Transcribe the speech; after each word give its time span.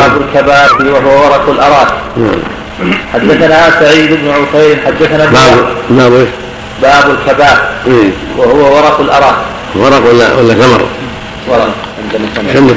باب 0.00 0.22
الكباب 0.22 0.70
وهو 0.80 1.24
ورق 1.24 1.48
الأراك. 1.50 1.88
نعم. 2.16 2.92
حدثنا 3.12 3.80
سعيد 3.80 4.10
بن 4.12 4.30
عفير 4.30 4.76
حدثنا 4.86 5.24
ابن 5.24 5.32
باب. 5.32 5.68
باب 5.90 6.12
إيش؟ 6.12 6.28
باب 6.82 7.10
الكباب 7.10 7.58
إيه. 7.86 8.10
وهو 8.36 8.76
ورق 8.76 9.00
الأراك. 9.00 9.36
ورق 9.74 10.10
ولا 10.10 10.34
ولا 10.34 10.54
ثمر؟ 10.54 10.82
ورق 11.48 11.74
عندنا 12.02 12.52
ثمر. 12.54 12.74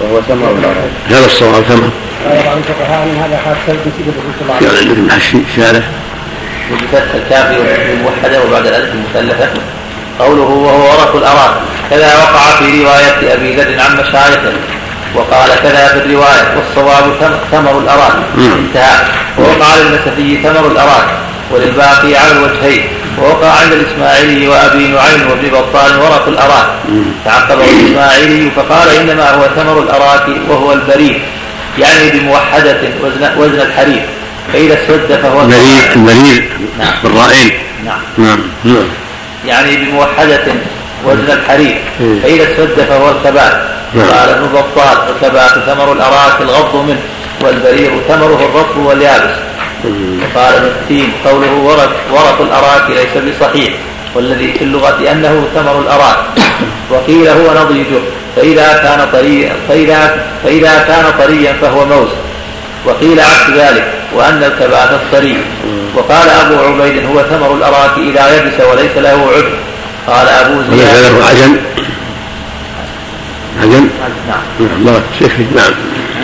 وهو 0.00 0.20
ثمر 0.28 0.50
الأراك. 0.50 0.90
هذا 1.08 1.26
الصواب 1.26 1.62
ثمر 1.62 1.90
بعض 2.24 2.56
الفقهاء 2.56 3.02
ان 3.02 3.16
هذا 3.16 3.40
خاص 3.44 3.74
بسيره 3.74 4.14
الرسول 4.18 4.32
صلى 4.38 4.68
الله 4.68 5.08
عندكم 5.08 5.44
شارع 5.56 5.82
بفتح 6.70 7.14
الكاف 7.14 7.56
الموحدة 7.92 8.44
وبعد 8.44 8.66
الألف 8.66 8.92
المثلثة. 8.94 9.48
قوله 10.18 10.42
وهو 10.42 10.84
ورق 10.84 11.16
الأراك. 11.16 11.54
كذا 11.90 12.16
وقع 12.16 12.56
في 12.58 12.84
رواية 12.84 13.34
أبي 13.34 13.56
ذر 13.56 13.80
عن 13.80 13.96
مشايخه. 13.96 14.52
وقال 15.14 15.50
كذا 15.62 15.88
في 15.88 15.98
الرواية 15.98 16.54
والصواب 16.56 17.04
ثم- 17.20 17.56
ثمر 17.56 17.78
الأراك. 17.78 18.12
انتهى. 18.38 18.96
ووقع 19.38 19.66
للنسفي 19.76 20.42
ثمر 20.42 20.66
الأراك. 20.72 21.06
وللباقي 21.50 22.16
على 22.16 22.32
الوجهين. 22.32 22.82
ووقع 23.18 23.50
عند 23.50 23.72
الإسماعيلي 23.72 24.48
وأبي 24.48 24.86
نعيم 24.88 25.30
وابن 25.30 25.48
بطال 25.48 25.96
ورق 26.00 26.28
الأراك. 26.28 26.66
تعقبه 27.24 27.64
الإسماعيلي 27.64 28.50
فقال 28.56 28.88
إنما 28.96 29.30
هو 29.30 29.46
ثمر 29.56 29.78
الأراك 29.82 30.26
وهو 30.48 30.72
البريد. 30.72 31.20
يعني 31.78 32.10
بموحدة 32.10 32.80
وزن, 33.02 33.30
وزن 33.38 33.60
الحرير. 33.60 34.02
فإذا 34.52 34.74
اسود 34.84 35.18
فهو 35.22 35.40
المريض 35.40 35.82
المريض 35.96 36.42
نعم. 36.78 36.92
بالرائين 37.02 37.52
نعم. 37.84 37.98
نعم. 38.18 38.38
نعم. 38.64 38.84
يعني 39.46 39.76
بموحدة 39.76 40.40
وزن 41.04 41.30
الحرير. 41.30 41.80
مم. 42.00 42.20
فإذا 42.22 42.42
اسود 42.42 42.84
فهو 42.88 43.10
الكبات 43.10 43.52
نعم. 43.94 44.06
قال 44.06 44.28
ابن 44.28 44.46
بطال 44.46 44.98
الكبات 45.08 45.50
ثمر 45.50 45.92
الأراك 45.92 46.40
الغض 46.40 46.76
منه 46.76 47.00
والبرير 47.44 47.90
ثمره 48.08 48.50
الرطب 48.50 48.76
واليابس. 48.76 49.34
وقال 49.84 50.54
ابن 50.54 50.66
التين 50.66 51.12
قوله 51.24 51.52
ورق, 51.52 51.90
ورق 52.12 52.40
الأراك 52.40 52.90
ليس 52.90 53.34
بصحيح 53.34 53.74
والذي 54.14 54.52
في 54.52 54.64
اللغة 54.64 55.12
أنه 55.12 55.48
ثمر 55.54 55.80
الأراك. 55.80 56.16
وقيل 56.90 57.28
هو 57.28 57.64
نضيجه 57.64 58.00
فإذا 58.36 58.72
كان 58.72 59.08
طريا 59.12 59.52
فإذا, 59.68 60.24
فإذا 60.44 60.84
كان 60.88 61.04
طريا 61.18 61.52
فهو 61.52 61.86
موز. 61.86 62.08
وقيل 62.86 63.20
عكس 63.20 63.50
ذلك 63.50 63.84
وأن 64.14 64.42
الكبات 64.44 64.90
الطري 64.90 65.36
وقال 65.94 66.28
أبو 66.28 66.54
عبيد 66.54 67.06
هو 67.06 67.22
ثمر 67.22 67.54
الأراك 67.54 67.98
إذا 67.98 68.36
يبس 68.36 68.66
وليس 68.70 68.96
له 68.96 69.30
عذر. 69.34 69.58
قال 70.08 70.28
أبو 70.28 70.62
زياد 70.70 70.96
له 71.04 71.26
عجن 71.26 71.56
عجن 73.62 73.90
نعم. 74.28 74.40
نعم 74.60 74.84
بارك 74.84 75.02
شكري 75.20 75.46
نعم. 75.56 75.72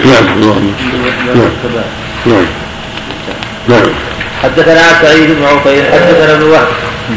نعم 0.05 0.33
اللهم 0.37 0.75
نعم. 1.35 1.51
نعم. 2.27 2.47
نعم. 3.69 3.89
حدثنا 4.43 5.03
سعيد 5.03 5.31
بن 5.31 5.45
عفير 5.45 5.85
حدثنا 5.93 6.33
ابن 6.33 6.43
وهب 6.43 6.67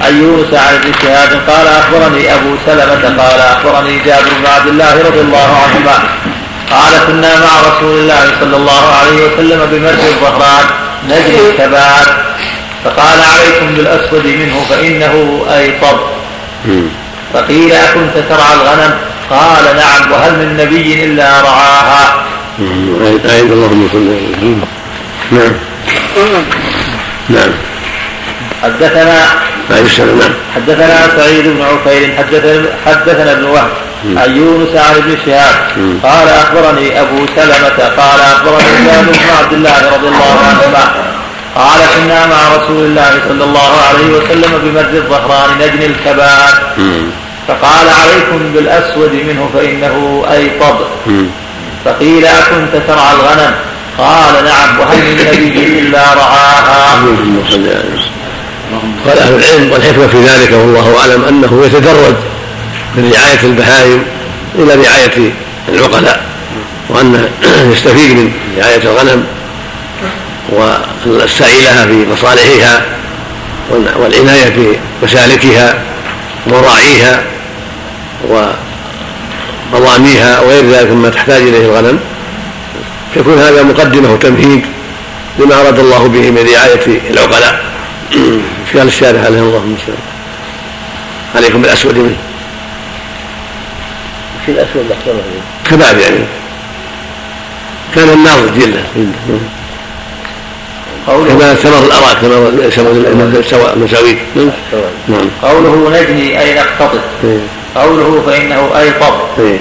عن 0.01 0.21
يونس 0.21 0.53
عن 0.53 0.75
ابن 0.75 0.91
شهاب 1.01 1.29
قال 1.47 1.67
أخبرني 1.67 2.33
أبو 2.35 2.55
سلمة 2.65 3.23
قال 3.23 3.39
أخبرني 3.39 3.99
جابر 4.05 4.29
بن 4.39 4.45
عبد 4.45 4.67
الله 4.67 4.93
رضي 5.07 5.21
الله 5.21 5.57
عنهما 5.63 5.93
قال 6.71 7.07
كنا 7.07 7.39
مع 7.39 7.61
رسول 7.61 7.99
الله 7.99 8.31
صلى 8.39 8.55
الله 8.55 8.93
عليه 9.01 9.25
وسلم 9.25 9.59
بمرج 9.71 9.99
الظهران 9.99 10.65
نجري 11.05 11.49
الكبات 11.49 12.07
فقال 12.83 13.19
عليكم 13.33 13.75
بالأسود 13.75 14.25
منه 14.25 14.65
فإنه 14.69 15.45
أيطب. 15.57 16.16
فقيل 17.33 17.71
أكنت 17.71 18.15
ترعى 18.29 18.53
الغنم؟ 18.53 18.93
قال 19.29 19.63
نعم. 19.75 20.11
وهل 20.11 20.31
من 20.31 20.57
نبي 20.57 21.05
إلا 21.05 21.41
رعاها؟ 21.41 22.23
أعد 23.29 23.51
اللهم 23.51 23.89
صل 23.93 24.07
محمد. 24.31 24.67
نعم. 25.31 25.53
نعم. 27.29 27.51
حدثنا 28.63 29.19
نعم. 29.69 30.33
حدثنا 30.55 30.97
سعيد 31.17 31.47
بن 31.47 31.61
عفير 31.61 32.15
حدثنا 32.17 32.65
حدثنا 32.85 33.31
ابن 33.31 33.43
وهب 33.43 33.69
عن 34.15 34.37
يونس 34.37 34.75
عن 34.75 34.95
ابن 34.95 35.17
شهاب. 35.25 35.55
قال 36.03 36.27
أخبرني 36.29 37.01
أبو 37.01 37.25
سلمة 37.35 37.77
قال 37.97 38.19
أخبرني 38.19 38.85
جابر 38.85 39.11
بن 39.11 39.29
عبد 39.43 39.53
الله 39.53 39.77
رضي 39.95 40.07
الله 40.07 40.39
عنهما. 40.49 40.83
قال 41.57 41.79
كنا 41.95 42.25
مع 42.27 42.55
رسول 42.57 42.85
الله 42.85 43.11
صلى 43.29 43.43
الله 43.43 43.71
عليه 43.89 44.07
وسلم 44.17 44.51
بمرج 44.63 44.95
الظهران 44.95 45.49
نجني 45.61 45.85
الكبات 45.85 46.77
مم. 46.77 47.03
فقال 47.47 47.87
عليكم 47.89 48.53
بالأسود 48.53 49.11
منه 49.13 49.49
فإنه 49.53 50.25
ايطب 50.31 50.77
مم. 51.07 51.25
فقيل 51.85 52.25
أكنت 52.25 52.81
ترعى 52.87 53.13
الغنم 53.13 53.51
قال 53.97 54.33
نعم 54.45 54.79
وهل 54.79 54.97
من 54.97 55.25
نبي 55.27 55.79
إلا 55.79 55.99
رعاها. 56.13 56.95
قال 59.07 59.19
أهل 59.19 59.33
العلم 59.35 59.71
والحكمة 59.71 60.07
في 60.07 60.17
ذلك 60.21 60.51
والله 60.51 60.95
أعلم 61.01 61.23
أنه 61.25 61.61
يتدرج 61.65 62.13
من 62.95 63.13
رعاية 63.15 63.39
البهائم 63.43 64.03
إلى 64.55 64.75
رعاية 64.75 65.31
العقلاء 65.69 66.21
وانه 66.89 67.29
يستفيد 67.71 68.17
من 68.17 68.31
رعاية 68.59 68.81
الغنم 68.83 69.23
والسعي 70.51 71.61
لها 71.63 71.85
في 71.85 72.05
مصالحها 72.11 72.85
والعناية 73.71 74.49
في 74.49 74.77
مسالكها 75.03 75.81
ومراعيها 76.47 77.23
ومضاميها 79.73 80.39
وغير 80.39 80.65
ذلك 80.65 80.91
مما 80.91 81.09
تحتاج 81.09 81.41
إليه 81.41 81.65
الغنم. 81.65 81.99
يكون 83.15 83.39
هذا 83.39 83.63
مقدمة 83.63 84.13
وتمهيد 84.13 84.65
لما 85.39 85.55
أراد 85.61 85.79
الله 85.79 86.07
به 86.07 86.31
من 86.31 86.49
رعاية 86.53 87.01
العقلاء. 87.09 87.65
في 88.71 88.77
قال 88.77 88.87
الشارع 88.87 89.19
عليه 89.19 89.39
الله 89.39 89.57
المستعان؟ 89.57 89.97
عليكم 91.35 91.61
بالأسود 91.61 91.97
منه. 91.97 92.17
في 94.45 94.51
الاحمر 94.51 94.83
كباب 95.65 95.99
يعني. 95.99 96.25
كان 97.95 98.23
جلة. 98.59 98.83
قوله 98.95 99.39
كما 101.07 101.53
ثمر 101.53 101.79
الاراك 101.85 102.17
ثمر 102.71 103.41
سواء 103.41 103.73
المساويك 103.73 104.17
نعم. 105.07 105.29
قوله 105.41 105.91
نجني 106.01 106.41
أي 106.41 106.53
نقتطف 106.53 107.01
إيه. 107.23 107.39
قوله 107.75 108.23
فإنه 108.27 108.69
أي 108.79 108.91
طب. 108.91 109.13
إيه. 109.39 109.59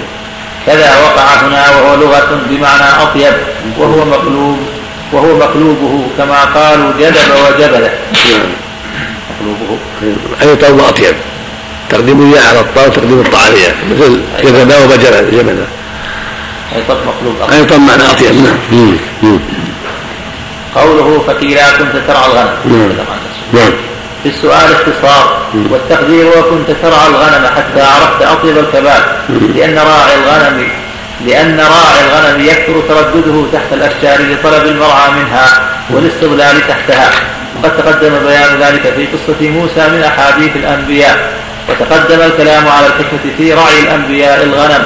كذا 0.65 0.95
وقع 1.03 1.23
هنا 1.23 1.69
وهو 1.75 1.95
لغة 1.95 2.41
بمعنى 2.49 3.03
أطيب. 3.03 3.33
وهو 3.77 4.05
مقلوب. 4.05 4.57
وهو 5.13 5.37
مقلوبه 5.37 6.07
كما 6.17 6.43
قالوا 6.43 6.91
جدب 6.99 7.31
وجبله. 7.47 7.91
نعم. 8.13 8.41
مقلوبه. 9.41 9.77
أي 10.41 10.55
طول 10.55 10.79
أطيب. 10.81 11.15
تقديم 11.89 12.29
الياء 12.29 12.47
على 12.49 12.59
الطاء 12.59 12.87
وتقديم 12.87 13.19
الطاء 13.19 13.41
على 13.41 13.53
الياء. 13.53 13.75
مثل 13.91 14.19
جبنا 15.31 15.65
أي 16.75 16.81
طب 16.89 16.95
مقلوب. 17.07 17.35
أطيب. 17.41 17.67
طب 17.69 17.79
معنى 17.79 18.03
أطيب. 18.11 18.35
نعم. 18.35 18.97
مم. 19.23 19.39
قوله 20.79 21.23
فقيل 21.27 21.57
كنت 21.79 22.03
ترعى 22.07 22.25
الغنم. 22.25 22.49
نعم. 22.65 22.89
نعم. 23.53 23.71
في 24.23 24.29
السؤال 24.29 24.71
اختصار 24.71 25.37
والتقدير 25.69 26.27
وكنت 26.27 26.71
ترعى 26.81 27.07
الغنم 27.07 27.45
حتى 27.55 27.81
عرفت 27.81 28.21
أطيب 28.21 28.57
الكباب. 28.57 29.03
لأن 29.55 29.77
راعي 29.77 30.15
الغنم 30.15 30.67
لأن 31.25 31.59
راعي 31.59 31.99
الغنم 32.05 32.45
يكثر 32.45 32.81
تردده 32.89 33.45
تحت 33.53 33.73
الأشجار 33.73 34.17
لطلب 34.21 34.65
المرعى 34.65 35.11
منها 35.11 35.45
والاستظلال 35.89 36.67
تحتها. 36.67 37.11
وقد 37.55 37.77
تقدم 37.77 38.13
بيان 38.27 38.61
ذلك 38.61 38.93
في 38.95 39.05
قصة 39.05 39.49
موسى 39.49 39.89
من 39.89 40.03
أحاديث 40.03 40.55
الأنبياء. 40.55 41.31
وتقدم 41.69 42.21
الكلام 42.21 42.67
على 42.67 42.87
الحكمة 42.87 43.33
في 43.37 43.53
رعي 43.53 43.79
الأنبياء 43.79 44.43
الغنم 44.43 44.83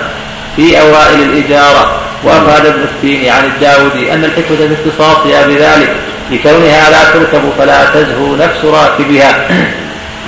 في 0.55 0.81
أوائل 0.81 1.21
الإجارة. 1.21 2.01
وأفاد 2.23 2.65
ابن 2.65 2.81
التين 2.81 3.29
عن 3.29 3.45
الداودي 3.45 4.13
أن 4.13 4.23
الحكمة 4.23 4.57
في 4.57 4.73
اختصاصها 4.73 5.47
بذلك 5.47 5.95
لكونها 6.31 6.89
لا 6.89 7.03
تركب 7.13 7.41
فلا 7.57 7.85
تزهو 7.93 8.35
نفس 8.35 8.65
راكبها. 8.65 9.47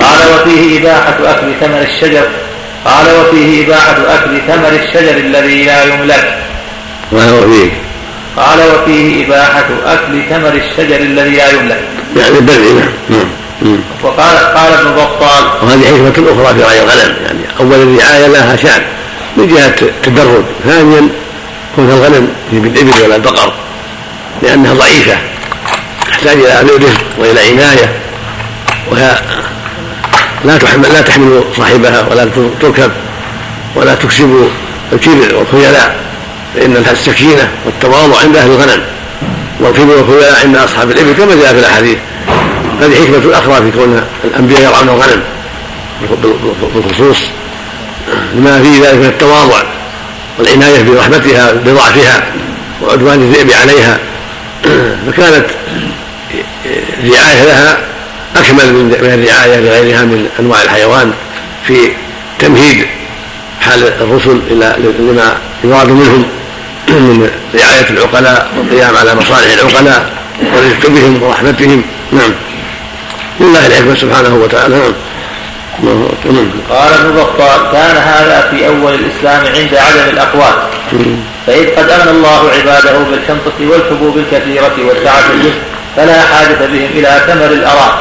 قال 0.01 0.19
وفيه 0.35 0.79
إباحة 0.79 1.15
أكل 1.25 1.47
ثمر 1.61 1.81
الشجر. 1.81 2.27
قال 2.85 3.05
وفيه 3.21 3.65
إباحة 3.65 3.97
أكل 4.15 4.41
ثمر 4.47 4.79
الشجر 4.83 5.17
الذي 5.17 5.63
لا 5.63 5.83
يملك. 5.83 6.37
وهو 7.11 7.41
فيه؟ 7.51 7.69
قال 8.37 8.59
وفيه 8.59 9.25
إباحة 9.25 9.65
أكل 9.85 10.21
ثمر 10.29 10.53
الشجر 10.53 10.95
الذي 10.95 11.35
لا 11.35 11.49
يملك. 11.49 11.79
يعني 12.17 12.37
البلع 12.37 12.83
نعم 13.09 13.27
نعم. 13.61 13.79
وقال 14.03 14.37
قال 14.37 14.73
ابن 14.73 14.91
بطال. 14.91 15.43
وهذه 15.63 16.11
حكمة 16.11 16.27
أخرى 16.31 16.53
في 16.55 16.63
رعي 16.63 16.79
الغنم 16.79 17.15
يعني 17.25 17.39
أولا 17.59 17.75
الرعاية 17.75 18.27
لها 18.27 18.55
شأن 18.55 18.81
من 19.37 19.47
جهة 19.47 19.75
التدرج 19.81 20.43
ثانيا 20.65 21.09
كون 21.75 21.89
الغنم 21.89 22.27
بالإبل 22.51 23.03
ولا 23.03 23.15
البقر 23.15 23.53
لأنها 24.41 24.73
ضعيفة 24.73 25.17
تحتاج 26.07 26.37
إلى 26.37 26.61
رزق 26.61 27.01
وإلى 27.17 27.39
عناية 27.39 27.93
وهي 28.91 29.19
لا 30.45 30.57
تحمل 30.57 30.93
لا 30.93 31.01
تحمل 31.01 31.43
صاحبها 31.57 32.07
ولا 32.11 32.25
تركب 32.61 32.91
ولا 33.75 33.95
تكسب 33.95 34.49
الكبر 34.93 35.35
والخيلاء 35.35 35.95
فإن 36.55 36.85
السكينة 36.91 37.51
والتواضع 37.65 38.19
عند 38.19 38.35
أهل 38.35 38.51
الغنم 38.51 38.81
والكبر 39.59 39.97
والخيلاء 39.97 40.41
عند 40.45 40.57
أصحاب 40.57 40.91
الإبل 40.91 41.13
كما 41.13 41.35
جاء 41.35 41.53
في 41.53 41.59
الأحاديث. 41.59 41.97
هذه 42.81 42.95
حكمة 42.95 43.37
أخرى 43.37 43.55
في 43.55 43.77
كون 43.77 44.03
الأنبياء 44.23 44.61
يرعون 44.61 44.89
الغنم 44.89 45.23
بالخصوص 46.75 47.17
لما 48.35 48.61
في 48.63 48.81
ذلك 48.81 48.95
من 48.95 49.05
التواضع. 49.05 49.63
والعناية 50.39 50.83
برحمتها 50.83 51.51
بضعفها 51.51 52.23
وعدوان 52.81 53.21
الذئب 53.21 53.51
عليها. 53.51 53.99
فكانت 55.07 55.45
الرعاية 57.03 57.43
لها 57.43 57.77
أكمل 58.35 58.73
من 58.73 58.93
الرعاية 58.93 59.59
لغيرها 59.59 60.01
من 60.01 60.29
أنواع 60.39 60.61
الحيوان 60.61 61.13
في 61.67 61.91
تمهيد 62.39 62.85
حال 63.61 63.83
الرسل 64.01 64.41
إلى 64.51 64.75
لما 64.99 65.37
يراد 65.63 65.89
منهم 65.89 66.25
من 66.89 67.29
رعاية 67.55 67.89
العقلاء 67.89 68.51
والقيام 68.57 68.97
على 68.97 69.15
مصالح 69.15 69.53
العقلاء 69.53 70.09
والرفق 70.55 70.89
بهم 70.89 71.23
ورحمتهم. 71.23 71.81
نعم. 72.11 72.31
لله 73.39 73.67
الحكمة 73.67 73.95
سبحانه 73.95 74.35
وتعالى. 74.35 74.75
نعم. 74.75 74.93
قال 76.69 76.93
ابن 76.93 77.11
بطال 77.15 77.71
كان 77.71 77.95
هذا 77.95 78.47
في 78.51 78.67
أول 78.67 78.93
الإسلام 78.93 79.41
عند 79.45 79.73
عدم 79.75 80.09
الأقوات 80.13 80.53
فإذ 81.47 81.75
قد 81.75 81.89
أغنى 81.89 82.11
الله 82.11 82.49
عباده 82.59 82.97
بالحنطة 83.11 83.57
والحبوب 83.69 84.17
الكثيرة 84.17 84.75
والسعة 84.87 85.23
الجسم 85.33 85.59
فلا 85.95 86.21
حاجة 86.21 86.65
بهم 86.73 86.89
إلى 86.93 87.21
ثمر 87.27 87.45
الأراك 87.45 87.93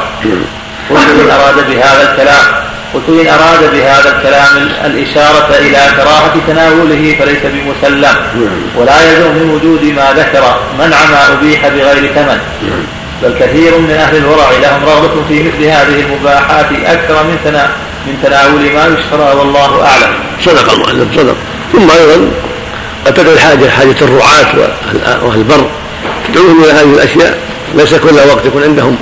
قلت 0.89 1.07
إن 1.21 1.31
أراد 1.31 1.55
بهذا 1.69 2.11
الكلام 2.11 2.45
قلت 2.93 3.09
إن 3.09 3.27
أراد 3.27 3.73
بهذا 3.73 4.17
الكلام 4.17 4.69
الإشارة 4.85 5.49
إلى 5.59 5.77
كراهة 5.97 6.33
تناوله 6.47 7.15
فليس 7.19 7.43
بمسلم. 7.43 8.15
ولا 8.77 9.01
يلزم 9.01 9.31
من 9.31 9.49
وجود 9.55 9.83
ما 9.83 10.13
ذكر 10.17 10.43
منع 10.79 10.97
ما 11.11 11.33
أبيح 11.33 11.67
بغير 11.67 12.11
ثمن. 12.15 12.39
بل 13.23 13.33
كثير 13.39 13.77
من 13.77 13.91
أهل 13.91 14.17
الورع 14.17 14.51
لهم 14.51 14.83
رغبة 14.85 15.23
في 15.29 15.43
مثل 15.43 15.63
هذه 15.63 16.05
المباحات 16.05 16.65
أكثر 16.85 17.23
من 17.23 17.37
تنا 17.43 17.69
من 18.07 18.19
تناول 18.23 18.73
ما 18.73 18.97
يشترى 18.97 19.39
والله 19.39 19.85
أعلم. 19.85 20.13
صدق 20.41 20.73
المؤلف 20.73 21.15
صدق. 21.15 21.35
ثم 21.73 21.91
أيضا 21.91 22.31
قد 23.05 23.13
تدعو 23.13 23.33
الحاجة 23.33 23.69
حاجة 23.69 23.95
الرعاة 24.01 24.57
وأهل 25.23 25.39
البر 25.39 25.69
تدعوهم 26.27 26.63
إلى 26.63 26.71
هذه 26.71 26.93
الأشياء. 26.93 27.37
ليس 27.75 27.93
كل 27.93 28.15
وقت 28.15 28.45
يكون 28.45 28.63
عندهم 28.63 28.97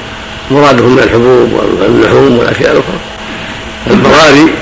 مرادهم 0.51 0.95
من 0.95 1.03
الحبوب 1.03 1.53
واللحوم 1.53 2.37
والأشياء 2.37 2.71
الأخرى. 2.71 2.99
البراري 3.87 4.53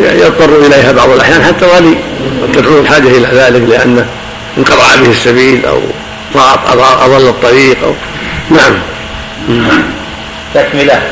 يضطر 0.00 0.66
إليها 0.66 0.92
بعض 0.92 1.10
الأحيان 1.10 1.42
حتى 1.42 1.64
الغني 1.64 1.94
قد 2.42 2.52
تدعو 2.52 2.80
الحاجة 2.80 3.08
إلى 3.08 3.28
ذلك 3.32 3.62
لأنه 3.68 4.06
انقطع 4.58 4.96
به 5.02 5.10
السبيل 5.10 5.66
أو 5.66 5.80
أضل 6.36 7.28
الطريق 7.28 7.76
أو 7.84 7.94
نعم. 8.50 8.78
تكملة. 10.54 11.02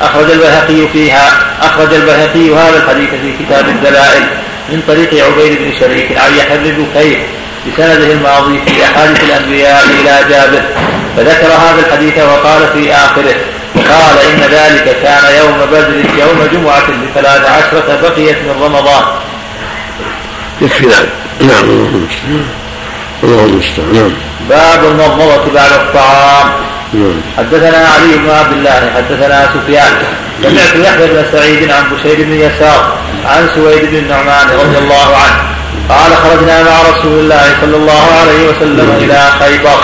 أخرج 0.00 0.30
البيهقي 0.30 0.88
فيها 0.92 1.32
أخرج 1.62 1.94
البيهقي 1.94 2.54
هذا 2.54 2.76
الحديث 2.76 3.10
في 3.10 3.44
كتاب 3.44 3.68
الدلائل 3.68 4.22
من 4.68 4.82
طريق 4.88 5.24
عبيد 5.24 5.58
بن 5.58 5.72
شريك 5.80 6.18
عن 6.18 6.34
يحيى 6.34 6.58
بن 6.58 6.84
بكير 6.84 7.18
بسنده 7.66 8.12
الماضي 8.12 8.60
في 8.66 8.84
أحاديث 8.84 9.24
الأنبياء 9.24 9.84
إلى 9.84 10.30
جابر. 10.30 10.62
فذكر 11.16 11.46
هذا 11.46 11.86
الحديث 11.86 12.18
وقال 12.18 12.68
في 12.72 12.92
آخره 12.92 13.34
قال 13.76 14.18
إن 14.18 14.40
ذلك 14.40 14.96
كان 15.02 15.24
يوم 15.38 15.66
بدر 15.72 16.04
يوم 16.18 16.48
جمعة 16.52 16.86
بثلاث 16.86 17.46
عشرة 17.46 17.98
بقيت 18.02 18.36
من 18.36 18.62
رمضان. 18.62 19.04
يكفي 20.60 20.86
ذلك. 20.86 21.08
نعم. 21.40 22.06
الله 23.22 23.44
المستعان 23.44 23.92
نعم. 23.92 24.12
باب 24.48 24.84
المضمضة 24.84 25.52
بعد 25.54 25.72
الطعام. 25.72 26.48
نعم. 26.94 27.20
حدثنا 27.38 27.78
علي 27.78 28.16
بن 28.16 28.30
عبد 28.30 28.52
الله 28.52 28.92
حدثنا 28.96 29.48
سفيان. 29.54 29.92
سمعت 30.42 30.76
يحيى 30.86 31.06
بن 31.06 31.24
سعيد 31.32 31.70
عن 31.70 31.82
بشير 31.90 32.16
بن 32.16 32.32
يسار 32.32 32.92
عن 33.24 33.48
سويد 33.54 33.84
بن 33.90 33.96
النعمان 33.96 34.46
رضي 34.46 34.78
الله 34.78 35.16
عنه. 35.16 35.38
قال 35.88 36.16
خرجنا 36.16 36.62
مع 36.62 36.82
رسول 36.90 37.20
الله 37.20 37.42
صلى 37.60 37.76
الله 37.76 38.04
عليه 38.20 38.48
وسلم 38.48 38.96
إلى 39.00 39.20
خيبر. 39.40 39.78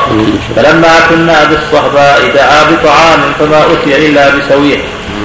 فلما 0.56 1.00
كنا 1.08 1.44
بالصهباء 1.44 2.30
دعا 2.34 2.62
بطعام 2.70 3.20
فما 3.38 3.62
أتي 3.72 4.06
إلا 4.06 4.28
بسويه. 4.28 4.78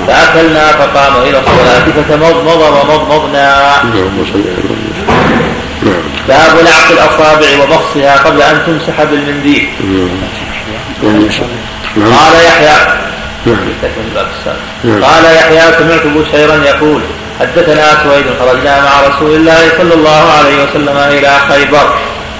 فأكلنا 0.07 0.67
فقام 0.67 1.13
إلى 1.23 1.39
الصلاة 1.39 1.85
فتمضمض 1.95 2.61
ومضمضنا. 2.61 3.71
باب 6.27 6.53
لعق 6.65 6.91
الأصابع 6.91 7.47
وبصها 7.63 8.17
قبل 8.17 8.41
أن 8.41 8.61
تمسح 8.65 9.03
بالمنديل. 9.03 9.69
قال 11.95 12.45
يحيى. 12.45 12.77
قال 15.03 15.25
يحيى 15.35 15.61
سمعت 15.79 16.05
بشيرا 16.05 16.55
يقول 16.55 17.01
حدثنا 17.39 18.03
سويد 18.03 18.25
خرجنا 18.39 18.81
مع 18.81 19.07
رسول 19.07 19.35
الله 19.35 19.69
صلى 19.77 19.93
الله 19.93 20.31
عليه 20.39 20.63
وسلم 20.63 20.97
إلى 20.97 21.31
خيبر 21.49 21.89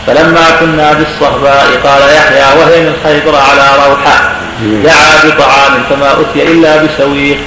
فلما 0.08 0.46
كنا 0.60 0.94
بالصهباء 0.94 1.68
قال 1.84 2.02
يحيى 2.16 2.60
وهي 2.60 2.80
من 2.82 2.96
خيبر 3.04 3.36
على 3.36 3.88
روحة 3.88 4.32
دعا 4.62 5.26
بطعام 5.26 5.84
فما 5.90 6.12
أتي 6.12 6.44
إلا 6.52 6.84
بسويق 6.84 7.38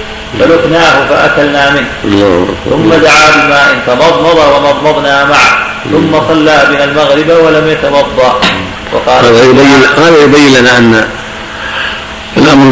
فلقناه 0.41 1.07
فأكلنا 1.09 1.71
منه 1.71 1.89
ثم 2.71 2.89
دعا 2.95 3.31
بماء 3.37 3.79
فمضمض 3.87 4.39
ومضمضنا 4.55 5.25
معه. 5.25 5.68
ثم 5.85 6.21
صلى 6.29 6.67
بنا 6.71 6.85
المغرب 6.85 7.45
ولم 7.45 7.69
يتوضأ. 7.69 8.41
وقال 8.93 9.25
هذا 9.25 9.45
يبين 9.45 9.83
هذا 9.97 10.23
يبين 10.25 10.61
لنا 10.61 10.79
أن 10.79 11.09
الأمر 12.37 12.65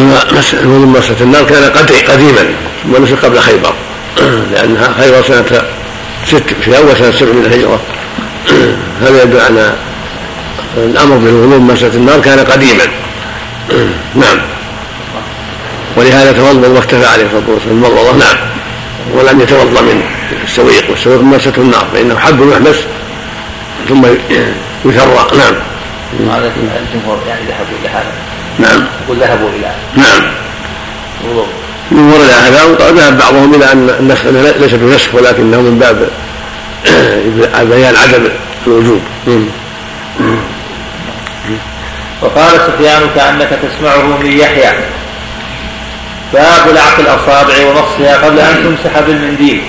من 0.63 0.95
مسألة 0.99 1.21
النار 1.21 1.43
كان 1.43 1.71
قديما 2.09 2.55
وليس 2.93 3.13
قبل 3.13 3.39
خيبر. 3.39 3.75
لأنها 4.53 4.95
خير 5.01 5.23
سنة 5.23 5.63
ست 6.27 6.55
في 6.65 6.79
أول 6.79 6.97
سنة 6.97 7.11
سبع 7.11 7.33
من 7.33 7.45
الهجرة. 7.47 7.81
هذا 9.03 9.23
يدل 9.23 9.41
على 9.41 9.73
الأمر 10.77 11.17
بالغلو 11.17 11.61
مسألة 11.61 11.95
النار 11.95 12.21
كان 12.21 12.39
قديما. 12.39 12.85
نعم. 14.23 14.39
ولهذا 15.97 16.33
توضأ 16.33 16.69
واكتفى 16.69 17.07
عليه 17.07 17.25
الصلاة 17.25 17.45
والسلام. 17.49 18.19
نعم. 18.19 18.37
ولم 19.15 19.41
يتوضأ 19.41 19.81
من 19.81 20.03
السويق 20.47 20.91
والسويق 20.91 21.21
مسة 21.21 21.53
النار 21.59 21.87
فإنه 21.95 22.19
حب 22.19 22.49
يحبس 22.51 22.77
ثم 23.89 24.07
يثرى 24.85 25.39
نعم. 25.39 25.55
هذا 26.31 26.53
الجمهور 26.57 27.19
يعني 27.29 27.41
ذهبوا 27.41 27.77
إلى 27.81 27.89
هذا. 27.89 28.13
نعم. 28.59 28.87
يقول 29.05 29.19
ذهبوا 29.19 29.49
إلى 29.49 29.71
نعم. 29.97 30.23
من 31.91 32.13
ورد 32.13 32.31
هذا 32.31 32.65
وقد 32.65 32.99
ذهب 32.99 33.19
بعضهم 33.19 33.55
إلى 33.55 33.73
أن 33.73 33.91
النسخ 34.01 34.27
ليس 34.61 34.75
بنسخ 34.75 35.15
ولكنه 35.15 35.61
من 35.61 35.79
باب 35.79 36.09
بيان 37.71 37.97
عدم 37.97 38.29
الوجوب. 38.67 39.01
وقال 42.23 42.53
سفيان 42.53 43.03
كأنك 43.15 43.49
تسمعه 43.63 44.03
من 44.03 44.27
يحيى. 44.27 44.73
باب 46.33 46.75
لعق 46.75 46.99
الأصابع 46.99 47.55
ومصها 47.67 48.17
قبل 48.17 48.39
أن 48.39 48.55
تمسح 48.65 49.01
بالمنديل 49.01 49.63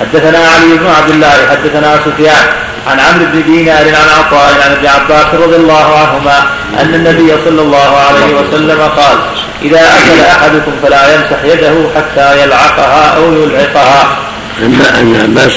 حدثنا 0.00 0.38
علي 0.38 0.78
بن 0.78 0.86
عبد 0.86 1.10
الله 1.10 1.32
حدثنا 1.50 2.00
سفيان 2.04 2.46
عن 2.86 3.00
عمرو 3.00 3.24
بن 3.32 3.42
دينار 3.42 3.88
عن 3.88 4.08
عطاء 4.18 4.62
عن 4.64 4.72
ابن 4.72 4.86
عباس 4.86 5.34
رضي 5.34 5.56
الله 5.56 5.98
عنهما 5.98 6.38
أن 6.80 6.94
النبي 6.94 7.32
صلى 7.44 7.62
الله 7.62 7.96
عليه 7.96 8.34
وسلم 8.34 8.80
قال 8.80 9.18
إذا 9.62 9.80
أكل 9.80 10.20
أحدكم 10.20 10.72
فلا 10.82 11.14
يمسح 11.14 11.44
يده 11.44 11.74
حتى 11.96 12.42
يلعقها 12.42 13.16
أو 13.16 13.32
يلعقها. 13.32 14.16
ابن 14.62 15.20
عباس 15.22 15.52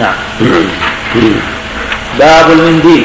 نعم. 0.00 0.14
باب 2.18 2.50
المنديل 2.50 3.04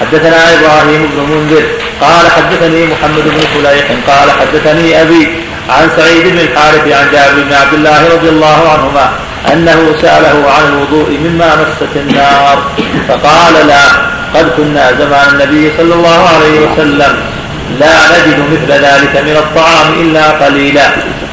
حدثنا 0.00 0.54
إبراهيم 0.54 1.10
بن 1.16 1.34
منذر 1.34 1.62
قال 2.00 2.30
حدثني 2.30 2.86
محمد 2.86 3.24
بن 3.24 3.40
فليح 3.40 3.86
قال 4.06 4.30
حدثني 4.30 5.02
أبي 5.02 5.28
عن 5.68 5.88
سعيد 5.96 6.26
بن 6.26 6.38
الحارث 6.38 6.92
عن 6.92 7.06
جابر 7.12 7.42
بن 7.42 7.52
عبد 7.52 7.74
الله 7.74 8.08
رضي 8.14 8.28
الله 8.28 8.68
عنهما 8.72 9.10
أنه 9.52 9.94
سأله 10.02 10.50
عن 10.50 10.64
الوضوء 10.72 11.18
مما 11.24 11.56
مست 11.56 11.96
النار 11.96 12.58
فقال 13.08 13.66
لا 13.66 13.84
قد 14.34 14.50
كنا 14.56 14.92
زمان 14.98 15.28
النبي 15.28 15.72
صلى 15.78 15.94
الله 15.94 16.28
عليه 16.28 16.60
وسلم 16.60 17.16
لا 17.80 17.96
نجد 18.12 18.38
مثل 18.52 18.72
ذلك 18.72 19.16
من 19.26 19.36
الطعام 19.36 19.92
إلا 20.00 20.30
قليلا 20.30 20.88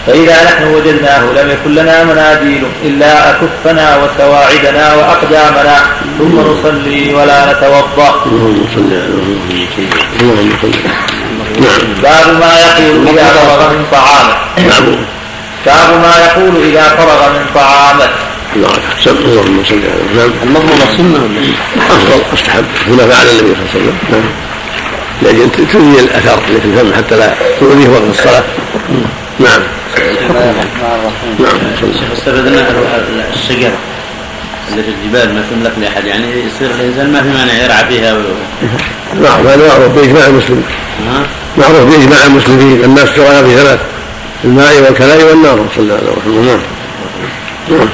فإذا 0.08 0.44
نحن 0.44 0.64
وجدناه 0.74 1.20
لم 1.20 1.50
يكن 1.50 1.76
لنا 1.76 2.04
مناديل 2.04 2.64
إلا 2.84 3.30
أكفنا 3.30 3.98
وسواعدنا 3.98 4.96
وأقدامنا 4.96 5.76
ثم 6.18 6.40
نصلي 6.40 7.14
ولا 7.14 7.54
نتوضأ. 7.54 8.24
باب 12.04 12.28
ما 12.40 12.54
يقول 12.60 13.08
إذا 13.08 13.24
فرغ 13.24 13.70
من 13.74 13.86
طعامه. 13.92 14.36
باب 15.66 15.90
ما 16.02 16.14
يقول 16.26 16.64
إذا 16.64 16.84
فرغ 16.84 17.30
من 17.30 17.46
طعامه. 17.56 18.10
اللهم 18.56 19.64
صل 19.70 19.76
على 19.76 20.04
نعم 20.16 20.32
المضمضة 20.44 20.86
سنة 20.98 21.20
ولا 21.24 21.54
أفضل. 21.90 22.22
أستحب. 22.34 22.66
هنا 22.88 23.08
فعل 23.08 23.28
النبي 23.28 23.56
صلى 23.56 23.56
الله 23.56 23.70
عليه 23.70 23.80
وسلم. 23.80 23.98
نعم. 24.12 24.30
لأجل 25.22 25.50
تزيل 25.52 26.04
الأثر 26.04 26.40
اللي 26.48 26.62
في 26.62 26.68
الفم 26.68 26.94
حتى 26.98 27.16
لا 27.16 27.34
تؤذيه 27.60 27.90
وقت 27.90 28.02
الصلاة. 28.10 28.44
نعم. 29.40 29.62
نعم. 31.40 31.58
شيخ 31.80 32.12
استفدنا 32.18 32.68
الشجرة 33.34 33.78
اللي 34.72 34.84
في 34.84 34.90
الجبال 34.90 35.36
ما 35.36 35.44
تملك 35.52 35.72
لأحد 35.82 36.06
يعني 36.06 36.28
يصير 36.28 36.72
الإنسان 36.72 37.12
ما 37.14 37.22
في 37.22 37.30
مانع 37.30 37.54
يرعى 37.54 37.86
فيها. 37.86 38.18
نعم. 39.22 39.48
هذا 39.48 39.68
معروف 39.68 39.96
بإجماع 39.96 40.28
المسلمين. 40.28 40.66
معروف 41.58 41.82
باجماع 41.82 42.26
المسلمين 42.26 42.84
الناس 42.84 43.10
شرعا 43.16 43.42
في 43.42 43.56
ثلاث 43.56 43.80
الماء 44.44 44.82
والكلاء 44.82 45.24
والنار 45.24 45.66
صلى 45.76 45.84
الله 45.84 45.96
عليه 45.96 46.12
وسلم. 46.12 46.62
نعم. 47.70 47.90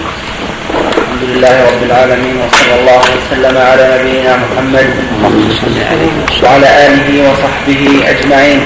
الحمد 0.97 1.23
لله 1.29 1.65
رب 1.65 1.83
العالمين 1.83 2.35
وصلى 2.41 2.79
الله 2.79 2.99
وسلم 2.99 3.57
على 3.57 3.99
نبينا 3.99 4.37
محمد 4.37 4.87
وعلى 6.43 6.87
آله 6.87 7.31
وصحبه 7.31 8.03
أجمعين. 8.09 8.59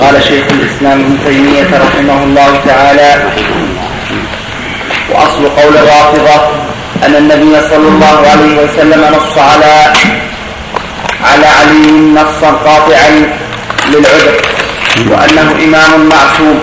قال 0.00 0.22
شيخ 0.22 0.44
الإسلام 0.50 1.00
ابن 1.00 1.18
تيمية 1.26 1.70
رحمه 1.86 2.24
الله 2.24 2.60
تعالى 2.66 3.10
وأصل 5.10 5.48
قول 5.48 5.76
الرافضه 5.76 6.36
أن 7.06 7.14
النبي 7.14 7.60
صلى 7.70 7.88
الله 7.88 8.16
عليه 8.32 8.54
وسلم 8.62 9.04
نص 9.16 9.38
على 9.38 9.92
على 11.24 11.46
علي 11.46 11.90
نصا 11.90 12.50
قاطعا. 12.50 13.38
للعذر 13.86 14.36
وأنه 15.10 15.48
إمام 15.64 16.08
معصوم 16.08 16.58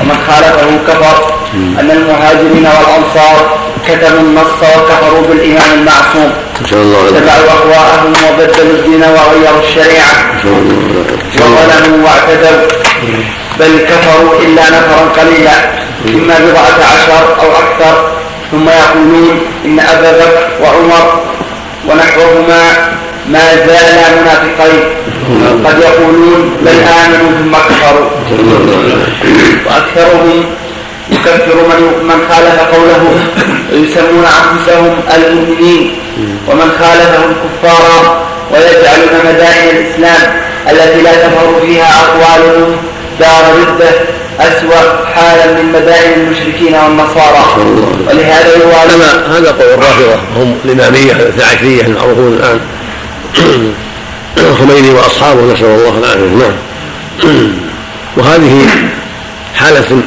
ومن 0.00 0.18
خالفه 0.28 0.68
كفر 0.88 1.16
أن 1.54 1.90
المهاجرين 1.90 2.66
والأنصار 2.66 3.58
كتبوا 3.86 4.20
النص 4.20 4.60
وكفروا 4.62 5.22
بالإمام 5.28 5.70
المعصوم. 5.78 6.32
اتبعوا 6.64 7.50
أهواءهم 7.56 8.12
وبدلوا 8.26 8.76
الدين 8.78 9.02
وغيروا 9.02 9.62
الشريعة. 9.62 10.14
وظلموا 11.34 12.06
واعتدوا 12.06 12.60
بل 13.60 13.78
كفروا 13.90 14.40
إلا 14.40 14.62
نفرا 14.62 15.02
قليلا. 15.18 15.56
إما 16.08 16.34
بضعة 16.38 16.78
عشر 16.92 17.24
أو 17.40 17.48
أكثر. 17.52 18.10
ثم 18.50 18.68
يقولون 18.68 19.40
إن 19.64 19.80
أبا 19.80 20.12
بكر 20.12 20.48
وعمر 20.62 21.20
ونحوهما 21.88 22.62
ما 23.28 23.54
زالا 23.54 24.06
منافقين. 24.20 24.80
قد 25.66 25.78
يقولون 25.78 26.45
بل 26.66 26.78
آمنوا 27.02 27.30
ثم 27.38 27.54
كفروا. 27.68 28.10
وأكثرهم 29.66 30.44
يكفر 31.10 31.54
من 31.54 31.80
من 32.08 32.18
خالف 32.28 32.60
قوله 32.74 33.02
ويسمون 33.72 34.24
أنفسهم 34.24 34.94
المؤمنين. 35.14 35.94
ومن 36.48 36.68
خالفهم 36.80 37.30
كفارا 37.42 38.20
ويجعلون 38.52 39.14
مدائن 39.28 39.76
الإسلام 39.76 40.22
التي 40.70 41.00
لا 41.02 41.12
تظهر 41.12 41.60
فيها 41.66 41.88
أقوالهم 42.04 42.76
دار 43.20 43.44
ردة 43.60 43.90
أسوأ 44.40 45.06
حالا 45.14 45.46
من 45.46 45.72
مدائن 45.72 46.12
المشركين 46.20 46.74
والنصارى. 46.74 47.44
ولهذا 48.08 48.50
يوالون 48.56 49.02
هذا 49.36 49.50
قول 49.50 49.70
الرافضة. 49.74 50.14
هم 50.36 50.58
الإمامية 50.64 51.12
الاثنى 51.12 51.44
عشريه 51.44 51.82
المعروفون 51.82 52.32
الآن. 52.32 52.60
الخميني 54.38 54.90
وأصحابه 54.90 55.52
نسأل 55.52 55.66
الله 55.66 55.98
العافية. 55.98 56.36
نعم. 56.36 56.52
وهذه 58.16 58.66
حالة 59.54 60.02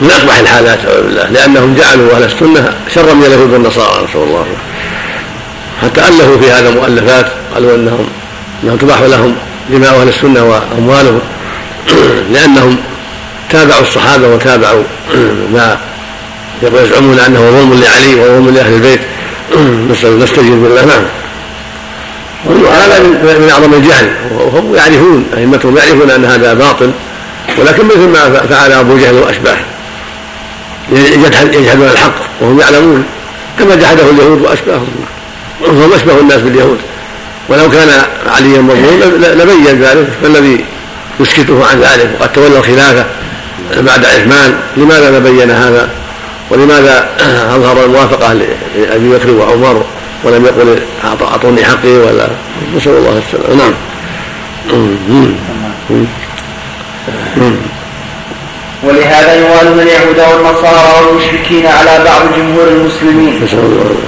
من 0.00 0.10
اقبح 0.10 0.38
الحالات 0.38 0.78
بالله 0.86 1.30
لأنهم 1.30 1.74
جعلوا 1.74 2.16
أهل 2.16 2.22
السنة 2.22 2.74
شرا 2.94 3.14
من 3.14 3.24
اليهود 3.24 3.50
والنصارى 3.50 4.04
نسأل 4.04 4.22
الله 4.22 4.46
حتى 5.82 6.08
الفوا 6.08 6.38
في 6.38 6.50
هذا 6.50 6.70
مؤلفات 6.70 7.26
قالوا 7.54 7.74
إنهم 7.74 8.06
إنهم 8.64 8.76
تباح 8.76 9.00
لهم 9.00 9.34
دماء 9.70 10.00
أهل 10.00 10.08
السنة 10.08 10.44
وأموالهم 10.44 11.20
لأنهم 12.32 12.76
تابعوا 13.50 13.82
الصحابة 13.82 14.28
وتابعوا 14.28 14.82
ما 15.54 15.78
يزعمون 16.62 17.18
أنه 17.18 17.40
ظلم 17.40 17.80
لعلي 17.82 18.14
وظلم 18.14 18.54
لأهل 18.54 18.74
البيت. 18.74 19.00
نستجيب 20.22 20.62
بالله. 20.62 20.84
نعم. 20.84 21.02
هذا 22.48 23.02
من 23.38 23.48
أعظم 23.50 23.74
الجهل. 23.74 24.12
وهم 24.38 24.74
يعرفون 24.74 25.26
أئمتهم 25.36 25.76
يعرفون 25.76 26.10
أن 26.10 26.24
هذا 26.24 26.54
باطل 26.54 26.90
ولكن 27.58 27.86
مثل 27.86 28.08
ما 28.08 28.46
فعل 28.50 28.72
أبو 28.72 28.98
جهل 28.98 29.14
واشباهه 29.14 29.64
يجحدون 31.52 31.88
الحق 31.92 32.14
وهم 32.40 32.60
يعلمون 32.60 33.04
كما 33.58 33.74
جحده 33.74 34.10
اليهود 34.10 34.42
وأشباههم. 34.42 34.88
وهم 35.60 35.92
أشبه 35.92 36.20
الناس 36.20 36.40
باليهود. 36.40 36.78
ولو 37.48 37.70
كان 37.70 37.88
عليا 38.26 38.60
مظلوم 38.60 39.12
لبين 39.22 39.82
ذلك 39.82 40.06
فالذي 40.22 40.64
يسكته 41.20 41.66
عن 41.66 41.80
ذلك؟ 41.80 42.10
وقد 42.20 42.32
تولى 42.32 42.58
الخلافة 42.58 43.06
بعد 43.76 44.04
عثمان. 44.04 44.58
لماذا 44.76 45.10
ما 45.10 45.18
بين 45.18 45.50
هذا؟ 45.50 45.88
ولماذا 46.50 47.08
أظهر 47.54 47.84
الموافقة 47.84 48.32
لأبي 48.32 49.08
بكر 49.08 49.30
وعمر؟ 49.30 49.84
ولم 50.24 50.44
يقل 50.44 50.78
أعطوني 51.04 51.64
حقي 51.64 51.98
ولا 51.98 52.28
نسأل 52.76 52.92
الله 52.92 53.22
السلامة. 53.26 53.54
نعم. 53.54 53.74
ولهذا 58.84 59.34
يوالون 59.34 59.80
اليهود 59.80 60.18
والنصارى 60.18 61.06
والمشركين 61.06 61.66
على 61.66 62.04
بعض 62.04 62.22
جمهور 62.36 62.68
المسلمين 62.68 63.40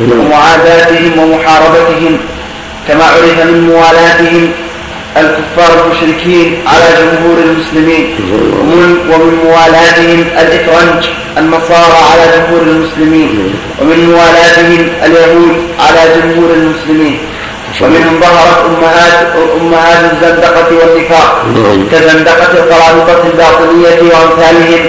ومعاداتهم 0.00 1.18
ومحاربتهم 1.18 2.18
كما 2.88 3.04
عرف 3.04 3.44
من 3.44 3.68
موالاتهم 3.68 4.50
الكفار 5.16 5.84
المشركين 5.84 6.56
على 6.66 6.84
جمهور 6.98 7.38
المسلمين. 7.44 8.14
ومن, 8.60 8.98
ومن 9.10 9.40
موالاتهم 9.44 10.24
الإفرنج. 10.38 11.04
النصارى 11.38 11.98
على 12.12 12.22
جمهور 12.36 12.62
المسلمين 12.62 13.54
ومن 13.82 14.10
موالاتهم 14.10 14.88
اليهود 15.04 15.56
على 15.80 16.00
جمهور 16.14 16.50
المسلمين 16.54 17.18
ومنهم 17.82 18.20
ظهرت 18.20 18.58
أمهات 18.70 19.26
أمهات 19.60 20.12
الزندقة 20.12 20.66
والنفاق 20.78 21.44
نعم. 21.54 21.88
كزندقة 21.92 22.52
القرامطة 22.52 23.22
الباطنية 23.26 24.00
وأمثالهم 24.02 24.80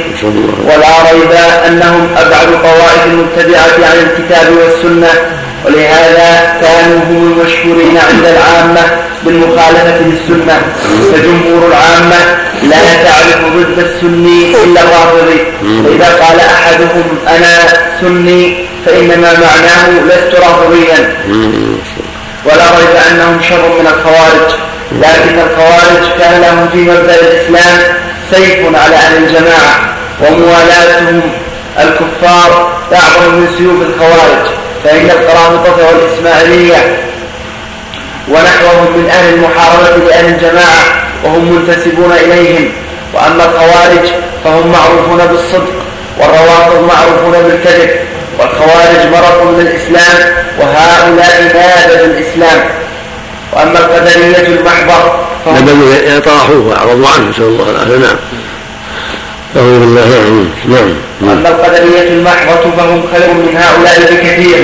ولا 0.66 1.12
ريب 1.12 1.32
أنهم 1.68 2.10
أبعد 2.18 2.48
طوائف 2.64 3.06
المبتدعة 3.06 3.90
عن 3.90 3.98
الكتاب 3.98 4.48
والسنة 4.58 5.10
ولهذا 5.66 6.58
كانوا 6.62 6.98
هم 6.98 7.32
المشهورين 7.32 7.98
عند 7.98 8.26
العامة 8.26 8.82
بالمخالفة 9.24 10.00
للسنة. 10.00 10.62
فجمهور 11.14 11.68
العامة 11.68 12.38
لا 12.64 13.04
تعرف 13.04 13.42
ضد 13.56 13.80
السني 13.80 14.64
إلا 14.64 14.82
الرافضي. 14.82 15.40
فإذا 15.62 16.26
قال 16.26 16.40
أحدهم 16.40 17.18
أنا 17.28 17.54
سني 18.02 18.66
فإنما 18.86 19.34
معناه 19.34 19.90
لست 20.08 20.40
رافضيا. 20.40 21.16
ولا 22.46 22.66
ريب 22.78 22.96
أنهم 23.12 23.42
شر 23.50 23.80
من 23.80 23.88
الخوارج. 23.88 24.52
لكن 24.92 25.40
الخوارج 25.40 26.20
كان 26.20 26.42
لهم 26.42 26.70
في 26.72 26.78
مبدأ 26.78 27.16
الإسلام 27.22 27.78
سيف 28.32 28.76
على 28.76 28.96
أهل 28.96 29.18
الجماعة 29.18 29.96
وموالاتهم 30.22 31.22
الكفار 31.80 32.72
أعظم 32.94 33.36
من 33.36 33.48
سيوف 33.58 33.82
الخوارج. 33.82 34.46
فإن 34.84 35.10
القرامطة 35.10 35.76
والإسماعيلية 35.88 36.98
ونحوهم 38.30 38.98
من 38.98 39.10
أهل 39.10 39.34
المحاربة 39.34 40.06
لأهل 40.06 40.26
الجماعة 40.26 40.84
وهم 41.24 41.52
منتسبون 41.52 42.12
إليهم 42.12 42.72
وأما 43.14 43.46
الخوارج 43.46 44.10
فهم 44.44 44.72
معروفون 44.72 45.18
بالصدق 45.18 45.74
والروافض 46.18 46.88
معروفون 46.88 47.32
بالكذب 47.32 47.90
والخوارج 48.40 49.08
مرض 49.12 49.48
من 49.48 49.60
الإسلام 49.60 50.34
وهؤلاء 50.60 51.54
نابذوا 51.54 52.06
الإسلام 52.06 52.70
وأما 53.54 53.80
القدرية 53.80 54.48
المحضة 54.48 55.12
نبذوا 55.48 55.96
يطرحوه 56.18 56.68
وأعرضوا 56.68 57.08
عنه 57.08 57.30
نسأل 57.30 57.44
الله 57.44 57.70
العافية. 57.70 57.98
نعم. 57.98 58.16
أعوذ 59.58 59.80
بالله 59.80 60.06
نعم 60.06 60.48
نعم. 60.70 60.96
وأما 61.22 61.50
القدرية 61.50 62.08
المحضة 62.08 62.72
فهم 62.78 63.04
خير 63.14 63.34
من 63.34 63.58
هؤلاء 63.58 64.00
بكثير 64.00 64.58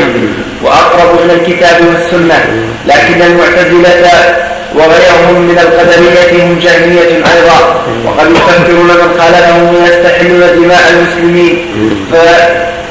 وأقرب 0.63 1.20
إلى 1.25 1.34
الكتاب 1.34 1.77
والسنة 1.88 2.46
لكن 2.86 3.22
المعتزلة 3.22 4.36
وغيرهم 4.75 5.42
من 5.42 5.60
القدرية 5.60 6.44
هم 6.44 6.60
جهمية 6.60 7.24
أيضا 7.34 7.84
وقد 8.06 8.32
يكفرون 8.32 8.88
من 8.88 9.20
خالفهم 9.20 9.75
ويستحلون 9.75 10.39
دماء 10.39 10.84
المسلمين 10.94 11.65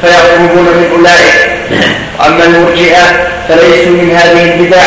فيقربون 0.03 0.65
من 0.65 0.89
أولئك. 0.97 1.51
وأما 2.19 2.45
المرجئة 2.45 3.29
فليسوا 3.49 3.93
من 3.93 4.17
هذه 4.17 4.55
البدع 4.55 4.83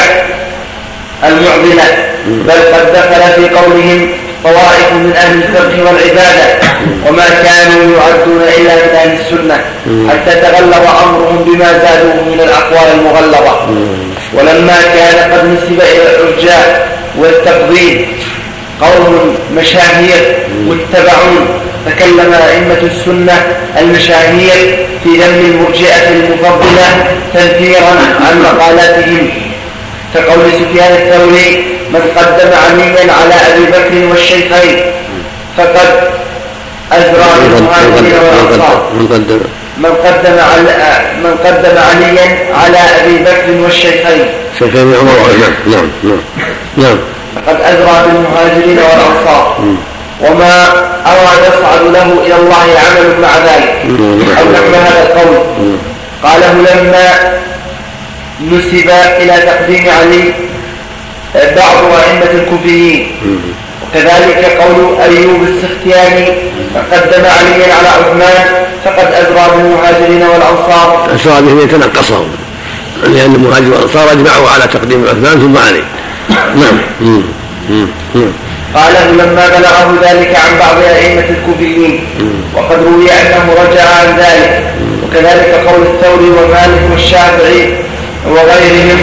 المعضلة 1.24 1.98
بل 2.28 2.52
قد 2.74 2.94
دخل 2.94 3.34
في 3.36 3.56
قولهم 3.56 4.10
طوائف 4.44 4.94
من 4.94 5.13
أهل 5.15 5.38
الفقه 5.38 5.84
والعبادة 5.84 6.60
وما 7.08 7.25
كانوا 7.29 7.98
يعدون 7.98 8.41
إلا 8.58 8.75
من 8.75 8.96
أهل 8.96 9.17
السنة 9.20 9.62
حتى 10.10 10.41
تغلب 10.41 10.84
أمرهم 11.03 11.44
بما 11.46 11.65
زادوه 11.65 12.24
من 12.32 12.39
الأقوال 12.39 12.91
المغلظة. 13.00 13.56
ولما 14.34 14.77
كان 14.96 15.32
قد 15.32 15.46
نسب 15.46 15.82
إلى 15.82 16.15
الإرجاء 16.15 16.88
والتقديم 17.17 18.08
قوم 18.82 19.36
مشاهير 19.56 20.38
متبعون 20.51 21.48
تكلم 21.86 22.34
أئمة 22.34 22.91
السنة 22.91 23.41
المشاهير 23.79 24.88
في 25.03 25.10
ذم 25.10 25.39
المرجئة 25.46 26.10
المفضلة 26.10 27.06
تنفيرا 27.34 27.96
عن 28.22 28.41
مقالاتهم. 28.41 29.29
كقول 30.14 30.52
سفيان 30.52 30.94
الثوري 30.94 31.66
من 31.94 32.02
قدم 32.18 32.52
عليا 32.64 33.14
على 33.14 33.36
أبي 33.54 33.66
بكر 33.66 34.10
والشيخين 34.12 34.80
فقد 35.58 35.90
أزرع 36.92 37.28
بالمهاجرين 37.42 38.14
والأنصار 38.14 38.90
من 38.94 39.08
قدم 39.08 39.40
من 39.78 39.90
قدم 40.06 40.38
على 40.40 40.74
من 41.24 41.38
قدم 41.46 41.78
عليا 41.78 42.38
على 42.54 42.78
أبي 42.78 43.18
بكر 43.18 43.64
والشيخين. 43.64 44.26
شيخين 44.60 44.94
عمر 44.94 45.18
نعم 45.42 45.54
نعم 45.74 45.90
نعم. 46.04 46.20
نعم. 46.78 46.98
فقد 47.36 47.62
أزرع 47.62 48.02
بالمهاجرين 48.06 48.78
والأنصار. 48.78 49.58
وما 50.22 50.54
أرى 51.06 51.48
يصعد 51.48 51.82
له 51.94 52.26
إلى 52.26 52.36
الله 52.36 52.66
عمل 52.86 53.22
مع 53.22 53.38
ذلك. 53.38 53.74
أو 54.40 54.52
نحو 54.52 54.76
هذا 54.86 55.04
القول. 55.04 55.38
قاله 56.24 56.54
لما 56.54 57.38
نسب 58.41 58.89
إلى 59.22 59.34
تقديم 59.46 59.89
علي 59.89 60.34
بعض 61.36 61.77
أئمة 62.08 62.32
الكوفيين. 62.34 63.12
وكذلك 63.84 64.58
قول 64.62 65.01
أيوب 65.01 65.44
السختياني 65.44 66.27
فقدم 66.74 67.25
عليا 67.25 67.74
على 67.74 67.88
عثمان 67.88 68.46
فقد 68.86 69.08
أزرى 69.13 69.58
بالمهاجرين 69.58 70.22
والأنصار. 70.22 71.10
أسرى 71.15 71.41
بهم 71.41 71.60
يتنقصهم 71.60 72.27
لأن 73.03 73.36
المهاجرين 73.36 73.72
والأنصار 73.72 74.12
أجمعوا 74.12 74.50
على 74.50 74.67
تقديم 74.74 75.06
عثمان 75.10 75.39
ثم 75.39 75.58
علي. 75.58 75.84
نعم. 76.56 76.77
قاله 78.75 79.12
لما 79.12 79.48
بلغه 79.48 80.00
ذلك 80.03 80.36
عن 80.36 80.60
بعض 80.60 80.77
أئمة 80.96 81.25
الكوفيين 81.29 82.06
وقد 82.56 82.84
روي 82.84 83.12
أنه 83.12 83.53
رجع 83.53 83.84
عن 83.84 84.17
ذلك. 84.20 84.63
وكذلك 85.03 85.63
قول 85.67 85.82
الثوري 85.82 86.29
ومالك 86.29 86.82
والشافعي 86.91 87.74
وغيرهم 88.26 89.00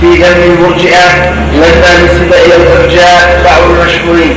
في 0.00 0.06
ذم 0.06 0.42
المرجئة 0.42 1.32
لما 1.52 1.90
نسب 2.04 2.34
إلى 2.44 2.56
الإرجاء 2.56 3.40
بعض 3.44 3.62
المشهورين. 3.70 4.36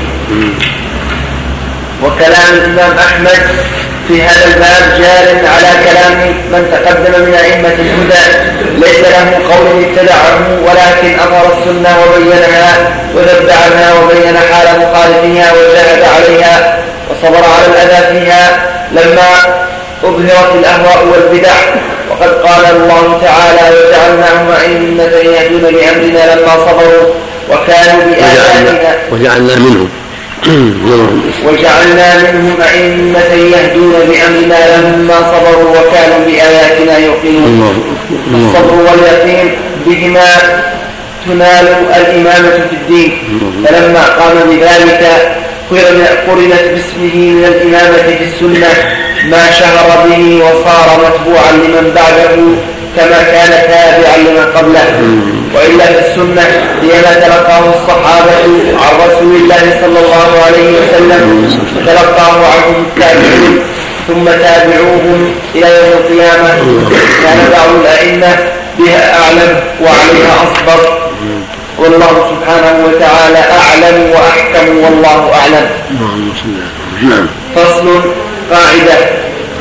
وكلام 2.04 2.54
الإمام 2.54 2.98
أحمد 2.98 3.40
في 4.08 4.24
هذا 4.24 4.46
الباب 4.46 5.02
جار 5.02 5.50
على 5.50 5.72
كلام 5.86 6.14
من 6.52 6.62
تقدم 6.72 7.26
من 7.26 7.34
أئمة 7.34 7.74
الهدى. 7.80 8.50
ليس 8.78 9.00
له 9.00 9.40
قول 9.50 9.84
ابتدعه 9.84 10.40
ولكن 10.66 11.20
أظهر 11.20 11.54
السنة 11.58 11.98
وبينها 12.00 12.78
وذب 13.16 13.50
عنها 13.50 13.94
وبين 13.94 14.38
حال 14.38 14.80
مخالفها 14.80 15.54
وجاهد 15.54 16.04
عليها 16.16 16.78
وصبر 17.10 17.44
على 17.46 17.66
الأذى 17.66 18.20
فيها. 18.20 18.60
لما 18.92 19.69
أظهرت 20.04 20.56
الأهواء 20.60 21.08
والبدع. 21.12 21.56
وقد 22.10 22.30
قال 22.30 22.66
الله 22.76 23.22
تعالى 23.22 23.78
وجعلناهم 23.78 24.52
أئمة 24.52 25.04
يهدون 25.04 25.62
بأمرنا 25.62 26.36
لما 26.36 26.54
صبروا 26.66 27.14
وكانوا 27.50 28.06
بآياتنا 28.06 28.96
وجعلنا 29.12 29.56
منهم. 29.56 29.90
وجعلنا 31.48 32.32
منهم 32.32 32.56
أئمة 32.62 33.34
يهدون 33.34 33.94
بأمرنا 33.94 34.78
لما 34.78 35.16
صبروا 35.16 35.70
وكانوا 35.72 36.26
بآياتنا 36.26 36.98
يوقنون. 36.98 37.84
الصبر 38.34 38.74
واليقين 38.74 39.56
بهما 39.86 40.26
تنال 41.26 41.68
الإمامة 41.96 42.68
في 42.70 42.76
الدين. 42.76 43.18
فلما 43.66 44.04
قام 44.06 44.38
بذلك 44.50 45.08
قرنت 46.28 46.64
باسمه 46.74 47.16
من 47.16 47.46
الإمامة 47.46 48.18
في 48.18 48.24
السنة. 48.24 48.99
ما 49.26 49.52
شهر 49.52 50.08
به 50.08 50.42
وصار 50.44 50.88
متبوعا 51.06 51.52
لمن 51.52 51.92
بعده 51.96 52.36
كما 52.96 53.24
كان 53.24 53.52
تابعا 53.52 54.18
لمن 54.18 54.46
قبله. 54.56 54.90
وإلا 55.56 55.86
في 55.86 56.00
السنة 56.00 56.42
هي 56.82 57.02
ما 57.02 57.14
تلقاه 57.14 57.64
الصحابة 57.76 58.36
عن 58.82 59.10
رسول 59.10 59.36
الله 59.36 59.80
صلى 59.82 60.00
الله 60.00 60.44
عليه 60.46 60.72
وسلم 60.80 61.24
تلقاه 61.86 62.36
عنهم 62.54 62.86
التابعون 62.88 63.60
ثم 64.08 64.26
تابعوهم 64.26 65.32
إلى 65.56 65.68
يوم 65.68 65.92
القيامة. 65.98 66.50
كان 67.24 67.50
بعض 67.52 67.70
الأئمة 67.82 68.38
بها 68.80 69.20
أعلم 69.24 69.60
وعليها 69.82 70.36
أصبر. 70.44 71.00
والله 71.78 72.32
سبحانه 72.32 72.86
وتعالى 72.86 73.40
أعلم 73.60 74.12
وأحكم 74.12 74.78
والله 74.78 75.32
أعلم. 75.42 75.70
نعم 77.02 77.28
فصل 77.56 78.02
قاعدة. 78.52 78.98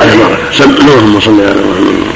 اللهم 0.00 1.20
صل 1.20 1.40
على 1.40 1.60
محمد. 1.68 2.06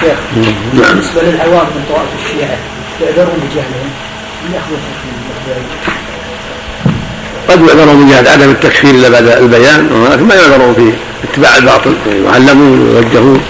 شيخ 0.00 0.18
نعم. 0.36 0.54
بالنسبة 0.72 1.22
للعوام 1.22 1.66
من 1.66 1.84
طوائف 1.88 2.08
الشيعة 2.24 2.58
يعذرون 3.00 3.38
بجهلهم. 3.42 3.90
ياخذوا 4.54 4.78
قد 7.48 7.60
يعذرون 7.68 8.06
بجهل 8.06 8.28
عدم 8.28 8.50
التكفير 8.50 8.90
إلا 8.90 9.08
بعد 9.08 9.26
البيان 9.26 9.92
ولكن 9.92 10.24
ما 10.24 10.34
يعذرون 10.34 10.74
في 10.74 10.92
اتباع 11.28 11.56
الباطل 11.56 11.94
يعلمون 12.24 12.80
ويوجهون 12.80 13.40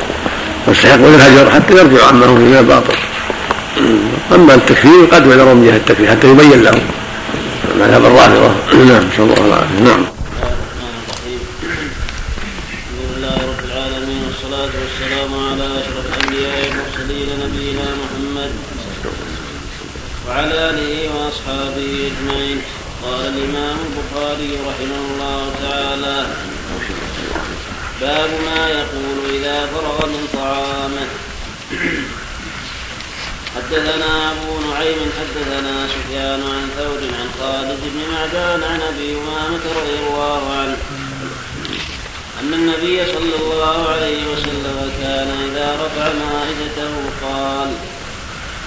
ويستحقون 0.69 1.15
الهجر 1.15 1.51
حتى 1.51 1.73
يرجعوا 1.75 2.09
عما 2.09 2.27
هم 2.27 2.41
من 2.41 2.57
الباطل. 2.57 2.97
أما 4.35 4.55
التكفير 4.55 5.05
قد 5.13 5.27
يعذرون 5.27 5.61
بجهل 5.61 5.77
التكفير 5.77 6.11
حتى 6.11 6.27
يبين 6.27 6.63
لهم. 6.63 6.81
مذهب 7.81 8.05
الرافضه 8.05 8.51
نعم 8.73 9.05
صلى 9.17 9.35
الله. 9.45 9.67
وسلم 9.75 9.85
نعم 9.85 10.05
وعلى 20.29 20.71
آله 20.71 21.11
وأصحابه 21.15 22.11
أجمعين 22.11 22.59
قال 23.05 23.21
الإمام 23.21 23.77
البخاري 23.89 24.51
رحمه 24.69 25.01
الله 25.11 25.41
تعالى 25.63 26.27
باب 28.01 28.31
ما 28.47 28.69
يقول 28.69 29.19
إذا 29.35 29.67
فرغ 29.67 30.07
من 30.07 30.29
طعامه 30.33 31.07
حدثنا 33.73 34.33
أبو 34.33 34.61
نعيم 34.61 35.11
حدثنا 35.19 35.89
سفيان 35.89 36.43
عن 36.43 36.69
ثور 36.77 37.01
عن 37.19 37.29
خالد 37.41 37.81
بن 37.83 38.01
معدان 38.13 38.63
عن 38.63 38.81
أبي 38.81 39.15
أمامة 39.15 39.65
رضي 39.81 39.97
الله 40.07 40.43
عنه. 40.59 40.77
أن 42.41 42.55
النبي 42.55 43.07
صلى 43.07 43.35
الله 43.41 43.89
عليه 43.89 44.23
وسلم 44.33 44.93
كان 45.01 45.29
إذا 45.49 45.69
رفع 45.85 46.13
مائدته 46.13 46.95
قال 47.23 47.71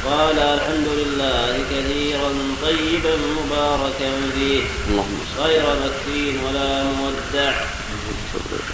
قال 0.06 0.39
الحمد 0.39 0.88
لله 0.88 1.63
كثيرا 1.72 2.32
طيبا 2.62 3.15
مباركا 3.38 4.12
فيه. 4.36 4.63
غير 5.39 5.63
مكفين 5.86 6.39
ولا 6.46 6.84
مودع 6.84 7.54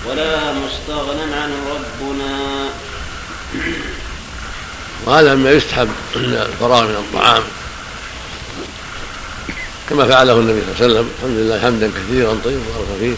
ولا 0.10 0.54
مستغنى 0.54 1.36
عنه 1.36 1.60
ربنا. 1.76 2.70
وهذا 5.05 5.35
مما 5.35 5.51
يستحب 5.51 5.89
عند 6.15 6.33
الفراغ 6.33 6.83
من 6.83 6.95
الطعام. 6.95 7.43
كما 9.89 10.05
فعله 10.05 10.33
النبي 10.33 10.61
صلى 10.61 10.85
الله 10.85 10.97
عليه 10.97 10.99
وسلم. 10.99 11.09
الحمد 11.19 11.37
لله 11.37 11.59
حمدا 11.59 11.91
كثيرا 11.97 12.37
طيبا 12.43 12.59
مباركا 12.59 12.99
فيه. 12.99 13.15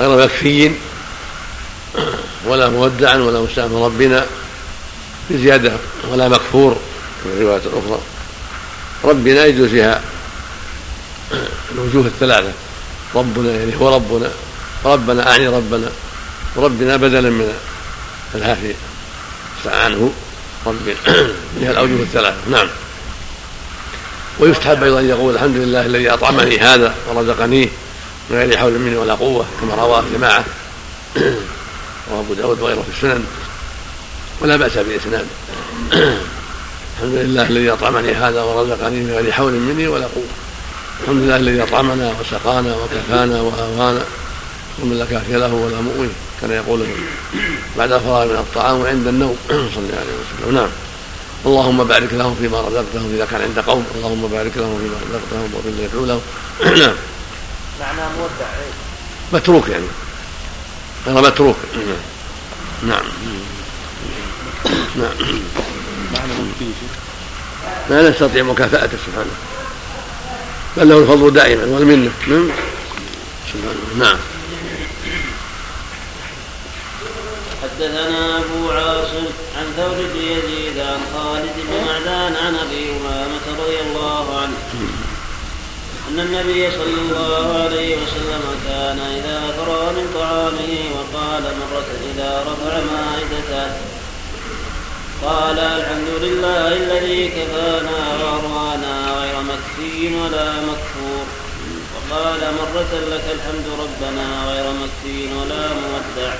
غير 0.00 0.24
مكفي 0.24 0.72
ولا 2.46 2.68
مودعا 2.68 3.16
ولا 3.16 3.40
مستعمل 3.40 3.72
ربنا 3.72 4.26
بزيادة 5.30 5.72
ولا 6.10 6.28
مكفور 6.28 6.76
في 7.22 7.28
الرواية 7.28 7.62
الأخرى 7.66 8.00
ربنا 9.04 9.46
يجوز 9.46 9.68
فيها 9.68 10.00
الوجوه 11.74 12.06
الثلاثة. 12.06 12.52
ربنا 13.14 13.52
يعني 13.52 13.76
هو 13.80 13.94
ربنا. 13.94 14.30
ربنا 14.84 15.30
أعني 15.30 15.48
ربنا. 15.48 15.90
ربنا 16.56 16.96
بدلا 16.96 17.30
من 17.30 17.52
الهافي 18.34 18.74
عنه 19.66 20.12
ربنا 20.66 20.94
فيها 21.58 21.70
الأوجه 21.74 22.02
الثلاثة 22.02 22.50
نعم. 22.50 22.68
ويستحب 24.38 24.82
أيضا 24.82 25.00
أن 25.00 25.08
يقول 25.08 25.34
الحمد 25.34 25.56
لله 25.56 25.86
الذي 25.86 26.10
أطعمني 26.10 26.58
هذا 26.58 26.94
ورزقنيه 27.08 27.68
من 28.30 28.36
غير 28.36 28.56
حول 28.56 28.72
مني 28.72 28.96
ولا 28.96 29.14
قوة 29.14 29.46
كما 29.60 29.74
رواه 29.82 30.04
جماعة 30.14 30.44
وأبو 32.10 32.34
داود 32.34 32.60
وغيره 32.60 32.82
في 32.82 32.96
السنن. 32.96 33.24
ولا 34.40 34.56
بأس 34.56 34.72
بإسناد. 34.72 35.26
الحمد 36.96 37.14
لله 37.14 37.48
الذي 37.48 37.70
أطعمني 37.70 38.12
هذا 38.12 38.42
ورزقني 38.42 39.00
من 39.00 39.10
غير 39.10 39.32
حول 39.32 39.52
مني 39.52 39.88
ولا 39.88 40.06
قوة. 40.06 40.24
الحمد 41.02 41.22
لله 41.22 41.36
الذي 41.36 41.62
أطعمنا 41.62 42.14
وسقانا 42.20 42.76
وكفانا 42.76 43.40
واوانا 43.40 44.02
ومن 44.82 44.98
لا 44.98 45.04
كافي 45.04 45.32
له 45.32 45.54
ولا 45.54 45.80
مؤوي. 45.80 46.08
كان 46.42 46.50
يقول 46.50 46.86
بعد 47.78 47.92
الفراغ 47.92 48.24
من 48.24 48.36
الطعام 48.36 48.80
وعند 48.80 49.06
النوم. 49.06 49.36
صلى 49.48 49.84
الله 49.84 49.98
عليه 49.98 50.42
وسلم. 50.42 50.54
نعم. 50.54 50.68
اللهم 51.46 51.84
بارك 51.84 52.12
لهم 52.12 52.34
فيما 52.34 52.60
رزقتهم 52.60 53.14
إذا 53.14 53.26
كان 53.30 53.40
عند 53.42 53.58
قوم 53.58 53.86
اللهم 53.94 54.26
بارك 54.26 54.52
لهم 54.56 54.78
فيما 54.78 54.96
رزقتهم 55.08 55.54
وفيما 55.54 55.82
يدعو 55.82 56.04
لهم 56.04 56.20
نعم. 56.60 56.94
معناه 57.80 58.08
مودع 58.08 58.46
متروك 59.32 59.68
يعني. 59.68 59.86
غير 61.06 61.22
متروك. 61.22 61.56
نعم. 62.82 63.02
نعم. 64.96 65.10
لا 67.90 68.10
نستطيع 68.10 68.42
مكافأته 68.42 68.98
سبحانه. 69.06 69.30
بل 70.76 70.88
له 70.88 70.98
الفضل 70.98 71.32
دائما 71.32 71.64
والمنة. 71.64 72.10
نعم. 72.28 72.50
سبحانه. 73.52 73.80
نعم. 73.98 74.18
حدثنا 77.82 78.38
أبو 78.38 78.70
عاصم 78.70 79.26
عن 79.58 79.66
ثور 79.76 79.96
بن 80.14 80.20
يزيد 80.32 80.78
عن 80.78 81.00
خالد 81.14 81.52
بن 81.56 81.86
معدان 81.86 82.36
عن 82.36 82.54
أبي 82.54 82.90
أمامة 82.90 83.44
رضي 83.58 83.80
الله 83.80 84.40
عنه. 84.40 84.58
أن 86.08 86.20
النبي 86.20 86.70
صلى 86.70 87.00
الله 87.02 87.62
عليه 87.62 87.96
وسلم 87.96 88.42
كان 88.68 88.98
إذا 88.98 89.40
فرغ 89.56 89.92
من 89.92 90.06
طعامه 90.14 90.72
وقال 90.94 91.42
مرة 91.42 91.90
إذا 92.14 92.44
رفع 92.46 92.74
مائدته 92.94 93.72
قال 95.22 95.58
الحمد 95.58 96.08
لله 96.22 96.68
الذي 96.68 97.28
كفانا 97.28 97.98
وأروانا 98.22 99.20
غير 99.20 99.36
مكفي 99.42 100.14
ولا 100.14 100.52
مكفور. 100.52 101.26
وقال 101.94 102.40
مرة 102.40 102.92
لك 103.10 103.24
الحمد 103.36 103.66
ربنا 103.82 104.26
غير 104.48 104.66
مكفي 104.72 105.34
ولا 105.34 105.68
مودع. 105.68 106.34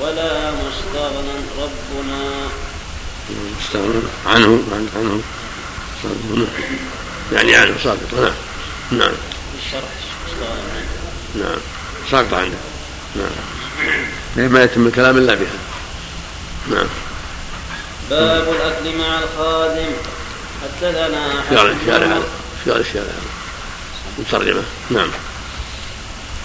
ولا 0.00 0.50
مستغنى 0.50 1.34
ربنا. 1.58 2.48
مستغنى 3.60 4.02
عنه 4.26 4.62
عنه. 4.96 5.20
يعني 7.32 7.54
عنه 7.54 7.74
ساقط 7.84 8.14
نعم. 8.14 8.32
نعم. 8.90 9.12
الشرح 9.58 9.88
نعم. 11.34 11.58
ساقط 12.10 12.34
عنه. 12.34 12.56
نعم. 13.16 14.52
ما 14.52 14.62
يتم 14.62 14.86
الكلام 14.86 15.16
إلا 15.16 15.34
بها. 15.34 15.58
نعم. 16.70 16.86
باب 18.10 18.48
الأكل 18.48 18.98
مع 18.98 19.18
الخادم. 19.18 19.92
حدثنا 20.62 21.44
شارع 21.50 21.74
شارع 21.86 22.20
شارع 22.64 22.82
شارع. 22.82 23.12
مترجمة. 24.18 24.62
نعم. 24.90 25.10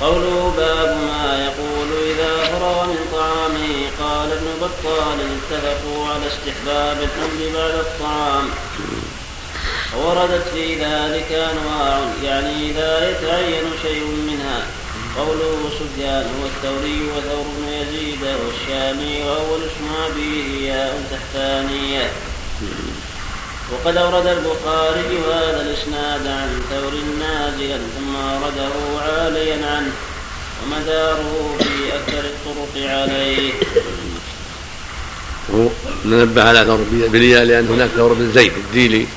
قوله 0.03 0.53
باب 0.57 0.97
ما 0.97 1.45
يقول 1.45 1.89
إذا 2.11 2.45
فرغ 2.45 2.85
من 2.85 2.99
طعامه 3.13 3.75
قال 4.01 4.31
ابن 4.31 4.47
بطال 4.61 5.17
اتفقوا 5.19 6.07
على 6.07 6.27
استحباب 6.27 6.97
الحمد 6.97 7.53
بعد 7.55 7.75
الطعام. 7.75 8.49
وردت 9.97 10.47
في 10.53 10.75
ذلك 10.75 11.31
أنواع 11.31 11.99
يعني 12.23 12.69
إذا 12.69 13.11
يتعين 13.11 13.63
شيء 13.81 14.05
منها. 14.05 14.65
قوله 15.17 15.69
سفيان 15.79 16.27
والثوري 16.43 17.01
وثور 17.09 17.45
بن 17.57 17.67
يزيد 17.73 18.21
والشامي 18.21 19.23
وأول 19.23 19.59
اسم 19.59 19.87
أبيه 20.11 20.71
ياء 20.71 21.03
تحتانية. 21.11 22.11
وقد 23.71 23.97
أورد 23.97 24.27
البخاري 24.27 25.17
هذا 25.33 25.61
الإسناد 25.61 26.27
عن 26.27 26.61
ثور 26.69 26.93
نازلا 27.19 27.77
ثم 27.77 28.15
أورده 28.15 29.01
عاليا 29.01 29.67
عنه 29.67 29.91
ومداره 30.63 31.57
في 31.59 31.95
أكثر 31.95 32.19
الطرق 32.19 32.89
عليه. 32.89 33.53
ننبه 36.05 36.43
على 36.43 36.65
ثور 36.65 36.79
بليا 36.91 37.45
لأن 37.45 37.67
هناك 37.67 37.89
ثور 37.89 38.13
بن 38.13 38.31
زيد 38.31 38.51
الديلي 38.57 39.07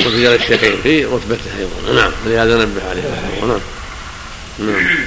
ورجال 0.00 0.34
الشيخين 0.34 0.76
في 0.82 1.04
رتبته 1.04 1.50
أيضا. 1.58 1.92
نعم 2.00 2.12
لهذا 2.26 2.56
نبه 2.56 2.88
عليه. 2.90 3.02
نعم. 3.42 3.60
نعم. 4.58 5.06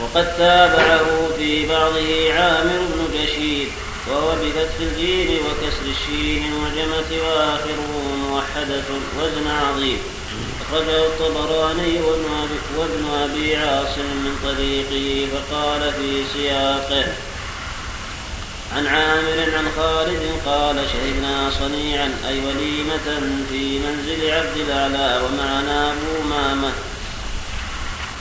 وقد 0.00 0.36
تابعه 0.38 1.28
في 1.38 1.66
بعضه 1.68 2.32
عامر 2.32 2.78
بن 2.78 3.18
جشيد 3.18 3.68
وهو 4.10 4.30
بفتح 4.30 4.76
الجيم 4.80 5.42
وكسر 5.46 5.86
الشين 5.90 6.52
وجمة 6.52 7.10
وآخره 7.28 7.92
موحدة 8.22 8.82
وزن 9.18 9.46
عظيم. 9.48 9.98
أخرجه 10.60 11.06
الطبراني 11.06 12.00
وابن 12.76 13.04
أبي 13.24 13.56
عاصم 13.56 14.08
من 14.24 14.34
طريقه 14.44 15.28
فقال 15.32 15.92
في 15.92 16.24
سياقه 16.32 17.06
عن 18.76 18.86
عامر 18.86 19.56
عن 19.56 19.66
خالد 19.76 20.22
قال 20.46 20.76
شهدنا 20.92 21.50
صنيعا 21.60 22.18
أي 22.28 22.38
وليمة 22.38 23.20
في 23.50 23.78
منزل 23.78 24.30
عبد 24.30 24.56
الأعلى 24.56 25.22
ومعنا 25.24 25.92
أبو 25.92 26.28
مامة. 26.28 26.72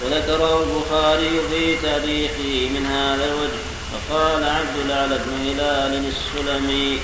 وذكره 0.02 0.64
البخاري 0.64 1.40
في 1.50 1.76
تاريخه 1.76 2.70
من 2.70 2.86
هذا 2.86 3.26
الوجه. 3.26 3.77
فقال 4.10 4.44
عبد 4.44 4.78
الأعلى 4.86 5.20
بن 5.26 5.50
هلال 5.50 6.12
السلمي 6.14 7.00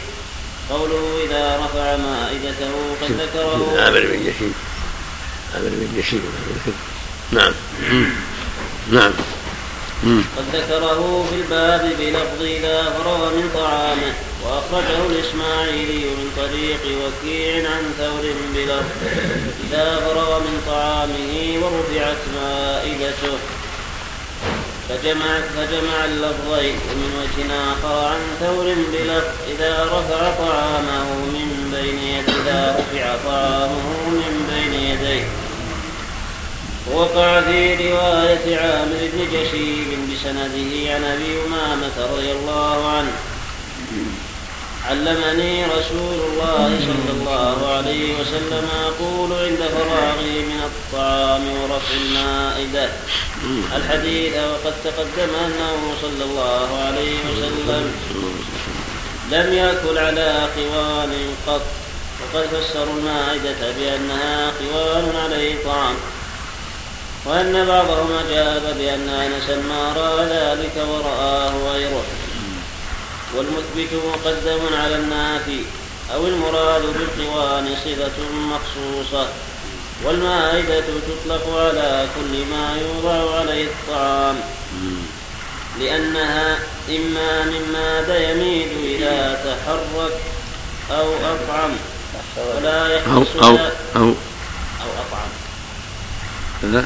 قوله 0.69 1.17
إذا 1.25 1.57
رفع 1.65 1.97
مائدته 1.97 2.73
قد 3.01 3.11
ذكره. 3.11 3.81
عامر 3.81 3.99
بن 3.99 4.19
يشيد 4.27 4.53
عامر 5.55 5.69
بن 5.69 5.99
يشيد 5.99 6.21
نعم. 7.31 7.53
نعم. 8.91 9.13
قد 10.37 10.55
ذكره 10.55 11.25
في 11.29 11.35
الباب 11.35 11.81
بلفظ 11.99 12.41
إذا 12.41 12.83
فرغ 12.83 13.35
من 13.35 13.49
طعامه 13.53 14.13
وأخرجه 14.43 15.05
الإسماعيلي 15.09 16.05
من 16.05 16.31
طريق 16.37 16.81
وكيع 17.01 17.69
عن 17.71 17.83
ثور 17.97 18.33
بلفظ 18.55 18.85
إذا 19.69 19.99
فرغ 19.99 20.39
من 20.39 20.61
طعامه 20.67 21.33
ورفعت 21.61 22.17
مائدته. 22.35 23.37
فجمع 24.89 25.39
فجمع 25.55 26.05
اللفظين 26.05 26.75
ومن 26.89 27.11
وجه 27.19 27.45
آخر 27.71 28.07
عن 28.07 28.19
ثور 28.39 28.65
بلفظ 28.65 29.33
إذا 29.51 29.83
رفع 29.83 30.31
طعامه 30.45 31.15
من 31.15 31.71
بين 31.71 31.97
يديه 31.97 32.33
إذا 32.43 32.75
رفع 32.79 33.15
طعامه 33.25 34.09
من 34.09 34.33
بين 34.49 34.73
يديه. 34.79 35.27
وقع 36.91 37.41
في 37.41 37.75
رواية 37.75 38.57
عامر 38.57 39.09
بن 39.13 39.25
جشيب 39.33 39.87
بسنده 40.11 40.93
عن 40.93 41.03
أبي 41.03 41.45
أمامة 41.47 42.13
رضي 42.13 42.31
الله 42.31 42.87
عنه. 42.87 43.11
علمني 44.89 45.65
رسول 45.65 46.19
الله 46.27 46.79
صلى 46.79 47.11
الله 47.19 47.75
عليه 47.75 48.13
وسلم 48.19 48.67
أقول 48.87 49.33
عند 49.33 49.59
فراغي 49.75 50.39
من 50.51 50.61
الطعام 50.69 51.43
ورفع 51.47 51.93
المائدة. 51.93 52.89
الحديث 53.75 54.33
وقد 54.33 54.73
تقدم 54.83 55.31
أنه 55.45 55.93
صلى 56.01 56.23
الله 56.23 56.69
عليه 56.87 57.17
وسلم 57.29 57.91
لم 59.31 59.53
يأكل 59.53 59.97
على 59.97 60.47
خوان 60.55 61.13
قط 61.47 61.61
وقد 62.21 62.47
فسروا 62.47 62.93
المائدة 62.93 63.71
بأنها 63.79 64.51
خوان 64.51 65.15
عليه 65.23 65.55
طعام 65.65 65.95
وأن 67.25 67.65
بعضهم 67.65 68.09
أجاب 68.25 68.75
بأن 68.77 69.09
أنسا 69.09 69.55
ما 69.55 69.93
رأى 69.97 70.25
ذلك 70.25 70.75
ورآه 70.89 71.53
غيره. 71.73 72.03
والمثبت 73.35 73.91
مقدم 74.07 74.75
على 74.75 74.95
النافي 74.95 75.59
أو 76.13 76.27
المراد 76.27 76.81
بالقوان 76.81 77.75
صفة 77.85 78.17
مخصوصة. 78.33 79.27
والمائدة 80.03 80.83
تطلق 81.07 81.57
على 81.57 82.07
كل 82.15 82.45
ما 82.51 82.77
يوضع 82.81 83.39
عليه 83.39 83.65
الطعام. 83.65 84.35
لأنها 85.79 86.59
إما 86.89 87.43
من 87.45 87.69
ماد 87.73 88.09
يميد 88.09 89.01
إذا 89.01 89.39
تحرك 89.45 90.19
أو 90.91 91.13
أطعم. 91.15 91.71
ولا 92.37 92.87
يختص 92.95 93.43
أو 93.43 93.49
أو 93.49 93.57
أو 93.95 94.13
أو 94.81 94.89
أطعم. 95.01 95.29
كذا 96.61 96.85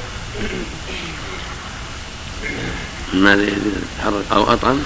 ماذا 3.14 3.44
يتحرك 3.44 4.24
أو 4.32 4.54
أطعم؟ 4.54 4.84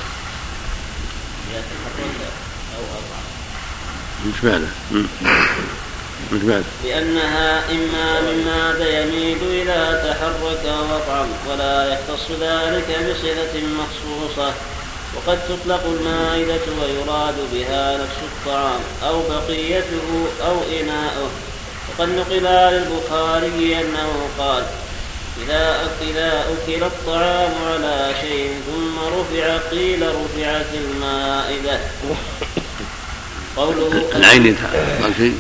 مش 4.28 4.42
بعده 4.44 4.68
مش 6.32 6.42
بعده 6.44 6.64
لأنها 6.84 7.72
إما 7.72 8.22
من 8.22 8.46
ماد 8.46 8.80
يميد 8.80 9.38
إذا 9.62 10.04
تحرك 10.10 10.66
وطعم 10.66 11.28
ولا 11.50 11.94
يختص 11.94 12.32
ذلك 12.42 12.88
بصلة 12.88 13.64
مخصوصة. 13.64 14.54
وقد 15.16 15.40
تطلق 15.50 15.84
المائدة 15.86 16.62
ويراد 16.82 17.36
بها 17.54 17.98
نفس 17.98 18.18
الطعام 18.24 18.80
أو 19.04 19.22
بقيته 19.30 20.28
أو 20.46 20.56
إناؤه. 20.82 21.30
وقد 21.90 22.10
نقل 22.10 22.48
عن 22.48 22.74
البخاري 22.74 23.80
أنه 23.82 24.30
قال 24.40 24.64
إذا 25.44 25.92
إذا 26.02 26.46
أكل 26.54 26.84
الطعام 26.84 27.52
على 27.72 28.14
شيء 28.22 28.62
ثم 28.68 29.00
رفع 29.00 29.58
قيل 29.58 30.02
رفعت 30.02 30.74
المائدة. 30.74 31.80
قوله 33.58 34.10
العين 34.16 34.58
قال 35.02 35.14
شيء؟ 35.18 35.40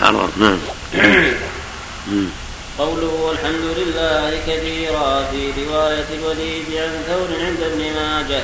تعرض 0.00 0.30
نعم. 0.36 0.58
قوله 2.78 3.06
والحمد 3.06 3.64
لله 3.78 4.40
كثيرا 4.46 5.24
في 5.30 5.64
رواية 5.64 6.08
الوليد 6.18 6.66
عن 6.76 7.02
ثور 7.08 7.28
عند 7.46 7.62
ابن 7.62 7.82
ماجه. 7.94 8.42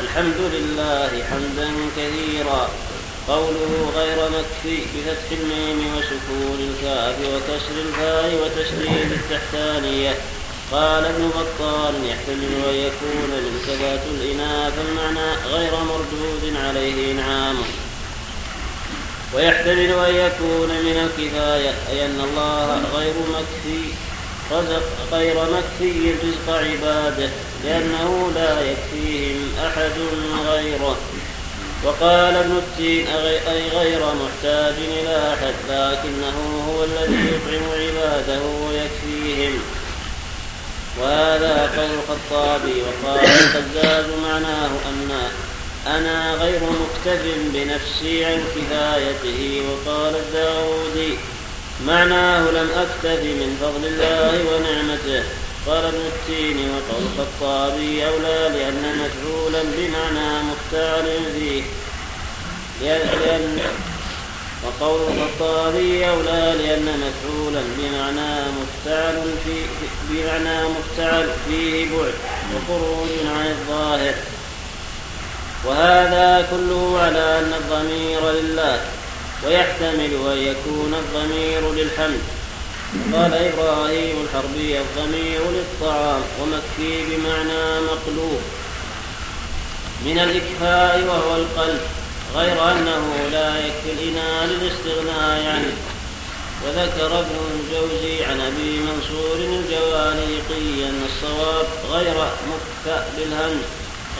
الحمد 0.00 0.40
لله 0.54 1.10
حمدا 1.30 1.70
كثيرا. 1.96 2.70
قوله 3.28 3.92
غير 3.96 4.18
مكفي 4.30 4.76
بفتح 4.94 5.28
الميم 5.32 5.80
وسكون 5.96 6.58
الكاف 6.70 7.16
وكسر 7.20 7.76
الفاء 7.88 8.34
وتشديد 8.42 9.12
التحتانية. 9.12 10.14
قال 10.72 11.04
ابن 11.04 11.28
بطال 11.28 11.94
يحتمل 12.06 12.64
أن 12.68 12.74
يكون 12.74 13.30
الالتفات 13.38 14.00
الإناث 14.14 14.72
المعنى 14.88 15.34
غير 15.52 15.70
مردود 15.70 16.56
عليه 16.64 17.12
إنعامه 17.12 17.64
ويحتمل 19.34 19.92
أن 19.92 20.14
يكون 20.14 20.68
من 20.68 21.08
الكفاية 21.08 21.74
أي 21.90 22.06
أن 22.06 22.20
الله 22.20 22.82
غير 22.96 23.14
مكفي 23.28 23.82
رزق 24.52 24.82
غير 25.12 25.34
مكفي 25.34 26.10
رزق 26.10 26.56
عباده 26.56 27.30
لأنه 27.64 28.32
لا 28.34 28.60
يكفيهم 28.60 29.52
أحد 29.66 29.92
غيره. 30.48 30.96
وقال 31.84 32.36
ابن 32.36 32.56
التين 32.56 33.06
أي 33.48 33.68
غير 33.68 34.00
محتاج 34.00 34.74
إلى 34.78 35.34
أحد 35.34 35.54
لكنه 35.68 36.64
هو 36.68 36.84
الذي 36.84 37.26
يطعم 37.26 37.70
عباده 37.72 38.40
ويكفيهم. 38.42 39.58
وهذا 41.00 41.70
قول 41.76 41.90
الخطابي 41.98 42.82
وقال 42.82 43.20
الخزاز 43.20 44.04
معناه 44.22 44.70
أن 44.88 45.10
أنا 45.86 46.34
غير 46.34 46.60
مكتف 46.62 47.22
بنفسي 47.54 48.24
عن 48.24 48.40
كفايته 48.56 49.62
وقال 49.68 50.14
الداودي 50.16 51.18
معناه 51.86 52.40
لم 52.40 52.70
أكتف 52.70 53.22
من 53.22 53.58
فضل 53.60 53.86
الله 53.86 54.34
ونعمته. 54.50 55.24
قال 55.66 55.84
ابن 55.84 56.00
التين 56.06 56.70
وقول 56.70 57.02
الخطابي 57.02 58.06
أولى 58.06 58.58
لأن 58.58 58.84
مفعولا 58.98 59.62
بمعنى 59.62 60.42
مختار 60.42 61.04
فيه. 61.34 61.62
لأن 62.82 63.58
وقول 64.64 65.00
الخطابي 65.00 66.08
أولى 66.08 66.54
لأن 66.58 67.00
مفعولا 67.04 67.62
بمعنى 67.78 68.40
مفتعل 68.60 69.34
في 69.44 69.54
بمعنى 70.10 70.68
مفتعل 70.68 71.30
فيه 71.48 71.90
بعد 71.90 72.14
وخروج 72.54 73.08
عن 73.26 73.46
الظاهر. 73.46 74.14
وهذا 75.64 76.46
كله 76.50 77.00
على 77.00 77.38
أن 77.38 77.52
الضمير 77.52 78.30
لله 78.30 78.80
ويحتمل 79.46 80.12
أن 80.32 80.38
يكون 80.38 80.94
الضمير 80.94 81.72
للحمد. 81.72 82.20
قال 83.14 83.34
إبراهيم 83.34 84.16
الحربي 84.24 84.78
الضمير 84.80 85.40
للطعام 85.50 86.22
ومكفي 86.40 87.04
بمعنى 87.06 87.80
مقلوب. 87.80 88.40
من 90.04 90.18
الإكفاء 90.18 91.04
وهو 91.08 91.36
القلب. 91.36 91.80
غير 92.34 92.72
أنه 92.72 93.28
لا 93.32 93.66
يكفي 93.66 94.10
للاستغناء 94.46 95.46
عنه. 95.46 95.76
وذكر 96.66 97.18
ابن 97.18 97.36
الجوزي 97.54 98.24
عن 98.24 98.40
أبي 98.40 98.78
منصور 98.78 99.36
الجوانيقي 99.36 100.88
أن 100.88 101.02
الصواب 101.06 101.66
غير 101.90 102.14
مكفأ 102.48 103.06
بالهمز 103.16 103.62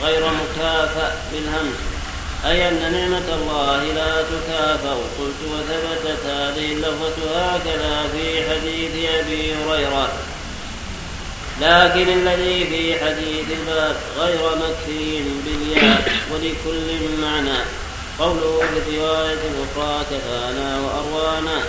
غير 0.02 0.22
مكافأ 0.26 1.16
بالهمز 1.32 1.74
أي 2.46 2.68
أن 2.68 2.92
نعمة 2.92 3.34
الله 3.34 3.84
لا 3.84 4.22
تكافأ. 4.22 4.94
قلت 5.18 5.40
وثبتت 5.52 6.26
هذه 6.26 6.72
اللفظة 6.72 7.36
هكذا 7.36 8.08
في 8.12 8.50
حديث 8.50 9.10
أبي 9.10 9.54
هريرة. 9.54 10.12
لكن 11.60 12.08
الذي 12.18 12.66
في 12.66 13.04
حديث 13.04 13.58
الباب 13.60 13.96
غير 14.18 14.56
مكفي 14.56 15.22
بالياء 15.44 16.12
ولكل 16.32 17.20
معنى. 17.22 17.58
قوله 18.18 18.62
في 18.84 18.98
رواية 18.98 19.44
أخرى 19.64 20.04
كفانا 20.10 20.80
وأروانا. 20.80 21.62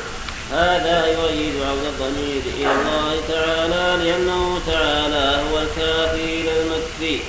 هذا 0.52 1.08
يؤيد 1.08 1.54
عود 1.70 1.86
الضمير 1.86 2.42
إلى 2.58 2.72
الله 2.72 3.22
تعالى 3.30 4.04
لأنه 4.04 4.62
تعالى 4.68 5.44
هو 5.44 5.60
الكافي 5.60 6.44
للمكفي. 6.44 7.20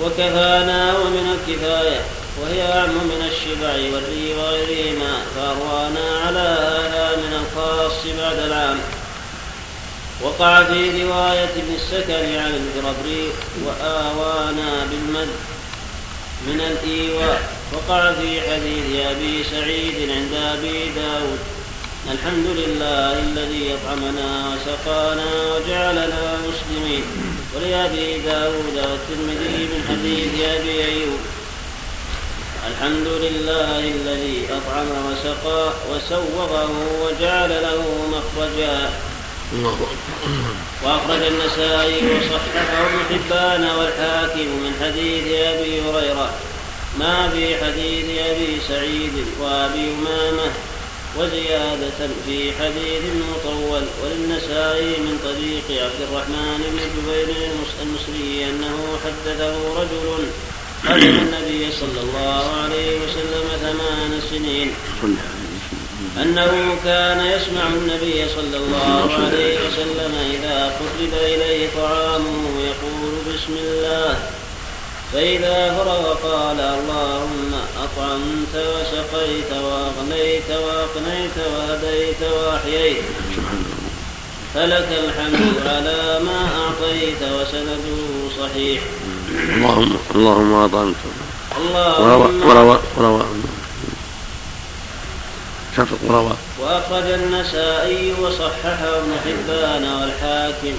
وكفانا 0.00 0.98
ومن 0.98 1.38
الكفاية 1.38 2.00
وهي 2.42 2.72
أعم 2.72 2.90
من 2.90 3.30
الشبع 3.30 3.72
والري 3.94 4.34
وغيرهما 4.34 5.22
فأروانا 5.36 6.26
على 6.26 6.38
هذا 6.38 7.16
من 7.16 7.32
الخاص 7.42 8.06
بعد 8.18 8.38
العام. 8.38 8.78
وقع 10.22 10.64
في 10.64 11.02
رواية 11.04 11.44
ابن 11.44 11.74
السكن 11.74 12.38
عن 12.38 12.54
الفربري 12.54 13.32
وآوانا 13.64 14.86
بالمد. 14.90 15.28
من 16.46 16.60
الإيواء. 16.60 17.40
وقع 17.72 18.12
في 18.12 18.40
حديث 18.40 19.06
أبي 19.06 19.44
سعيد 19.50 20.10
عند 20.10 20.34
أبي 20.34 20.78
داود 20.96 21.38
الحمد 22.12 22.46
لله 22.46 23.18
الذي 23.18 23.74
أطعمنا 23.74 24.30
وسقانا 24.48 25.28
وجعلنا 25.52 26.38
مسلمين. 26.48 27.04
ولأبي 27.54 28.18
داود 28.18 28.76
والترمذي 28.76 29.58
من 29.72 29.80
حديث 29.88 30.32
أبي 30.48 30.84
أيوب 30.84 31.20
الحمد 32.70 33.06
لله 33.06 33.78
الذي 33.78 34.46
أطعم 34.50 34.88
وسقى 35.06 35.72
وسوغه 35.90 36.70
وجعل 37.02 37.50
له 37.50 37.82
مخرجا. 38.14 38.90
وأخرج 40.84 41.22
النسائي 41.22 42.02
وصححه 42.12 42.86
ابن 42.86 43.00
حبان 43.10 43.64
والحاكم 43.76 44.48
من 44.64 44.72
حديث 44.80 45.24
أبي 45.24 45.80
هريرة 45.80 46.30
ما 46.98 47.30
في 47.30 47.56
حديث 47.64 48.18
أبي 48.18 48.60
سعيد 48.68 49.12
وأبي 49.40 49.84
أمامة 49.94 50.50
وزيادة 51.18 52.00
في 52.26 52.52
حديث 52.58 53.02
مطول 53.30 53.82
وللنسائي 54.02 54.90
من 55.06 55.18
طريق 55.24 55.82
عبد 55.84 56.00
الرحمن 56.08 56.60
بن 56.72 56.78
جبير 56.94 57.36
المصري 57.82 58.44
أنه 58.50 58.98
حدثه 59.04 59.54
رجل 59.80 60.24
قدم 60.88 61.18
النبي 61.18 61.72
صلى 61.80 62.00
الله 62.00 62.62
عليه 62.62 62.98
وسلم 63.00 63.46
ثمان 63.60 64.20
سنين. 64.30 64.74
أنه 66.22 66.76
كان 66.84 67.26
يسمع 67.26 67.66
النبي 67.66 68.28
صلى 68.36 68.56
الله 68.56 69.12
عليه 69.24 69.58
وسلم 69.66 70.14
إذا 70.34 70.72
قرب 70.78 71.12
إليه 71.26 71.68
طعامه 71.76 72.60
يقول 72.60 73.12
بسم 73.34 73.54
الله. 73.56 74.18
فإذا 75.12 75.74
فرغ 75.78 76.14
قال 76.14 76.60
اللهم 76.60 77.52
أطعمت 77.84 78.54
وسقيت 78.54 79.50
وأغنيت 79.52 80.50
وأقنيت 80.50 81.36
وهديت 81.52 82.22
وأحييت. 82.22 83.04
فلك 84.54 84.88
الحمد 85.04 85.66
على 85.66 86.20
ما 86.24 86.40
أعطيت 86.60 87.22
وسنده 87.22 87.98
صحيح. 88.40 88.82
اللهم 89.54 89.96
اللهم 90.14 90.52
أطعمت. 90.54 90.96
اللهم 91.58 92.42
وروى 92.96 93.24
وروى 95.78 95.98
وروى 96.06 96.36
وأخرج 96.60 97.10
النسائي 97.10 98.12
وصححه 98.20 98.98
ابن 98.98 99.12
حبان 99.24 99.84
والحاكم 99.84 100.74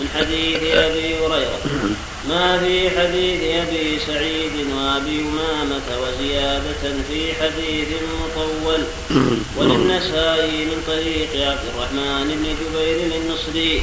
من 0.00 0.08
حديث 0.14 0.62
أبي 0.74 1.14
هريرة. 1.18 1.58
ما 2.28 2.58
في 2.58 2.90
حديث 2.90 3.40
أبي 3.42 3.98
سعيد 4.06 4.52
وأبي 4.76 5.20
أمامة 5.20 5.88
وزيادة 6.02 6.82
في 7.08 7.34
حديث 7.34 7.88
مطول. 8.22 8.82
وللنسائي 9.56 10.64
من 10.64 10.82
طريق 10.86 11.48
عبد 11.48 11.64
الرحمن 11.74 12.28
بن 12.28 12.46
جبير 12.60 13.20
النصري. 13.20 13.82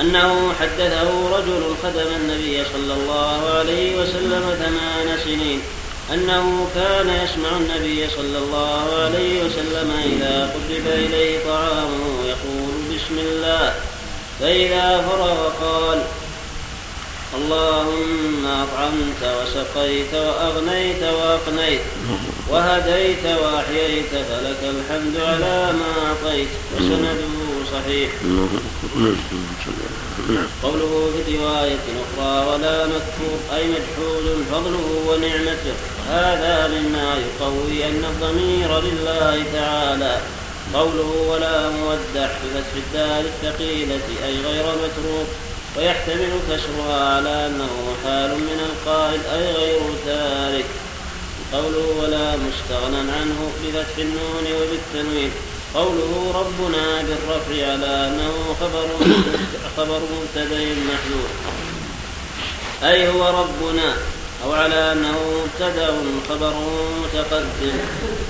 أنه 0.00 0.52
حدثه 0.60 1.36
رجل 1.36 1.74
خدم 1.82 2.10
النبي 2.16 2.64
صلى 2.72 2.94
الله 2.94 3.40
عليه 3.58 3.96
وسلم 3.96 4.44
ثمان 4.58 5.18
سنين. 5.24 5.60
أنه 6.12 6.68
كان 6.74 7.08
يسمع 7.24 7.56
النبي 7.56 8.08
صلى 8.16 8.38
الله 8.38 8.84
عليه 9.04 9.44
وسلم 9.44 9.90
إذا 10.04 10.50
قرب 10.54 10.86
إليه 10.86 11.44
طعامه 11.44 12.24
يقول 12.26 12.74
بسم 12.90 13.18
الله. 13.18 13.74
فإذا 14.40 15.06
فرغ 15.08 15.48
قال 15.60 16.02
اللهم 17.36 18.46
أطعمت 18.46 19.22
وسقيت 19.22 20.14
وأغنيت 20.14 21.02
وأقنيت 21.02 21.80
وهديت 22.50 23.24
وأحييت 23.42 24.10
فلك 24.10 24.60
الحمد 24.62 25.16
على 25.16 25.72
ما 25.72 25.90
أعطيت 26.06 26.48
وسنده 26.76 27.16
صحيح. 27.72 28.10
قوله 30.62 31.10
في 31.26 31.36
رواية 31.36 31.84
أخرى 32.04 32.46
ولا 32.52 32.86
مكفور 32.86 33.38
أي 33.56 33.64
مجحود 33.66 34.44
فضله 34.52 35.04
ونعمته. 35.08 35.74
هذا 36.08 36.68
مما 36.68 37.16
يقوي 37.16 37.84
أن 37.84 38.04
الضمير 38.04 38.80
لله 38.80 39.44
تعالى. 39.52 40.18
قوله 40.74 41.26
ولا 41.28 41.70
مودع 41.70 42.28
بفتح 42.54 42.74
الدار 42.76 43.20
الثقيلة 43.20 44.00
أي 44.26 44.40
غير 44.40 44.64
متروك. 44.64 45.26
ويحتمل 45.76 46.32
كسرها 46.50 47.16
على 47.16 47.46
أنه 47.46 47.96
حال 48.04 48.30
من 48.30 48.60
القائل 48.70 49.20
أي 49.34 49.52
غير 49.52 49.80
تارك 50.06 50.64
قوله 51.52 51.86
ولا 52.02 52.36
مستغنى 52.36 53.12
عنه 53.12 53.52
بفتح 53.64 53.98
النون 53.98 54.44
وبالتنوين. 54.56 55.32
قوله 55.74 56.32
ربنا 56.34 57.02
بالرفع 57.02 57.72
على 57.72 58.08
أنه 58.08 58.56
خبر 58.60 58.88
خبر 59.76 60.00
مبتدأ 60.14 60.58
محذوف. 60.58 61.30
أي 62.82 63.08
هو 63.08 63.28
ربنا 63.40 63.96
أو 64.44 64.52
على 64.52 64.92
أنه 64.92 65.18
مبتدأ 65.44 65.94
خبر 66.28 66.52
متقدم. 67.02 67.78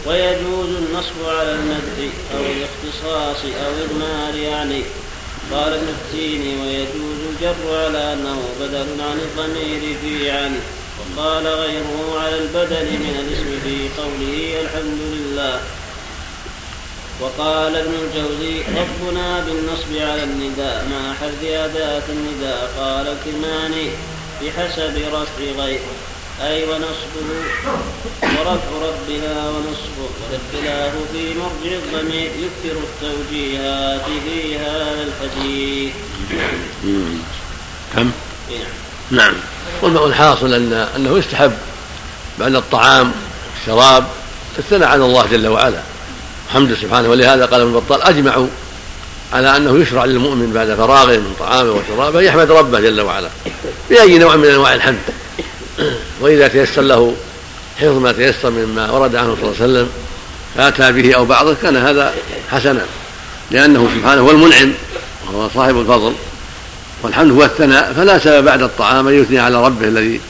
ويجوز 0.06 0.68
النصب 0.68 1.28
على 1.28 1.52
المد 1.52 2.10
أو 2.34 2.40
الاختصاص 2.40 3.44
أو 3.44 3.72
إضمار 3.84 4.34
يعني. 4.34 4.82
قال 5.52 5.72
ابن 5.72 5.88
التيني 5.88 6.62
ويجوز 6.62 7.18
الجر 7.30 7.84
على 7.84 8.12
أنه 8.12 8.42
بدل 8.60 9.00
عن 9.00 9.18
الضمير 9.18 9.96
في 10.02 10.30
عنه 10.30 10.60
وقال 10.98 11.46
غيره 11.46 12.20
على 12.20 12.36
البدل 12.38 12.84
من 12.84 13.14
الاسم 13.20 13.60
في 13.64 13.88
قوله 14.02 14.60
الحمد 14.60 15.00
لله. 15.00 15.60
وقال 17.20 17.76
ابن 17.76 17.92
الجوزي 17.94 18.58
ربنا 18.58 19.40
بالنصب 19.40 20.10
على 20.10 20.22
النداء 20.22 20.86
مع 20.90 21.14
حذف 21.14 21.42
أداة 21.44 22.02
النداء 22.08 22.70
قال 22.78 23.06
الكرماني 23.08 23.90
بحسب 24.42 24.96
رفع 25.12 25.62
غيره. 25.64 26.13
أي 26.42 26.64
ونصبه 26.64 27.28
ورفع 28.22 28.70
ربنا 28.82 29.48
ونصبه 29.48 30.08
والاختلاف 30.20 30.92
في 31.12 31.34
مرجع 31.34 31.76
الضمير 31.76 32.30
يكثر 32.30 32.78
التوجيهات 32.78 34.00
في 34.24 34.58
هذا 34.58 35.06
الحديث. 35.06 35.92
كم؟ 37.94 38.10
نعم. 39.10 39.34
والحاصل 39.82 40.54
أن 40.54 40.72
أنه 40.96 41.18
يستحب 41.18 41.52
بعد 42.38 42.54
الطعام 42.54 43.12
والشراب 43.54 44.06
الثناء 44.58 44.88
على 44.88 45.04
الله 45.04 45.26
جل 45.26 45.48
وعلا. 45.48 45.80
الحمد 46.48 46.74
سبحانه. 46.74 47.08
ولهذا 47.08 47.46
قال 47.46 47.60
ابن 47.60 47.72
بطال 47.72 48.02
أجمعوا 48.02 48.46
على 49.32 49.56
أنه 49.56 49.82
يشرع 49.82 50.04
للمؤمن 50.04 50.52
بعد 50.52 50.74
فراغه 50.74 51.16
من 51.16 51.34
طعامه 51.40 51.72
وشرابه 51.72 52.20
يحمد 52.20 52.50
ربه 52.50 52.80
جل 52.80 53.00
وعلا 53.00 53.28
بأي 53.90 54.18
نوع 54.18 54.36
من 54.36 54.48
أنواع 54.48 54.74
الحمد. 54.74 55.23
وإذا 56.20 56.48
تيسر 56.48 56.82
له 56.82 57.14
حفظ 57.80 57.98
ما 57.98 58.12
تيسر 58.12 58.50
مما 58.50 58.90
ورد 58.90 59.16
عنه 59.16 59.36
صلى 59.40 59.42
الله 59.42 59.54
عليه 59.60 59.72
وسلم 59.72 59.88
فأتى 60.56 60.92
به 60.92 61.14
أو 61.14 61.24
بعضه 61.24 61.56
كان 61.62 61.76
هذا 61.76 62.14
حسنا 62.50 62.84
لأنه 63.50 63.88
سبحانه 63.96 64.20
هو 64.20 64.30
المنعم 64.30 64.72
وهو 65.26 65.48
صاحب 65.54 65.80
الفضل 65.80 66.12
والحمد 67.02 67.32
هو 67.32 67.44
الثناء 67.44 67.92
فلا 67.92 68.18
سبب 68.18 68.44
بعد 68.44 68.62
الطعام 68.62 69.08
أن 69.08 69.14
يثني 69.14 69.38
على 69.38 69.66
ربه 69.66 69.88
الذي 69.88 70.20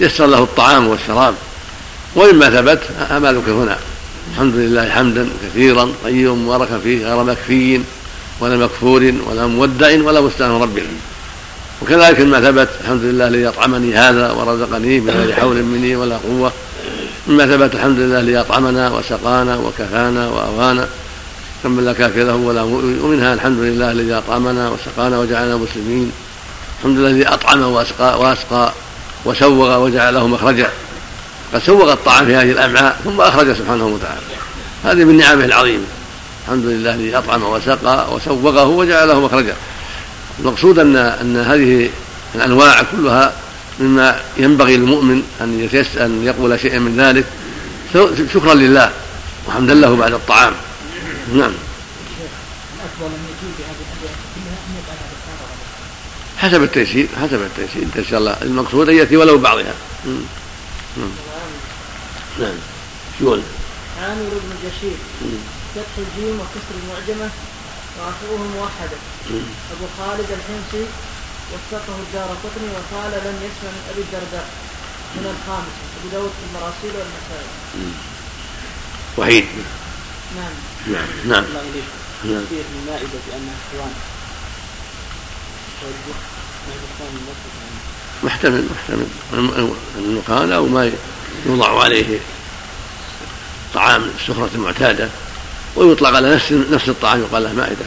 يسر 0.00 0.26
له 0.26 0.38
الطعام 0.38 0.88
والشراب. 0.88 1.34
ومما 2.16 2.50
ثبت 2.50 2.80
أمالك 3.10 3.48
هنا 3.48 3.78
الحمد 4.32 4.54
لله 4.54 4.90
حمدا 4.90 5.28
كثيرا 5.42 5.92
طيبا 6.04 6.32
مباركا 6.32 6.78
فيه 6.78 7.06
غير 7.06 7.24
مكفي 7.24 7.80
ولا 8.40 8.56
مكفور 8.56 9.12
ولا 9.26 9.46
مودع 9.46 10.02
ولا 10.02 10.20
مستعان 10.20 10.50
رب 10.50 10.78
وكذلك 11.82 12.20
ما 12.20 12.40
ثبت 12.40 12.68
الحمد 12.80 13.02
لله 13.02 13.26
الذي 13.26 13.48
أطعمني 13.48 13.94
هذا 13.94 14.32
ورزقني 14.32 15.00
من 15.00 15.10
غير 15.10 15.32
حول 15.32 15.62
مني 15.62 15.96
ولا 15.96 16.16
قوة. 16.16 16.52
مما 17.26 17.46
ثبت 17.46 17.74
الحمد 17.74 17.98
لله 17.98 18.20
الذي 18.20 18.40
أطعمنا 18.40 18.90
وسقانا 18.90 19.56
وكفانا 19.56 20.28
واوانا 20.28 20.88
كم 21.62 21.80
لا 21.80 21.92
كافي 21.92 22.24
له 22.24 22.34
ولا 22.34 22.62
ومنها 22.62 23.34
الحمد 23.34 23.58
لله 23.58 23.92
الذي 23.92 24.14
أطعمنا 24.14 24.70
وسقانا 24.70 25.18
وجعلنا 25.18 25.56
مسلمين. 25.56 26.12
الحمد 26.78 26.98
لله 26.98 27.08
الذي 27.08 27.28
أطعم 27.28 27.62
وأسقى 27.62 28.20
وأسقى 28.20 28.72
وسوغ 29.24 29.84
وجعل 29.84 30.14
له 30.14 30.26
مخرجا. 30.26 30.70
قد 31.54 31.62
سوغ 31.62 31.92
الطعام 31.92 32.26
في 32.26 32.34
هذه 32.36 32.50
الأمعاء 32.50 33.00
ثم 33.04 33.20
أخرج 33.20 33.52
سبحانه 33.52 33.86
وتعالى. 33.86 34.20
هذه 34.84 35.04
من 35.04 35.16
نعمه 35.16 35.44
العظيمة. 35.44 35.84
الحمد 36.46 36.64
لله 36.64 36.94
الذي 36.94 37.18
أطعم 37.18 37.42
وسقى 37.42 38.14
وسوغه 38.14 38.64
وجعل 38.64 39.08
له 39.08 39.20
مخرجا. 39.20 39.54
المقصود 40.38 40.78
ان 40.78 40.96
أن 40.96 41.36
هذه 41.36 41.90
الأنواع 42.34 42.82
كلها 42.82 43.32
مما 43.80 44.20
ينبغي 44.36 44.76
للمؤمن 44.76 45.22
أن 45.40 45.68
أن 45.96 46.24
يقبل 46.24 46.58
شيئا 46.58 46.78
من 46.78 47.00
ذلك. 47.00 47.24
شكرا 48.34 48.54
لله 48.54 48.92
وحمدا 49.48 49.74
له 49.74 49.96
بعد 49.96 50.12
الطعام. 50.12 50.52
نعم. 51.34 51.52
حسب 56.38 56.62
التيسير 56.62 57.08
حسب 57.22 57.42
التيسير 57.42 57.82
إن 57.96 58.04
شاء 58.10 58.18
الله. 58.18 58.36
المقصود 58.42 58.88
أن 58.88 58.94
يأتي 58.94 59.16
ولو 59.16 59.38
بعضها. 59.38 59.74
نعم. 62.38 62.56
شو 63.18 63.32
عامر 64.02 64.30
بن 64.30 64.56
جشير. 64.64 64.96
فتح 65.74 65.94
الجيم 65.98 66.40
وكسر 66.40 66.74
المعجمة. 66.82 67.30
واخره 67.98 68.42
موحده 68.56 68.98
أبو 69.72 69.86
خالد 69.98 70.28
الحمصي 70.38 70.86
وثقه 71.52 71.96
الدار 72.04 72.28
قطني 72.44 72.68
وقال 72.76 73.12
لم 73.26 73.36
يسمع 73.46 73.70
من 73.76 73.82
أبي 73.90 74.00
الدرداء 74.00 74.48
من 75.16 75.24
الخامسه 75.34 75.82
أبو 76.00 76.08
داود 76.12 76.30
في 76.30 76.44
المراسيل 76.48 76.92
والنسائي 77.00 77.48
وحيد. 79.18 79.44
نعم. 80.36 80.52
نعم 80.92 81.08
نعم. 81.24 81.44
نعم. 82.24 82.44
في 82.50 82.62
المائدة 82.82 83.18
بأنها 83.28 83.54
إخوان. 83.68 83.92
محتمل 88.24 88.64
محتمل. 88.70 89.06
النخال 89.98 90.52
أو 90.52 90.66
ما 90.66 90.92
يوضع 91.46 91.82
عليه 91.82 92.18
طعام 93.74 94.10
السفرة 94.20 94.50
المعتادة 94.54 95.08
ويطلق 95.76 96.16
على 96.16 96.34
نفس 96.34 96.52
نفس 96.52 96.88
الطعام 96.88 97.20
يقال 97.20 97.42
له 97.42 97.52
مائدة. 97.52 97.84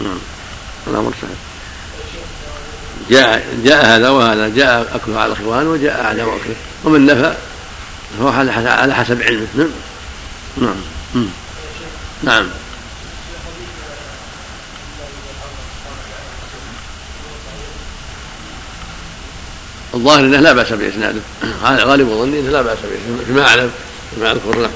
نعم. 0.00 0.18
الأمر 0.86 1.12
سهل 1.22 1.30
جاء 3.10 3.46
جاء 3.64 3.86
هذا 3.86 4.08
وهذا 4.08 4.48
جاء 4.48 4.94
أكله 4.94 5.20
على 5.20 5.32
الإخوان 5.32 5.66
وجاء 5.66 6.06
عدم 6.06 6.28
أكله 6.28 6.54
ومن 6.84 7.06
نفى 7.06 7.34
فهو 8.18 8.28
على 8.28 8.94
حسب 8.94 9.22
علمه. 9.22 9.46
نعم. 9.54 9.68
نعم. 11.14 11.28
نعم. 12.22 12.46
الظاهر 19.94 20.20
إنه 20.20 20.40
لا 20.40 20.52
بأس 20.52 20.72
بإسناده. 20.72 21.20
غالب 21.88 22.08
ظني 22.08 22.40
إنه 22.40 22.50
لا 22.50 22.62
بأس 22.62 22.78
بإسناده. 22.78 23.24
فيما 23.26 23.48
أعلم 23.48 23.70
فيما 24.14 24.32
أذكر 24.32 24.58
له 24.58 24.70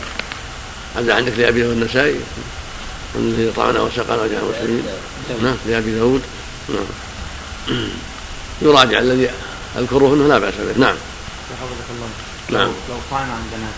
هذا 0.96 1.14
عندك 1.14 1.33
لأبي 1.38 1.62
داود 1.62 1.72
النسائي 1.72 2.20
الذي 3.14 3.53
طعنا 3.57 3.81
وسقانا 3.81 4.22
وجعل 4.22 4.42
المسلمين. 4.42 4.83
نعم 5.42 5.57
لأبي 5.66 5.90
داود. 5.90 6.22
نعم. 6.68 7.79
يراجع 8.62 8.98
الذي 8.98 9.31
أذكره 9.79 10.14
انه 10.14 10.29
لا 10.29 10.38
بأس 10.38 10.55
به. 10.55 10.81
نعم. 10.81 10.96
حفظك 11.61 11.88
الله. 11.94 12.09
نعم. 12.61 12.72
لو 12.88 12.94
قام 13.11 13.31
عند 13.31 13.53
ناس 13.62 13.74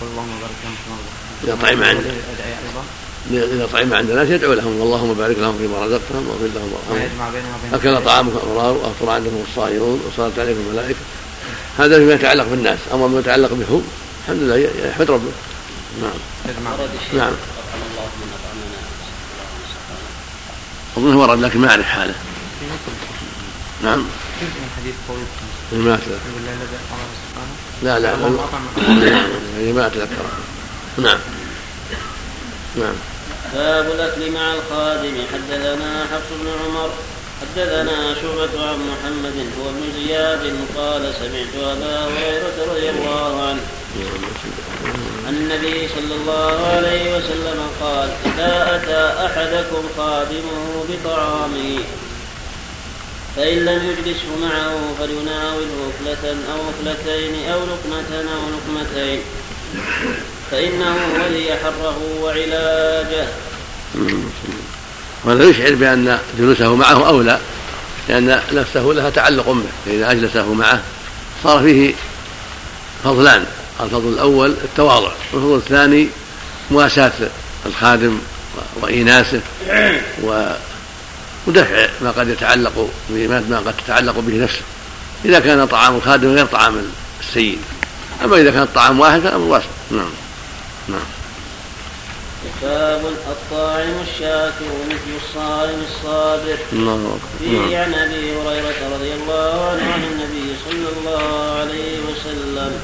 قل 0.00 0.06
اللهم 0.06 0.38
بارك 0.40 0.58
لهم 0.64 0.76
في 0.76 1.44
إذا 1.44 1.58
طعم 1.62 1.82
عند 1.82 2.04
إذا 3.30 3.68
طعم 3.72 3.94
عند 3.94 4.10
ناس 4.10 4.28
يدعو 4.28 4.52
لهم. 4.52 4.82
اللهم 4.82 5.14
بارك 5.14 5.38
لهم 5.38 5.58
فيما 5.58 5.86
رزقتهم 5.86 6.28
واغفر 6.28 6.48
لهم 6.54 6.72
وارحمهم. 6.72 7.74
أكل 7.74 8.04
طعامك 8.04 8.32
ابرار 8.42 8.72
وأفطر 8.72 9.10
عندهم 9.10 9.44
الصائمون 9.50 10.00
وصلت 10.06 10.38
عليكم 10.38 10.60
الملائكة. 10.60 10.98
هذا 11.78 11.98
فيما 11.98 12.12
يتعلق 12.12 12.44
بالناس. 12.44 12.78
أما 12.94 13.06
ما 13.06 13.20
يتعلق 13.20 13.52
بهم 13.52 13.82
الحمد 14.22 14.42
لله 14.42 14.70
يحمد 14.88 15.10
ربه. 15.10 15.32
نعم. 16.00 16.12
نعم. 17.14 17.32
أظنه 20.96 21.20
ورد 21.20 21.40
لكن 21.40 21.58
ما 21.58 21.70
أعرف 21.70 21.86
حاله. 21.86 22.14
نعم. 23.82 24.04
حديث 24.76 24.94
قول 25.08 25.18
ما 25.84 25.98
لا 27.82 27.98
لا 27.98 28.10
يعني 29.58 29.72
ما 29.72 29.86
أتذكر 29.86 30.24
نعم. 30.98 31.18
نعم. 32.76 32.94
باب 33.54 33.86
الأكل 33.86 34.30
مع 34.30 34.54
الخادم. 34.54 35.14
حدثنا 35.32 36.06
حفص 36.12 36.28
بن 36.40 36.48
عمر. 36.64 36.90
حدثنا 37.42 38.14
شعبة 38.14 38.68
عن 38.68 38.78
محمد 38.90 39.46
هو 39.58 39.68
ابن 39.68 39.92
زياد 39.96 40.56
قال 40.76 41.14
سمعت 41.14 41.54
أبا 41.64 42.04
هريرة 42.04 42.72
رضي 42.72 42.90
الله 42.90 43.42
عنه 43.42 43.48
عن 43.50 43.58
النبي 45.28 45.88
صلى 45.88 46.14
الله 46.20 46.66
عليه 46.66 47.16
وسلم 47.16 47.60
قال 47.80 48.08
إذا 48.26 48.76
أتى 48.76 49.26
أحدكم 49.26 49.82
خادمه 49.96 50.84
بطعامه 50.88 51.78
فإن 53.36 53.58
لم 53.58 53.90
يجلسه 53.90 54.36
معه 54.42 54.94
فليناوله 54.98 55.90
أكلة 55.90 56.36
أو 56.52 56.60
أكلتين 56.70 57.52
أو 57.52 57.60
لقمة 57.60 58.12
أو 58.34 58.42
لقمتين 58.52 59.20
فإنه 60.50 60.96
ولي 61.14 61.56
حره 61.62 62.00
وعلاجه. 62.20 63.26
وهذا 65.24 65.44
يشعر 65.44 65.74
بأن 65.74 66.18
جلوسه 66.38 66.76
معه 66.76 67.08
أولى 67.08 67.38
لأن 68.08 68.40
نفسه 68.52 68.80
لها 68.80 69.10
تعلق 69.10 69.50
به 69.50 69.66
فإذا 69.86 70.10
أجلسه 70.10 70.54
معه 70.54 70.82
صار 71.44 71.62
فيه 71.62 71.94
فضلان. 73.04 73.46
الفضل 73.80 74.08
الأول 74.08 74.50
التواضع 74.50 75.10
والفضل 75.32 75.56
الثاني 75.56 76.08
مواساة 76.70 77.12
الخادم 77.66 78.18
وإيناسه 78.80 79.40
ودفع 80.22 81.88
ما 82.00 82.10
قد 82.10 82.28
يتعلق 82.28 82.90
ما 83.10 83.62
قد 83.66 83.74
تتعلق 83.84 84.18
به 84.18 84.42
نفسه. 84.44 84.62
إذا 85.24 85.40
كان 85.40 85.66
طعام 85.66 85.96
الخادم 85.96 86.34
غير 86.34 86.46
طعام 86.46 86.82
السيد. 87.20 87.58
أما 88.24 88.36
إذا 88.36 88.50
كان 88.50 88.62
الطعام 88.62 89.00
واحد 89.00 89.20
فالأمر 89.20 89.44
واسع 89.44 89.66
نعم. 89.90 90.10
نعم. 90.88 91.00
باب 92.62 93.04
الطاعم 93.30 93.94
الشاكر 94.08 94.64
مثل 94.90 95.24
الصائم 95.24 95.82
الصابر. 95.90 96.58
الله 96.72 97.18
فيه 97.38 97.58
نعم. 97.58 97.74
عن 97.74 97.94
أبي 97.94 98.36
هريرة 98.36 98.94
رضي 98.94 99.12
الله 99.14 99.70
عنه 99.70 99.92
عن 99.92 100.04
النبي 100.04 100.54
صلى 100.70 100.88
الله 100.98 101.58
عليه 101.60 101.98
وسلم. 102.00 102.80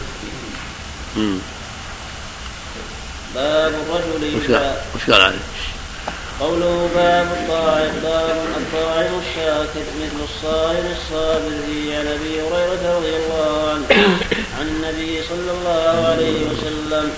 باب 3.35 3.73
الرجل 3.75 4.55
قال 4.55 4.77
وش 4.97 5.11
قال 5.11 5.21
عليه؟ 5.21 5.45
قوله 6.41 6.91
باب 6.95 7.27
الطاعم 7.27 7.93
باب 8.03 8.37
الطاعم 8.57 9.13
الشاكر 9.21 9.87
مثل 10.03 10.19
الصائم 10.25 10.87
الصابر 10.97 11.53
فيه 11.67 11.99
عن 11.99 12.07
ابي 12.07 12.43
هريرة 12.43 12.97
رضي 12.97 13.17
الله 13.17 13.71
عنه 13.71 13.87
عن 14.61 14.67
النبي 14.69 15.23
صلى 15.29 15.51
الله 15.51 16.09
عليه 16.09 16.39
وسلم. 16.51 17.11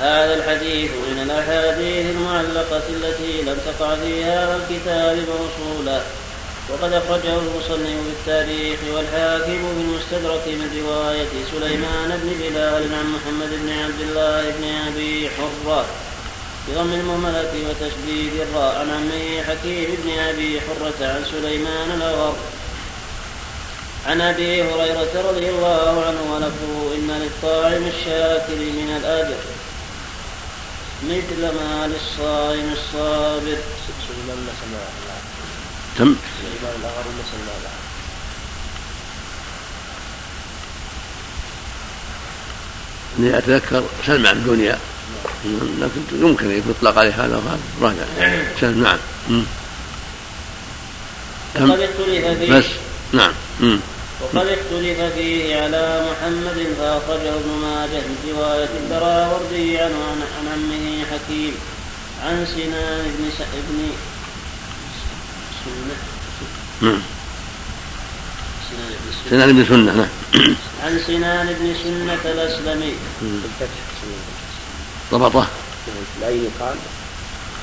هذا 0.00 0.34
الحديث 0.34 0.90
من 0.90 1.22
الأحاديث 1.22 2.06
المعلقة 2.16 2.82
التي 2.88 3.42
لم 3.42 3.58
تقع 3.66 3.94
في 3.94 4.24
هذا 4.24 4.54
الكتاب 4.56 5.16
موصولا. 5.16 6.00
وقد 6.70 6.92
أخرجه 6.92 7.38
المصنف 7.38 7.98
في 8.04 8.10
التاريخ 8.20 8.78
والحاكم 8.94 9.44
في 9.46 9.80
المستدرك 9.80 10.48
من 10.48 10.84
رواية 10.84 11.32
سليمان 11.52 12.20
بن 12.22 12.30
بلال 12.40 12.94
عن 12.94 13.06
محمد 13.12 13.50
بن 13.50 13.72
عبد 13.72 14.00
الله 14.00 14.50
بن 14.50 14.64
أبي 14.88 15.30
حرة 15.30 15.86
بضم 16.68 16.92
المهملة 16.92 17.52
وتشديد 17.68 18.32
الراء 18.40 18.78
عن 18.78 18.90
عمه 18.90 19.42
حكيم 19.42 19.96
بن 20.04 20.18
أبي 20.18 20.60
حرة 20.60 21.06
عن 21.06 21.24
سليمان 21.30 21.90
الأغر. 21.96 22.36
عن 24.06 24.20
أبي 24.20 24.62
هريرة 24.62 25.28
رضي 25.30 25.48
الله 25.50 26.04
عنه 26.06 26.34
ولفظه 26.34 26.94
إن 26.94 27.10
للطاعم 27.22 27.82
الشاكر 27.86 28.56
من 28.56 29.00
الأجر. 29.00 29.40
مثل 31.02 31.40
ما 31.40 31.86
للصائم 31.86 32.72
الصابر. 32.72 33.58
ولا 34.28 34.52
سلمان 34.60 35.07
تم. 35.98 36.14
إني 43.18 43.38
أتذكر 43.38 43.84
سلمان 44.06 44.36
الدنيا. 44.36 44.78
لكن 45.80 46.00
يمكن 46.12 46.50
أن 46.50 46.62
يطلق 46.70 46.98
عليه 46.98 47.24
هذا 47.24 47.36
وهذا. 47.36 47.58
راجع 47.80 48.04
سلم 48.60 48.82
نعم 48.82 48.98
وقد 51.70 51.80
اختلف 51.80 52.38
فيه 52.38 52.52
بس. 52.52 52.64
نعم. 53.12 53.32
مم. 53.60 53.80
وقد 54.20 54.46
اختلف 54.46 55.00
فيه 55.14 55.56
على 55.62 56.06
محمد 56.10 56.66
فأخرجه 56.78 57.34
ابن 57.34 57.50
ماجه 57.62 58.00
من 58.00 58.34
رواية 58.36 58.64
الدراوردي 58.64 59.78
عن 59.78 59.92
عن 60.38 60.48
عمه 60.52 61.04
حكيم 61.10 61.54
عن 62.24 62.46
سنان 62.46 63.04
بن 63.18 63.30
سنان 68.70 68.92
بن 69.00 69.14
سنة 69.24 69.30
سنان 69.30 69.52
بن 69.52 69.64
سنه 69.64 69.92
نعم. 69.92 70.08
عن 70.84 71.00
سنان 71.06 71.46
بن 71.46 71.74
سنة 71.84 72.32
الأسلمي. 72.32 72.92
ضبطه 75.12 75.46
العين 76.18 76.50
قال 76.60 76.76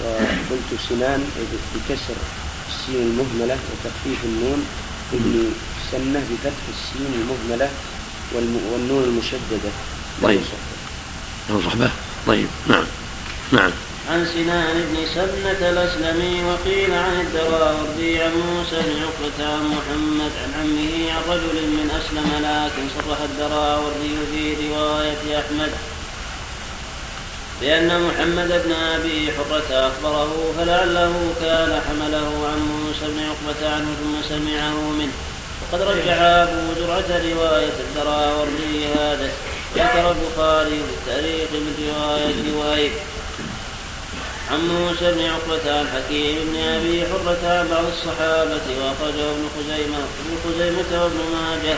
وقلت 0.04 0.70
سنان 0.90 1.22
بكسر 1.76 2.18
السين 2.70 3.02
المهملة 3.02 3.58
وتخفيف 3.70 4.20
النون. 4.24 4.66
ابن 5.14 5.54
سنة 5.92 6.20
بفتح 6.20 6.64
السين 6.76 7.12
المهملة 7.22 7.70
والنون 8.34 9.04
المشددة. 9.04 9.72
طيب. 10.24 10.42
له 11.50 11.62
صحبة. 11.66 11.90
طيب. 12.28 12.48
نعم. 12.68 12.86
نعم. 13.52 13.72
عن 14.10 14.26
سنان 14.34 14.76
بن 14.92 14.98
سنة 15.16 15.70
الأسلمي 15.70 16.44
وقيل 16.44 16.94
عن 16.94 17.22
الدراوردي 17.22 18.22
عن 18.22 18.32
موسى 18.32 18.76
بن 18.76 19.02
عقبة 19.04 19.54
عن 19.54 19.64
محمد 19.68 20.32
عن 20.44 20.54
عمه 20.60 21.12
عن 21.12 21.22
رجل 21.30 21.68
من 21.68 21.90
أسلم 22.00 22.30
لكن 22.48 22.84
صرح 22.96 23.18
الدراوردي 23.22 24.16
في 24.32 24.70
رواية 24.70 25.40
أحمد 25.40 25.72
بأن 27.62 28.02
محمد 28.02 28.48
بن 28.66 28.72
أبي 28.72 29.32
حرة 29.32 29.88
أخبره 29.88 30.54
فلعله 30.58 31.34
كان 31.42 31.82
حمله 31.88 32.48
عن 32.48 32.60
موسى 32.60 33.14
بن 33.14 33.20
عقبة 33.20 33.74
عنه 33.76 33.86
ثم 33.86 34.30
سمعه 34.30 34.90
منه. 35.00 35.14
وقد 35.62 35.82
رجح 35.82 36.22
أبو 36.22 36.74
زرعة 36.80 37.22
رواية 37.34 37.74
الدراوردي 37.80 38.88
هذا. 38.96 39.30
ذكر 39.76 40.12
البخاري 40.12 40.70
في 40.70 40.94
التاريخ 40.98 41.50
من 41.52 41.74
رواية 41.90 42.58
وهيب. 42.58 42.92
عن 44.52 44.68
موسى 44.68 45.12
بن 45.12 45.26
عقبة 45.26 45.80
عن 45.80 45.88
حكيم 45.88 46.36
بن 46.46 46.60
أبي 46.60 47.06
حرة 47.06 47.44
عن 47.44 47.68
بعض 47.68 47.86
الصحابة 47.86 48.66
وأخرجه 48.80 49.32
ابن 49.32 49.46
خزيمة 49.56 49.98
ابن 49.98 50.34
خزيمة 50.46 51.04
وابن 51.04 51.20
ماجه 51.34 51.78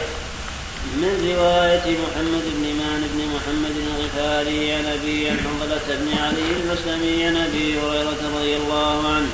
من 0.96 1.34
رواية 1.36 1.98
محمد 2.04 2.44
بن 2.56 2.66
مان 2.80 3.02
بن 3.14 3.20
محمد 3.36 3.76
الغفاري 3.88 4.72
عن 4.72 4.86
أبي 4.86 5.30
عن 5.30 5.38
حنظلة 5.40 5.88
بن 5.88 6.18
علي 6.18 6.50
المسلمي 6.62 7.26
عن 7.26 7.38
أبي 7.38 7.80
هريرة 7.80 8.22
رضي 8.36 8.56
الله 8.56 9.08
عنه. 9.08 9.30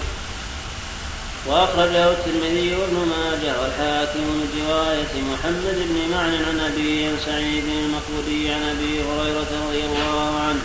وأخرجه 1.48 2.12
الترمذي 2.12 2.76
وابن 2.76 2.96
ماجه 2.96 3.62
والحاكم 3.62 4.20
من 4.20 4.48
رواية 4.62 5.14
محمد 5.32 5.78
بن 5.90 6.12
معن 6.12 6.34
عن 6.50 6.60
أبي 6.60 7.10
سعيد 7.26 7.64
المقبولي 7.66 8.54
عن 8.54 8.64
أبي 8.64 9.04
هريرة 9.04 9.52
رضي 9.68 9.84
الله 9.86 10.40
عنه. 10.40 10.62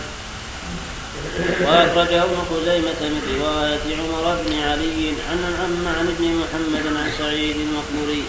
وأخرجه 1.61 2.23
ابن 2.23 2.39
خزيمة 2.49 3.01
من 3.13 3.21
رواية 3.35 3.85
عمر 3.99 4.25
بن 4.43 4.53
علي 4.67 5.13
عن 5.29 5.39
عم 5.59 5.87
عن 5.97 6.07
ابن 6.15 6.25
محمد 6.41 6.85
عن 6.97 7.09
سعيد 7.19 7.55
المقبوري. 7.55 8.23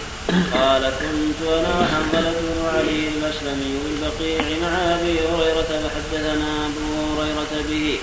قال 0.53 0.83
كنت 1.01 1.39
أنا 1.47 1.71
وحنظلة 1.79 2.33
بن 2.41 2.57
علي 2.75 3.01
الأسلمي 3.17 3.73
بالبقيع 3.83 4.43
مع 4.63 4.73
أبي 4.95 5.19
هريرة 5.19 5.71
فحدثنا 5.83 6.49
أبو 6.67 6.87
هريرة 7.21 7.53
به. 7.69 7.99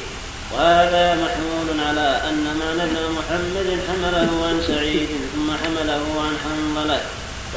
وهذا 0.53 1.05
محمول 1.15 1.69
على 1.89 2.09
أن 2.29 2.45
معنى 2.61 2.83
ابن 2.83 2.99
محمد 3.19 3.69
حمله 3.89 4.31
عن 4.49 4.63
سعيد 4.67 5.09
ثم 5.35 5.49
حمله 5.63 6.05
عن 6.25 6.35
حنظلة. 6.45 7.01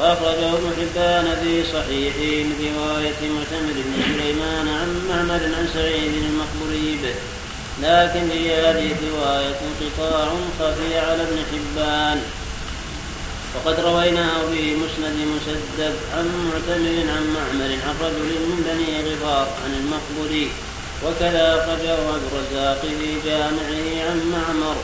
وأخرجه 0.01 0.49
ابن 0.53 0.69
حبان 0.77 1.25
في 1.43 1.63
صحيحه 1.63 2.43
من 2.47 2.57
رواية 2.75 3.21
معتمر 3.35 3.73
بن 3.85 3.93
سليمان 4.13 4.67
عن 4.67 4.89
معمر 5.09 5.43
عن 5.57 5.67
سعيد 5.73 6.13
المقبوري 6.23 6.99
به. 7.03 7.15
لكن 7.81 8.29
في 8.29 8.53
هذه 8.53 8.95
الرواية 8.97 9.55
انقطاع 9.67 10.33
خفي 10.59 10.97
على 10.97 11.21
ابن 11.21 11.37
حبان. 11.51 12.21
وقد 13.55 13.79
رويناه 13.79 14.39
في 14.51 14.75
مسند 14.75 15.17
مسدد 15.35 15.95
عن 16.13 16.27
معتمر 16.47 17.11
عن 17.13 17.23
معمر 17.35 17.71
عن 17.85 17.95
رجل 18.01 18.29
من 18.49 18.59
بني 18.67 19.11
غفار 19.11 19.47
عن 19.65 19.73
المقبوري. 19.73 20.51
وكذا 21.05 21.45
أخرجه 21.57 21.91
عبد 21.91 22.21
الرزاق 22.31 22.81
في 22.81 23.29
جامعه 23.29 24.09
عن 24.09 24.17
معمر. 24.31 24.75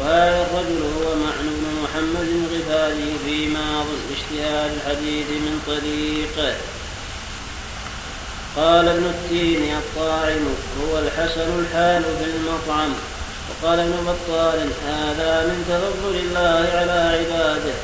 وهذا 0.00 0.46
الرجل 0.46 0.82
هو 0.82 1.14
معن 1.14 1.46
بن 1.46 1.82
محمد 1.84 2.28
الغفاري 2.28 3.12
في 3.24 3.46
ماضي 3.46 3.96
اجتهاد 4.10 4.70
الحديث 4.76 5.26
من 5.30 5.60
طريقه 5.66 6.54
قال 8.56 8.88
ابن 8.88 9.04
التين 9.04 9.76
الطاعم 9.76 10.44
هو 10.82 10.98
الحسن 10.98 11.58
الحال 11.58 12.02
في 12.02 12.24
المطعم. 12.24 12.92
وقال 13.50 13.78
ابن 13.78 13.92
بطال 14.06 14.58
هذا 14.86 15.46
من 15.46 15.64
تفضل 15.68 16.16
الله 16.16 16.78
على 16.78 17.18
عباده. 17.18 17.74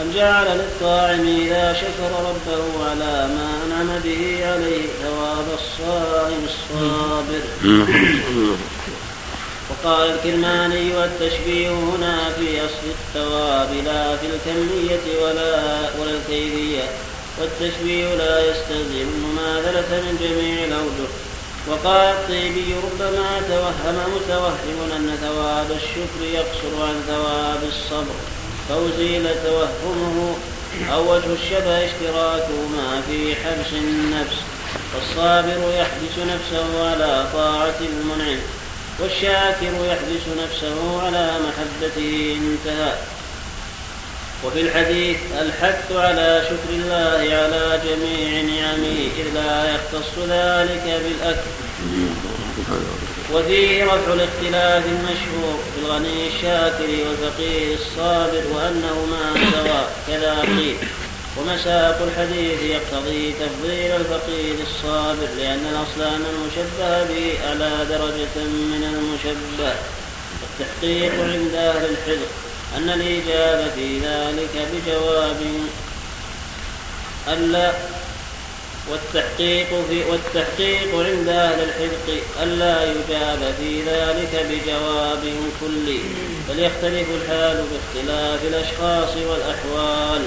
أم 0.00 0.10
جعل 0.14 0.58
للطاعم 0.58 1.20
إذا 1.20 1.72
شكر 1.72 2.10
ربه 2.28 2.90
على 2.90 3.28
ما 3.34 3.48
أنعم 3.66 4.00
به 4.04 4.46
عليه 4.46 4.86
ثواب 5.02 5.46
الصائم 5.54 6.44
الصابر. 6.44 7.42
وقال 9.72 10.10
الكرماني 10.10 10.96
والتشبيه 10.96 11.70
هنا 11.70 12.30
في 12.38 12.60
أصل 12.60 12.86
الثواب 12.90 13.68
لا 13.84 14.16
في 14.16 14.26
الكمية 14.26 15.22
ولا 15.22 15.60
ولا 16.00 16.10
الكيفية. 16.10 16.82
والتشبيه 17.40 18.14
لا 18.14 18.50
يستلزم 18.50 19.08
المماثلة 19.14 19.90
من 19.90 20.18
جميع 20.20 20.64
الأوجه. 20.64 21.10
وقال 21.68 22.14
الطيبي 22.14 22.74
ربما 22.84 23.42
توهم 23.48 23.96
متوهم 24.14 24.92
أن 24.96 25.18
ثواب 25.22 25.70
الشكر 25.70 26.34
يقصر 26.34 26.82
عن 26.82 27.02
ثواب 27.08 27.62
الصبر. 27.68 28.16
فأزيل 28.68 29.28
توهمه 29.44 30.36
أو 30.92 31.14
وجه 31.14 31.32
الشبه 31.32 31.84
اشتراكهما 31.84 33.02
في 33.08 33.34
حبس 33.34 33.72
النفس. 33.72 34.36
فالصابر 34.92 35.72
يحبس 35.78 36.18
نفسه 36.18 36.90
على 36.90 37.26
طاعة 37.32 37.80
المنعم. 37.80 38.38
والشاكر 39.00 39.72
يحبس 39.84 40.24
نفسه 40.44 41.02
على 41.02 41.30
محبته 41.46 42.38
انتهى. 42.40 42.92
وفي 44.44 44.60
الحديث 44.60 45.16
الحث 45.40 45.92
على 45.92 46.42
شكر 46.44 46.70
الله 46.70 47.36
على 47.36 47.80
جميع 47.84 48.42
نعمه 48.42 49.08
إذ 49.18 49.34
لا 49.34 49.74
يختص 49.74 50.18
ذلك 50.28 51.02
بالأكل. 51.04 51.50
وفيه 53.32 53.84
رفع 53.84 54.12
الاختلاف 54.12 54.84
المشهور 54.86 55.58
في 55.74 55.80
الغني 55.80 56.28
الشاكر 56.28 56.88
والفقير 57.08 57.78
الصابر 57.78 58.42
وأنهما 58.52 59.50
سواء. 59.52 59.92
كذا 60.08 60.40
قيل. 60.40 60.76
ومساق 61.38 62.02
الحديث 62.02 62.62
يقتضي 62.62 63.32
تفضيل 63.32 63.90
الفقير 63.90 64.54
الصابر 64.62 65.28
لأن 65.38 65.66
الأصل 65.66 66.14
أن 66.14 66.24
المشبه 66.34 67.04
به 67.04 67.48
على 67.48 67.70
درجة 67.88 68.44
من 68.44 68.84
المشبه. 68.94 69.74
والتحقيق 70.42 71.12
عند 71.12 71.54
أهل 71.54 71.90
الحذر 71.90 72.26
أن 72.76 72.88
الإجابة 72.88 73.70
في 73.74 73.98
ذلك 73.98 74.68
بجواب 74.72 75.40
ألا 77.28 77.72
والتحقيق 78.90 79.66
في 79.88 80.04
والتحقيق 80.10 80.94
عند 80.94 81.28
أهل 81.28 81.62
الحذق 81.62 82.22
ألا 82.42 82.84
يجاب 82.84 83.54
في 83.58 83.82
ذلك 83.82 84.46
بجواب 84.50 85.34
كلي. 85.60 86.00
بل 86.48 86.58
يختلف 86.58 87.06
الحال 87.22 87.64
باختلاف 87.72 88.44
الأشخاص 88.44 89.16
والأحوال. 89.16 90.22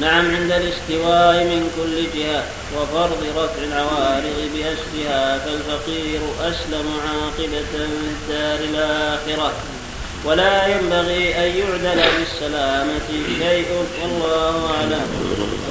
نعم 0.00 0.34
عند 0.34 0.52
الاستواء 0.52 1.44
من 1.44 1.70
كل 1.76 2.18
جهة 2.18 2.44
وفرض 2.76 3.22
رفع 3.36 3.62
العوارض 3.62 4.50
بأسرها 4.54 5.38
فالفقير 5.38 6.20
أسلم 6.40 6.86
عاقبة 7.06 7.64
في 7.72 7.84
الدار 8.10 8.58
الآخرة. 8.58 9.52
ولا 10.24 10.66
ينبغي 10.66 11.34
أن 11.34 11.56
يعدل 11.56 12.02
بالسلامة 12.18 13.08
شيء 13.38 13.66
والله 14.02 14.70
أعلم. 14.74 15.06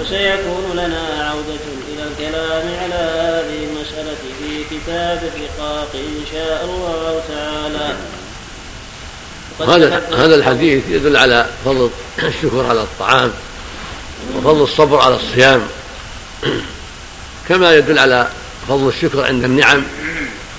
وسيكون 0.01 0.71
لنا 0.73 1.29
عودة 1.29 1.65
إلى 1.93 2.03
الكلام 2.03 2.65
على 2.81 3.01
هذه 3.19 3.67
المسألة 3.69 4.15
في 4.39 4.63
كتاب 4.75 5.23
الرقاق 5.23 5.89
إن 5.95 6.23
شاء 6.31 6.65
الله 6.65 7.21
تعالى. 7.29 7.95
هذا 9.59 10.01
هذا 10.15 10.35
الحديث 10.35 10.83
يدل 10.89 11.17
على 11.17 11.45
فضل 11.65 11.89
الشكر 12.23 12.65
على 12.65 12.81
الطعام. 12.81 13.31
وفضل 14.35 14.63
الصبر 14.63 15.01
على 15.01 15.15
الصيام. 15.15 15.61
كما 17.49 17.73
يدل 17.73 17.99
على 17.99 18.29
فضل 18.67 18.87
الشكر 18.87 19.25
عند 19.25 19.43
النعم 19.43 19.83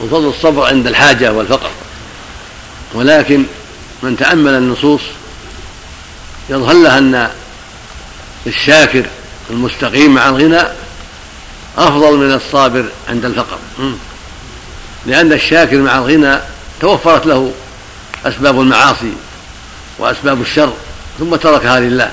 وفضل 0.01 0.29
الصبر 0.29 0.67
عند 0.67 0.87
الحاجة 0.87 1.33
والفقر. 1.33 1.71
ولكن 2.95 3.45
من 4.03 4.17
تأمل 4.17 4.53
النصوص 4.53 5.01
يظهر 6.51 6.75
له 6.75 6.99
أن 6.99 7.31
الشاكر 8.47 9.07
المستقيم 9.51 10.15
مع 10.15 10.29
الغنى 10.29 10.63
أفضل 11.79 12.17
من 12.17 12.35
الصابر 12.35 12.85
عند 13.09 13.25
الفقر. 13.25 13.59
لأن 15.07 15.33
الشاكر 15.33 15.77
مع 15.77 15.99
الغنى 15.99 16.39
توفرت 16.81 17.27
له 17.27 17.53
أسباب 18.27 18.61
المعاصي 18.61 19.13
وأسباب 19.99 20.41
الشر 20.41 20.73
ثم 21.19 21.37
تركها 21.37 21.81
لله 21.81 22.13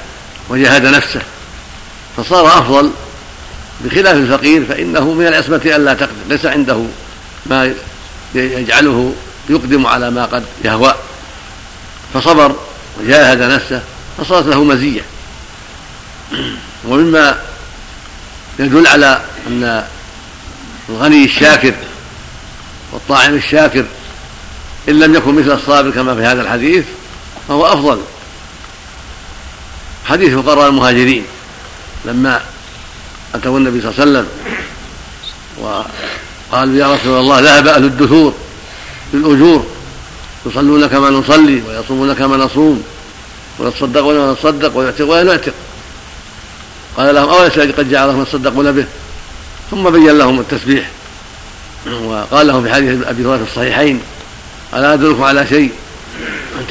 وجاهد 0.50 0.86
نفسه. 0.86 1.22
فصار 2.18 2.48
أفضل 2.48 2.92
بخلاف 3.82 4.16
الفقير 4.16 4.66
فإنه 4.66 5.14
من 5.14 5.28
العصمة 5.28 5.62
ألا 5.66 5.94
تقدر 5.94 6.14
ليس 6.30 6.46
عنده 6.46 6.86
ما 7.46 7.74
يجعله 8.36 9.16
يقدم 9.50 9.88
على 9.88 10.12
ما 10.12 10.26
قد 10.26 10.44
يهوى. 10.66 10.96
فصبر 12.14 12.56
وجاهد 13.00 13.42
نفسه 13.42 13.82
فصارت 14.18 14.46
له 14.46 14.64
مزية. 14.64 15.02
ومما 16.88 17.38
يدل 18.60 18.88
على 18.88 19.22
أن 19.48 19.84
الغني 20.90 21.26
الشاكر 21.26 21.74
والطاعم 22.92 23.34
الشاكر 23.36 23.86
إن 24.90 25.00
لم 25.00 25.16
يكن 25.16 25.36
مثل 25.36 25.52
الصابر 25.52 25.92
كما 25.92 26.16
في 26.16 26.22
هذا 26.22 26.42
الحديث 26.42 26.86
فهو 27.48 27.66
أفضل. 27.66 28.02
حديث 30.06 30.34
فقراء 30.34 30.70
المهاجرين. 30.70 31.26
لما 32.06 32.42
أتوا 33.36 33.58
النبي 33.58 33.82
صلى 33.82 33.92
الله 33.92 34.02
عليه 34.02 34.12
وسلم 34.12 34.28
وقالوا 35.60 36.76
يا 36.76 36.94
رسول 36.94 37.20
الله 37.20 37.40
ذهب 37.40 37.68
أهل 37.68 37.84
الدثور 37.84 38.34
بالأجور 39.14 39.66
يصلون 40.46 40.88
كما 40.88 41.10
نصلي 41.10 41.62
ويصومون 41.68 42.14
كما 42.14 42.38
نصوم 42.38 42.84
ويتصدقون 43.60 44.16
كما 44.16 44.34
نتصدق 44.34 44.78
ويعتق 44.78 45.10
ولا 45.10 45.24
نعتق 45.24 45.54
قال 46.98 47.16
لهم 47.16 47.30
أوليس 47.30 47.60
قد 47.60 47.90
جعل 47.90 48.08
لهم 48.08 48.22
يتصدقون 48.22 48.72
به؟ 48.72 48.86
ثم 49.72 49.90
بين 49.90 50.18
لهم 50.18 50.40
التسبيح. 50.40 50.90
وقال 51.86 52.48
لهم 52.48 52.64
في 52.64 52.74
حديث 52.74 53.08
أبي 53.08 53.26
هريرة 53.26 53.38
في 53.38 53.52
الصحيحين 53.52 54.02
ألا 54.74 54.94
أدلكم 54.94 55.24
على 55.24 55.48
شيء 55.48 55.72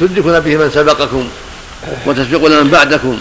تدركون 0.01 0.41
به 0.41 0.57
من 0.57 0.71
سبقكم 0.75 1.29
وتسبقون 2.07 2.65
من 2.65 2.71
بعدكم؟ 2.71 3.19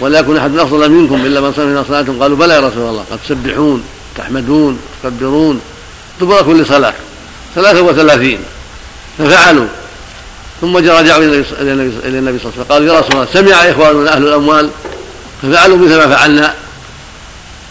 ولا 0.00 0.20
يكون 0.20 0.36
أحد 0.36 0.58
أفضل 0.58 0.90
منكم 0.90 1.26
إلا 1.26 1.40
من 1.40 1.52
صلى 1.52 1.84
صلاتكم 1.88 2.22
قالوا 2.22 2.36
بلى 2.36 2.54
يا 2.54 2.60
رسول 2.60 2.90
الله 2.90 3.04
قد 3.10 3.18
تسبحون 3.24 3.84
تحمدون 4.16 4.78
تكبرون. 5.02 5.60
دبر 6.20 6.42
كل 6.42 6.66
صلاة. 6.66 6.94
ثلاثة 7.54 7.82
وثلاثين. 7.82 8.38
ففعلوا. 9.18 9.66
ثم 10.60 10.76
رجعوا 10.76 11.00
إلى 11.00 11.24
النبي 11.24 11.44
صلى 11.44 11.60
الله 11.60 11.72
عليه 11.72 12.38
وسلم. 12.38 12.64
قالوا 12.68 12.94
يا 12.94 13.00
رسول 13.00 13.12
الله 13.12 13.26
سمع 13.32 13.54
اخواننا 13.54 14.12
أهل 14.12 14.28
الأموال. 14.28 14.70
ففعلوا 15.42 15.76
مثل 15.76 15.96
ما 15.96 16.16
فعلنا. 16.16 16.54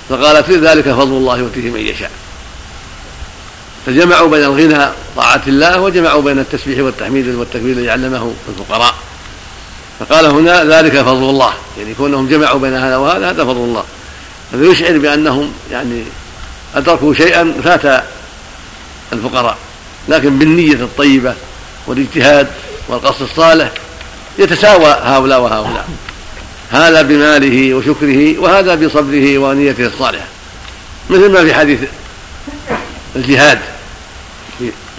فقال 0.09 0.43
في 0.43 0.55
ذلك 0.55 0.83
فضل 0.83 1.11
الله 1.11 1.37
يؤتيه 1.37 1.69
من 1.69 1.79
يشاء. 1.79 2.11
فجمعوا 3.85 4.29
بين 4.29 4.43
الغنى 4.43 4.89
طاعة 5.15 5.41
الله 5.47 5.81
وجمعوا 5.81 6.21
بين 6.21 6.39
التسبيح 6.39 6.79
والتحميد 6.79 7.27
والتكبير 7.27 7.77
الذي 7.77 7.89
علمه 7.89 8.33
الفقراء. 8.49 8.95
فقال 9.99 10.25
هنا 10.25 10.63
ذلك 10.63 11.01
فضل 11.01 11.29
الله 11.29 11.53
يعني 11.77 11.93
كونهم 11.93 12.27
جمعوا 12.27 12.59
بين 12.59 12.73
هذا 12.73 12.97
وهذا 12.97 13.29
هذا 13.29 13.43
فضل 13.43 13.57
الله. 13.57 13.83
هذا 14.53 14.65
يشعر 14.65 14.97
بأنهم 14.97 15.53
يعني 15.71 16.03
أدركوا 16.75 17.13
شيئا 17.13 17.53
فات 17.63 18.03
الفقراء 19.13 19.57
لكن 20.09 20.39
بالنية 20.39 20.73
الطيبة 20.73 21.33
والاجتهاد 21.87 22.47
والقصد 22.87 23.21
الصالح 23.21 23.71
يتساوى 24.39 24.97
هؤلاء 25.03 25.41
وهؤلاء. 25.41 25.87
هذا 26.71 27.01
بماله 27.01 27.73
وشكره 27.73 28.39
وهذا 28.39 28.75
بصبره 28.75 29.37
ونيته 29.37 29.85
الصالحة. 29.87 30.25
مثل 31.09 31.31
ما 31.31 31.43
في 31.43 31.53
حديث 31.53 31.79
الجهاد 33.15 33.59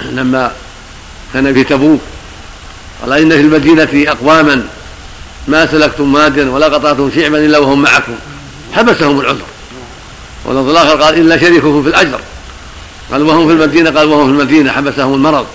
لما 0.02 0.52
كان 1.34 1.54
في 1.54 1.64
تبوك 1.64 2.00
قال 3.02 3.12
إن 3.12 3.30
في 3.30 3.40
المدينة 3.40 4.10
أقواما 4.10 4.66
ما 5.48 5.66
سلكتم 5.66 6.12
مادا 6.12 6.50
ولا 6.50 6.66
قطعتم 6.66 7.10
شعبا 7.14 7.38
إلا 7.38 7.58
وهم 7.58 7.82
معكم. 7.82 8.14
حبسهم 8.72 9.20
العذر. 9.20 9.44
واللفظ 10.44 10.68
الآخر 10.68 11.02
قال 11.02 11.18
إلا 11.18 11.38
شريككم 11.38 11.82
في 11.82 11.88
الأجر. 11.88 12.20
قال 13.12 13.22
وهم 13.22 13.46
في 13.46 13.52
المدينة؟ 13.52 13.90
قال 13.90 14.08
وهم 14.08 14.26
في 14.26 14.42
المدينة. 14.42 14.72
حبسهم 14.72 15.14
المرض. 15.14 15.46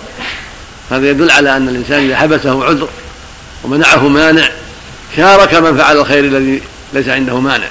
هذا 0.91 1.09
يدل 1.09 1.31
على 1.31 1.57
أن 1.57 1.69
الإنسان 1.69 2.05
إذا 2.05 2.17
حبسه 2.17 2.65
عذر 2.65 2.87
ومنعه 3.63 4.07
مانع 4.07 4.49
شارك 5.15 5.53
من 5.53 5.77
فعل 5.77 5.97
الخير 5.97 6.25
الذي 6.25 6.61
ليس 6.93 7.07
عنده 7.07 7.39
مانع. 7.39 7.67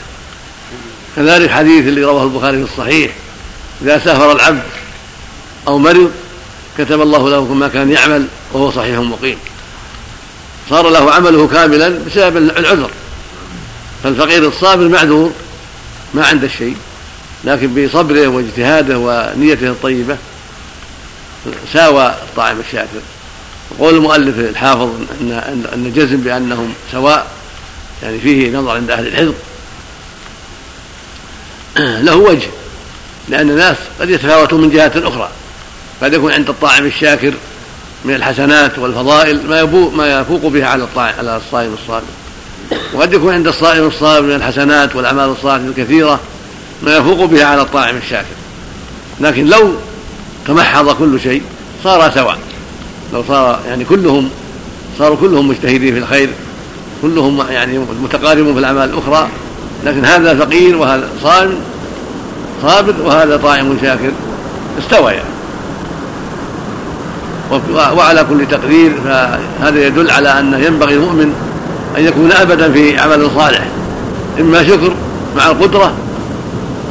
كذلك 1.17 1.51
حديث 1.51 1.87
اللي 1.87 2.05
رواه 2.05 2.25
البخاري 2.25 2.57
في 2.57 2.73
الصحيح 2.73 3.11
إذا 3.83 3.99
سافر 3.99 4.33
العبد 4.33 4.63
أو 5.69 5.79
مرض 5.79 6.13
كتب 6.79 7.01
الله 7.01 7.31
له 7.31 7.55
ما 7.55 7.69
كان 7.69 7.91
يعمل 7.91 8.27
وهو 8.53 8.71
صحيح 8.71 8.99
مقيم. 8.99 9.39
صار 10.71 10.89
له 10.91 11.13
عمله 11.13 11.49
كاملا 11.49 11.89
بسبب 11.89 12.37
العذر. 12.37 12.91
فالفقير 14.05 14.49
الصابر 14.49 14.89
معذور 14.89 15.33
ما 16.15 16.27
عنده 16.27 16.49
شيء 16.49 16.77
لكن 17.45 17.87
بصبره 17.87 18.27
واجتهاده 18.27 18.99
ونيته 18.99 19.67
الطيبة 19.67 20.17
ساوى 21.73 22.07
الطاعم 22.07 22.61
الشاكر. 22.61 23.01
وقول 23.79 23.95
المؤلف 23.95 24.39
الحافظ 24.39 24.91
ان 25.21 25.33
ان 25.73 25.87
الجزم 25.87 26.17
بأنهم 26.17 26.75
سواء 26.93 27.31
يعني 28.03 28.21
فيه 28.21 28.51
نظر 28.51 28.71
عند 28.71 28.91
أهل 28.91 29.07
الحفظ. 29.07 29.35
له 32.07 32.17
وجه 32.17 32.49
لأن 33.29 33.51
الناس 33.51 33.77
قد 34.01 34.11
يتفاوتون 34.11 34.61
من 34.61 34.71
جهات 34.71 34.97
أخرى 34.97 35.29
قد 36.03 36.15
يكون 36.15 36.33
عند 36.33 36.49
الطاعم 36.49 36.87
الشاكر 36.87 37.33
من 38.05 38.15
الحسنات 38.15 38.79
والفضائل 38.79 39.41
ما 39.49 39.61
يفوق 39.61 39.95
ما 39.95 40.21
يفوق 40.21 40.47
بها 40.47 40.67
على 40.67 40.87
على 40.97 41.37
الصائم 41.37 41.75
الصابر. 41.83 42.07
وقد 42.95 43.13
يكون 43.13 43.35
عند 43.35 43.47
الصائم 43.47 43.87
الصابر 43.87 44.27
من 44.27 44.35
الحسنات 44.35 44.97
والأعمال 44.97 45.29
الصالحة 45.29 45.67
الكثيرة 45.67 46.21
ما 46.83 46.97
يفوق 46.97 47.25
بها 47.25 47.45
على 47.45 47.63
الطاعم 47.63 47.97
الشاكر. 47.97 48.27
لكن 49.21 49.47
لو 49.47 49.73
تمحض 50.47 50.91
كل 50.91 51.21
شيء 51.21 51.43
صار 51.85 52.11
سواء. 52.15 52.39
لو 53.13 53.25
صار 53.29 53.61
يعني 53.69 53.85
كلهم 53.85 54.31
صاروا 54.99 55.17
كلهم 55.17 55.49
مجتهدين 55.49 55.95
في 55.95 55.99
الخير 55.99 56.31
كلهم 57.03 57.45
يعني 57.51 57.79
متقاربون 57.79 58.53
في 58.53 58.61
الأعمال 58.61 58.91
الأخرى 58.91 59.29
لكن 59.85 60.05
هذا 60.05 60.35
فقير 60.35 60.77
وهذا 60.77 61.09
صائم 61.23 61.55
صابر 62.63 62.95
وهذا 63.03 63.37
طاعم 63.37 63.77
شاكر 63.83 64.13
استوى 64.79 65.13
يعني. 65.13 65.40
وعلى 67.73 68.25
كل 68.25 68.47
تقدير 68.47 68.93
فهذا 69.05 69.87
يدل 69.87 70.11
على 70.11 70.41
انه 70.41 70.59
ينبغي 70.59 70.95
المؤمن 70.95 71.35
أن 71.99 72.05
يكون 72.05 72.33
أبدا 72.33 72.73
في 72.73 72.99
عمل 72.99 73.31
صالح. 73.37 73.67
إما 74.41 74.65
شكر 74.65 74.95
مع 75.37 75.47
القدرة 75.47 75.95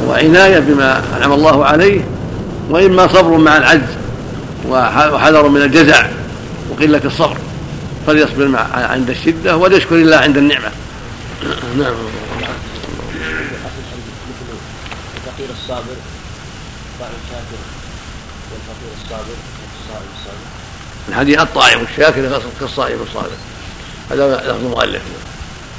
وعناية 0.06 0.58
بما 0.58 1.02
أنعم 1.16 1.32
الله 1.32 1.64
عليه 1.64 2.04
وإما 2.70 3.08
صبر 3.08 3.36
مع 3.36 3.56
العجز 3.56 3.88
وحذر 4.68 5.48
من 5.48 5.62
الجزع 5.62 6.06
وقلة 6.70 7.00
الصبر. 7.04 7.36
فليصبر 8.06 8.48
مع 8.48 8.66
عند 8.72 9.10
الشدة 9.10 9.56
وليشكر 9.56 9.94
الله 9.94 10.16
عند 10.16 10.36
النعمة. 10.36 10.68
نعم. 11.78 11.94
الفقير 15.16 15.48
الصابر 15.62 15.96
والفقير 18.50 18.90
الصابر 19.04 19.36
الصابر 21.10 21.22
الحديث 21.22 21.40
الطائع 21.40 21.80
الشاكر 21.80 22.42
كالصائم 22.60 22.98
الصابر 23.02 23.36
هذا 24.10 24.36
لفظ 24.36 24.64
المؤلف 24.64 25.02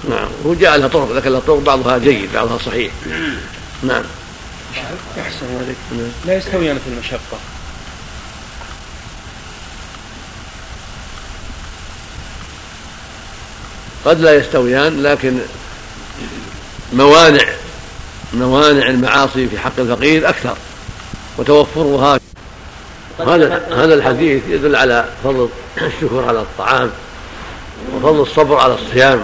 نعم. 0.10 0.28
هو 0.46 0.54
جاء 0.54 0.78
لها 0.78 0.88
طرق 0.88 1.12
لكن 1.12 1.30
لها 1.30 1.40
طرق 1.40 1.60
بعضها 1.60 1.98
جيد 1.98 2.34
بعضها 2.34 2.58
صحيح. 2.58 2.92
نعم. 3.84 4.04
أحسن 5.20 5.46
عليك. 5.64 6.12
لا 6.26 6.38
يستويان 6.38 6.80
في 6.80 6.90
المشقة. 6.94 7.38
قد 14.06 14.20
لا 14.20 14.36
يستويان 14.36 15.04
لكن 15.04 15.40
موانع 16.94 17.46
موانع 18.34 18.88
المعاصي 18.88 19.48
في 19.48 19.60
حق 19.60 19.80
الفقير 19.80 20.30
أكثر 20.30 20.58
وتوفرها 21.38 22.20
هذا 23.28 23.62
هذا 23.76 23.94
الحديث 23.94 24.44
يدل 24.48 24.76
على 24.76 25.06
فضل 25.24 25.50
الشكر 25.78 26.26
على 26.28 26.40
الطعام 26.40 26.92
وفضل 27.96 28.22
الصبر 28.22 28.58
على 28.58 28.74
الصيام. 28.74 29.22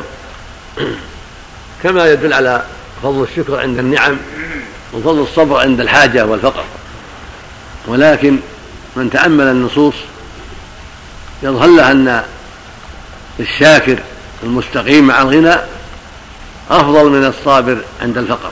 كما 1.84 2.12
يدل 2.12 2.34
على 2.34 2.64
فضل 3.04 3.24
الشكر 3.24 3.60
عند 3.60 3.80
النعم 3.80 4.18
وفضل 4.94 5.22
الصبر 5.22 5.60
عند 5.60 5.80
الحاجة 5.80 6.26
والفقر. 6.26 6.64
ولكن 7.88 8.40
من 8.96 9.10
تأمل 9.10 9.46
النصوص 9.46 9.94
يظهر 11.44 11.68
له 11.68 11.92
أن 11.92 12.24
الشاكر 13.40 14.00
المستقيم 14.44 15.08
مع 15.08 15.22
الغنى 15.22 15.56
أفضل 16.72 17.10
من 17.10 17.26
الصابر 17.26 17.78
عند 18.02 18.18
الفقر. 18.18 18.52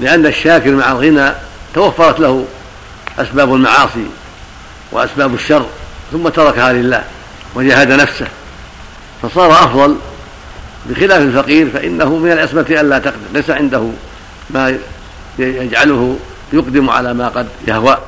لأن 0.00 0.26
الشاكر 0.26 0.70
مع 0.70 0.92
الغنى 0.92 1.32
توفرت 1.74 2.20
له 2.20 2.44
أسباب 3.18 3.54
المعاصي 3.54 4.06
وأسباب 4.92 5.34
الشر 5.34 5.66
ثم 6.12 6.28
تركها 6.28 6.72
لله 6.72 7.04
وجاهد 7.54 7.92
نفسه. 7.92 8.26
فصار 9.22 9.52
أفضل 9.52 9.96
بخلاف 10.86 11.22
الفقير 11.22 11.70
فإنه 11.70 12.16
من 12.16 12.32
العصمة 12.32 12.66
ألا 12.70 12.98
تقدر 12.98 13.16
ليس 13.32 13.50
عنده 13.50 13.90
ما 14.50 14.78
يجعله 15.38 16.18
يقدم 16.52 16.90
على 16.90 17.14
ما 17.14 17.28
قد 17.28 17.48
يهوى. 17.68 17.98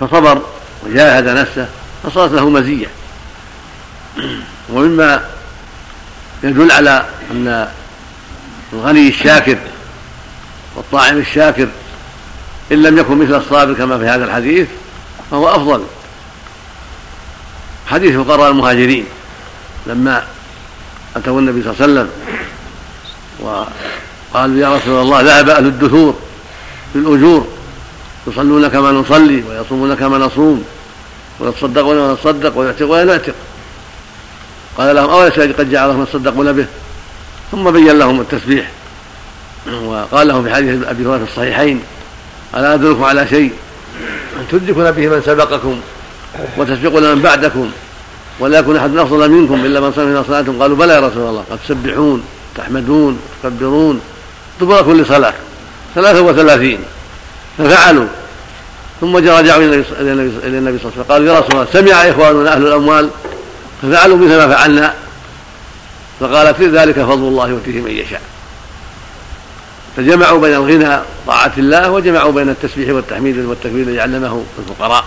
فصبر 0.00 0.42
وجاهد 0.86 1.28
نفسه 1.28 1.68
فصارت 2.02 2.32
له 2.32 2.48
مزية. 2.48 2.86
ومما 4.70 5.24
يدل 6.42 6.72
على 6.72 7.04
أن 7.30 7.68
الغني 8.72 9.08
الشاكر 9.08 9.58
والطاعم 10.76 11.18
الشاكر 11.18 11.68
إن 12.72 12.82
لم 12.82 12.98
يكن 12.98 13.18
مثل 13.18 13.34
الصابر 13.34 13.74
كما 13.74 13.98
في 13.98 14.04
هذا 14.04 14.24
الحديث 14.24 14.68
فهو 15.30 15.48
أفضل. 15.48 15.84
حديث 17.86 18.16
فقراء 18.16 18.50
المهاجرين 18.50 19.04
لما 19.86 20.24
أتوا 21.16 21.40
النبي 21.40 21.62
صلى 21.62 21.72
الله 21.72 21.82
عليه 21.82 21.92
وسلم 21.92 22.10
وقالوا 23.40 24.60
يا 24.60 24.76
رسول 24.76 25.02
الله 25.02 25.20
ذهب 25.20 25.48
أهل 25.48 25.66
الدثور 25.66 26.18
بالأجور 26.94 27.46
يصلون 28.26 28.68
كما 28.68 28.92
نصلي 28.92 29.42
ويصومون 29.42 29.94
كما 29.94 30.18
نصوم 30.18 30.64
ويتصدقون 31.40 31.98
ونتصدق 31.98 32.58
ويعتقون 32.58 33.00
ونعتق 33.00 33.34
قال 34.78 34.96
لهم 34.96 35.10
أوليس 35.10 35.32
قد 35.32 35.70
جعل 35.70 35.90
الله 35.90 36.02
يتصدقون 36.02 36.52
به؟ 36.52 36.66
ثم 37.52 37.70
بين 37.70 37.98
لهم 37.98 38.20
التسبيح. 38.20 38.70
وقال 39.84 40.28
لهم 40.28 40.44
في 40.44 40.54
حديث 40.54 40.86
أبي 40.86 41.06
هريرة 41.06 41.24
في 41.24 41.30
الصحيحين 41.30 41.82
ألا 42.54 42.74
أدلكم 42.74 43.04
على 43.04 43.26
شيء؟ 43.28 43.52
تدركون 44.50 44.90
به 44.90 45.08
من 45.08 45.22
سبقكم 45.26 45.80
وتسبقون 46.56 47.14
من 47.14 47.22
بعدكم 47.22 47.70
ولا 48.40 48.58
يكون 48.58 48.76
أحد 48.76 48.96
أفضل 48.96 49.30
منكم 49.30 49.64
إلا 49.64 49.80
من 49.80 49.92
صلى 49.92 50.24
صلاتكم 50.26 50.62
قالوا 50.62 50.76
بلى 50.76 50.94
يا 50.94 51.00
رسول 51.00 51.28
الله 51.28 51.44
قد 51.50 51.58
تسبحون 51.64 52.22
تحمدون 52.56 53.20
تكبرون. 53.42 54.00
دبر 54.60 54.82
كل 54.82 55.06
صلاة. 55.06 55.34
ثلاثة 55.94 56.22
وثلاثين. 56.22 56.78
ففعلوا. 57.58 58.06
ثم 59.00 59.16
رجعوا 59.16 59.40
إلى 59.40 59.64
النبي 59.64 59.84
صلى 59.84 60.00
الله 60.00 60.12
عليه 60.50 60.74
وسلم 60.74 61.04
قالوا 61.08 61.34
يا 61.34 61.38
رسول 61.40 61.50
الله 61.52 61.66
سمع 61.72 61.92
اخواننا 61.92 62.54
أهل 62.54 62.66
الأموال. 62.66 63.10
ففعلوا 63.82 64.16
مثل 64.16 64.36
ما 64.36 64.48
فعلنا. 64.48 64.94
فقال 66.20 66.54
في 66.54 66.66
ذلك 66.66 66.94
فضل 66.94 67.28
الله 67.28 67.48
يؤتيه 67.48 67.80
من 67.80 67.90
يشاء. 67.90 68.22
فجمعوا 69.96 70.40
بين 70.40 70.54
الغنى 70.54 70.98
طاعة 71.26 71.52
الله 71.58 71.90
وجمعوا 71.90 72.32
بين 72.32 72.48
التسبيح 72.48 72.90
والتحميد 72.90 73.38
والتكبير 73.38 73.86
الذي 73.86 74.00
علمه 74.00 74.44
الفقراء. 74.58 75.04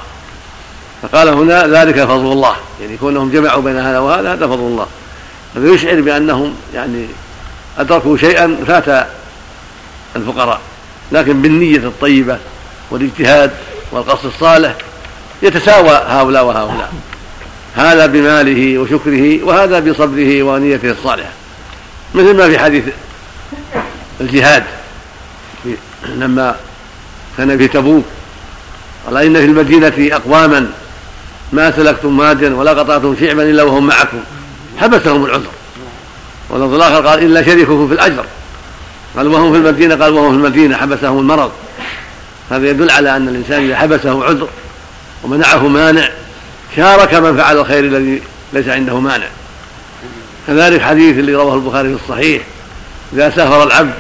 فقال 1.02 1.30
هنا 1.30 1.68
ذلك 1.68 2.04
فضل 2.04 2.32
الله. 2.32 2.56
يعني 2.82 2.98
كونهم 2.98 3.32
جمعوا 3.32 3.62
بين 3.62 3.78
هذا 3.78 4.00
وهذا 4.00 4.34
هذا 4.34 4.48
فضل 4.48 4.60
الله. 4.60 4.88
هذا 5.56 5.70
يشعر 5.70 6.02
بأنهم 6.02 6.56
يعني 6.74 7.06
أدركوا 7.78 8.18
شيئا 8.18 8.58
فات 8.68 9.08
الفقراء. 10.16 10.60
لكن 11.12 11.42
بالنية 11.42 11.78
الطيبة 11.78 12.38
والاجتهاد 12.92 13.52
والقصد 13.92 14.26
الصالح 14.26 14.76
يتساوى 15.42 16.02
هؤلاء 16.08 16.46
وهؤلاء. 16.46 16.94
هذا 17.76 18.06
بماله 18.06 18.78
وشكره 18.78 19.44
وهذا 19.44 19.80
بصبره 19.80 20.44
ونيته 20.44 20.92
الصالحة. 20.92 21.32
مثل 22.16 22.38
ما 22.38 22.50
في 22.50 22.60
حديث 22.60 22.84
الجهاد. 24.22 24.64
لما 26.10 26.56
كان 27.38 27.58
في 27.58 27.68
تبوك 27.68 28.04
قال 29.06 29.18
إن 29.18 29.34
في 29.34 29.46
المدينة 29.46 30.16
أقواما 30.16 30.72
ما 31.54 31.72
سلكتم 31.72 32.20
واديا 32.20 32.50
ولا 32.50 32.72
قطعتم 32.72 33.16
شعبا 33.20 33.44
إلا 33.44 33.64
وهم 33.64 33.88
معكم. 33.88 34.18
حبسهم 34.78 35.26
العذر. 35.26 35.50
واللفظ 36.50 36.74
الآخر 36.74 37.08
قال 37.08 37.24
إلا 37.24 37.44
شريككم 37.44 37.88
في 37.88 37.94
الأجر. 37.94 38.26
قال 39.18 39.28
وهم 39.28 39.52
في 39.52 39.58
المدينة 39.58 39.96
قال 39.96 40.14
وهم 40.14 40.30
في 40.30 40.38
المدينة 40.38 40.78
حبسهم 40.78 41.20
المرض. 41.20 41.52
هذا 42.52 42.70
يدل 42.70 42.92
على 42.92 43.16
أن 43.16 43.28
الإنسان 43.28 43.64
إذا 43.64 43.76
حبسه 43.76 44.26
عذر 44.26 44.48
ومنعه 45.24 45.68
مانع 45.68 46.10
شارك 46.76 47.14
من 47.14 47.38
فعل 47.38 47.58
الخير 47.58 47.84
الذي 47.84 48.22
ليس 48.54 48.68
عنده 48.68 49.00
مانع. 49.00 49.28
كذلك 50.48 50.82
حديث 50.82 51.18
اللي 51.18 51.36
رواه 51.36 51.56
البخاري 51.56 51.90
في 51.90 52.04
الصحيح 52.04 52.42
إذا 53.14 53.30
سافر 53.30 53.64
العبد 53.64 53.94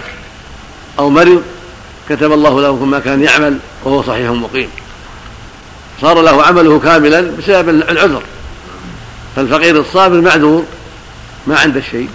أو 0.99 1.09
مرض 1.09 1.43
كتب 2.09 2.31
الله 2.31 2.61
له 2.61 2.85
ما 2.85 2.99
كان 2.99 3.23
يعمل 3.23 3.57
وهو 3.83 4.03
صحيح 4.03 4.29
مقيم. 4.29 4.69
صار 6.01 6.21
له 6.21 6.43
عمله 6.43 6.79
كاملا 6.79 7.21
بسبب 7.21 7.69
العذر. 7.69 8.21
فالفقير 9.35 9.79
الصابر 9.79 10.21
معذور 10.21 10.65
ما 11.47 11.59
عنده 11.59 11.81
شيء 11.91 12.09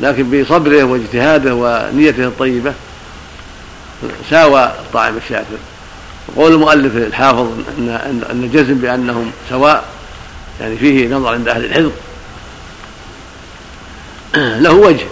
لكن 0.00 0.42
بصبره 0.42 0.82
واجتهاده 0.84 1.54
ونيته 1.54 2.24
الطيبة 2.24 2.72
ساوى 4.30 4.64
الطاعم 4.64 5.16
الشاكر. 5.16 5.58
وقول 6.36 6.52
المؤلف 6.52 6.96
الحافظ 6.96 7.48
ان 7.78 7.88
ان 8.30 8.44
الجزم 8.44 8.74
بأنهم 8.74 9.30
سواء 9.50 9.84
يعني 10.60 10.76
فيه 10.76 11.08
نظر 11.08 11.34
عند 11.34 11.48
أهل 11.48 11.64
الحفظ. 11.64 11.92
له 14.64 14.72
وجه 14.72 15.06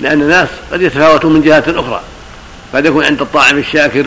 لأن 0.00 0.22
الناس 0.22 0.48
قد 0.72 0.82
يتفاوتون 0.82 1.32
من 1.32 1.42
جهات 1.42 1.68
أخرى. 1.68 2.00
قد 2.74 2.86
يكون 2.86 3.04
عند 3.04 3.20
الطاعم 3.20 3.58
الشاكر 3.58 4.06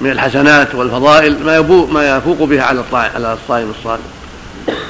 من 0.00 0.10
الحسنات 0.10 0.74
والفضائل 0.74 1.44
ما 1.44 1.56
يفوق 1.56 1.90
ما 1.90 2.16
يفوق 2.16 2.42
بها 2.42 2.62
على 2.62 2.80
الطاعم 2.80 3.10
على 3.14 3.32
الصائم 3.32 3.72
الصالح 3.78 4.02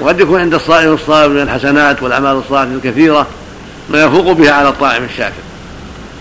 وقد 0.01 0.21
يكون 0.21 0.41
عند 0.41 0.55
الصائم 0.55 0.93
الصالح 0.93 1.33
من 1.33 1.41
الحسنات 1.41 2.03
والأعمال 2.03 2.37
الصالحة 2.37 2.75
الكثيرة 2.75 3.27
ما 3.91 4.05
يفوق 4.05 4.33
بها 4.33 4.53
على 4.53 4.69
الطاعم 4.69 5.05
الشاكر. 5.05 5.43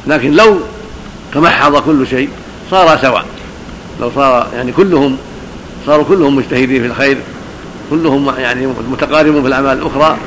لكن 0.07 0.31
لو 0.31 0.59
تمحض 1.33 1.77
كل 1.77 2.07
شيء 2.07 2.29
صار 2.71 2.97
سواء. 2.97 3.25
لو 4.01 4.11
صار 4.15 4.47
يعني 4.55 4.71
كلهم 4.71 5.17
صاروا 5.85 6.05
كلهم 6.05 6.35
مجتهدين 6.35 6.81
في 6.81 6.87
الخير 6.87 7.17
كلهم 7.89 8.33
يعني 8.37 8.67
متقاربون 8.91 9.41
في 9.41 9.47
الأعمال 9.47 9.77
الأخرى 9.77 10.17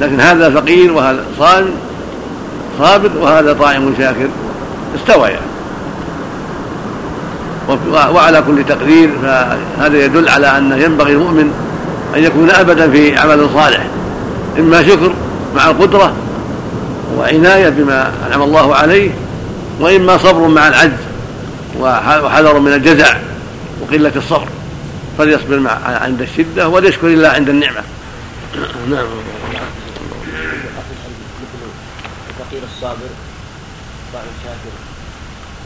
لكن 0.00 0.20
هذا 0.20 0.50
فقير 0.50 0.92
وهذا 0.92 1.24
صائم 1.38 1.70
صابر 2.78 3.10
وهذا 3.20 3.52
طاعم 3.52 3.94
شاكر 3.98 4.28
استوى 4.96 5.28
يعني. 5.28 5.51
وعلى 7.90 8.42
كل 8.46 8.64
تقدير 8.64 9.10
فهذا 9.22 10.04
يدل 10.04 10.28
على 10.28 10.58
انه 10.58 10.76
ينبغي 10.76 11.12
المؤمن 11.12 11.52
أن 12.16 12.24
يكون 12.24 12.50
أبدا 12.50 12.90
في 12.90 13.18
عمل 13.18 13.48
صالح. 13.54 13.86
إما 14.58 14.82
شكر 14.82 15.14
مع 15.54 15.70
القدرة 15.70 16.12
وعناية 17.16 17.68
بما 17.68 18.12
أنعم 18.26 18.42
الله 18.42 18.74
عليه 18.74 19.10
وإما 19.80 20.18
صبر 20.18 20.48
مع 20.48 20.68
العجز 20.68 21.02
وحذر 21.80 22.58
من 22.58 22.72
الجزع 22.72 23.16
وقلة 23.80 24.12
الصبر. 24.16 24.48
فليصبر 25.18 25.58
مع 25.58 25.78
عند 25.84 26.22
الشدة 26.22 26.68
وليشكر 26.68 27.06
الله 27.06 27.28
عند 27.28 27.48
النعمة. 27.48 27.80
نعم. 28.90 29.06
الصابر 32.82 33.10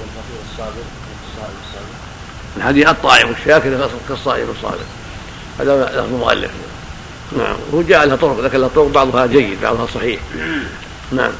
والفقير 0.00 0.40
الصابر 0.52 0.82
الصائم 1.30 1.54
الصابر 1.68 1.86
الحديث 2.56 2.88
الطاعم 2.88 3.30
الشاكر 3.30 3.90
كالصائم 4.08 4.46
الصابر 4.50 4.84
هذا 5.60 5.84
لفظ 5.84 6.14
المؤلف 6.14 6.50
نعم. 7.32 7.56
هو 7.74 7.82
جاء 7.82 8.06
لها 8.06 8.16
طرق 8.16 8.40
لكن 8.40 8.58
لها 8.58 8.68
طرق 8.68 8.86
بعضها 8.86 9.26
جيد 9.26 9.60
بعضها 9.60 9.86
صحيح. 9.94 10.20
نعم. 11.12 11.32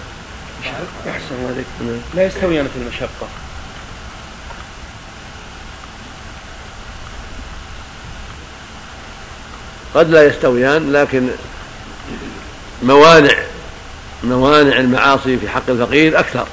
أحسن 1.08 1.46
عليك. 1.48 2.00
لا 2.14 2.26
يستويان 2.26 2.68
في 2.68 2.78
المشقة. 2.82 3.28
قد 9.94 10.10
لا 10.10 10.26
يستويان 10.26 10.92
لكن 10.92 11.28
موانع 12.82 13.34
موانع 14.24 14.78
المعاصي 14.78 15.38
في 15.38 15.48
حق 15.48 15.70
الفقير 15.70 16.20
أكثر. 16.20 16.46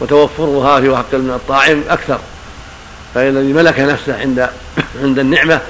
وتوفرها 0.00 0.80
في 0.80 0.96
حق 0.96 1.14
الطاعم 1.14 1.82
أكثر 1.88 2.20
فإن 3.14 3.28
الذي 3.28 3.52
ملك 3.52 3.80
نفسه 3.80 4.20
عند 4.20 4.50
عند 5.02 5.18
النعمة 5.18 5.60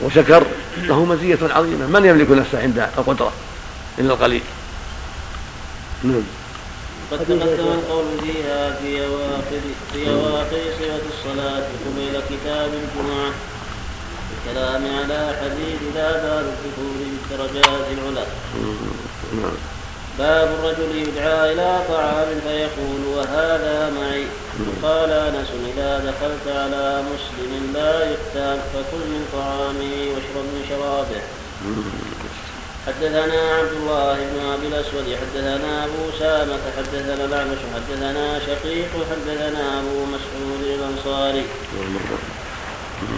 وشكر 0.00 0.46
له 0.76 1.04
مزية 1.04 1.38
عظيمة. 1.42 1.86
من 1.86 2.04
يملك 2.04 2.30
نفسه 2.30 2.62
عند 2.62 2.78
القدرة 2.98 3.32
إلا 3.98 4.12
القليل؟ 4.12 4.42
نعم. 6.02 6.22
قد 7.12 7.18
تقدم 7.18 7.40
القول 7.42 8.04
فيها 8.22 8.76
في 8.82 9.06
أواخر 9.06 9.60
في 9.92 10.10
أواخر 10.10 10.60
صفة 10.78 11.00
الصلاة 11.14 11.62
قبيل 11.86 12.20
كتاب 12.30 12.70
الجمعة. 12.74 13.30
الكلام 14.38 14.82
على 14.84 15.36
حديث 15.40 15.94
لا 15.94 16.12
بال 16.12 16.44
الدخول 16.52 16.96
بالدرجات 17.30 17.86
العلى 17.92 18.26
نعم. 19.42 19.52
باب 20.18 20.48
الرجل 20.58 20.96
يدعى 20.96 21.52
إلى 21.52 21.78
طعام 21.88 22.40
فيقول 22.46 23.02
وهذا 23.16 23.92
معي. 24.00 24.26
قال 24.82 25.10
أنس 25.10 25.48
إذا 25.74 25.98
دخلت 25.98 26.56
على 26.56 27.02
مسلم 27.10 27.72
لا 27.74 27.94
يختار 28.12 28.58
فكل 28.74 29.04
من 29.12 29.22
طعامه 29.32 29.92
واشرب 30.10 30.46
من 30.54 30.64
شرابه. 30.68 31.22
حدثنا 32.86 33.40
عبد 33.58 33.72
الله 33.80 34.14
بن 34.14 34.52
أبي 34.54 34.66
الأسود 34.66 35.16
حدثنا 35.20 35.84
أبو 35.84 36.18
سامة 36.18 36.58
حدثنا 36.76 37.24
الأعمش 37.24 37.58
حدثنا 37.74 38.38
شقيق 38.46 38.90
حدثنا 39.10 39.78
أبو 39.78 40.04
مسعود 40.04 40.62
الأنصاري. 40.62 41.44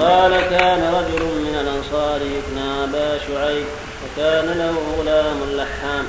قال 0.00 0.32
كان 0.50 0.94
رجل 0.94 1.24
من 1.24 1.54
الأنصار 1.60 2.20
يكنى 2.22 2.84
ابا 2.84 3.18
شعيب 3.28 3.66
وكان 4.04 4.58
له 4.58 4.74
غلام 4.98 5.38
لحام. 5.56 6.06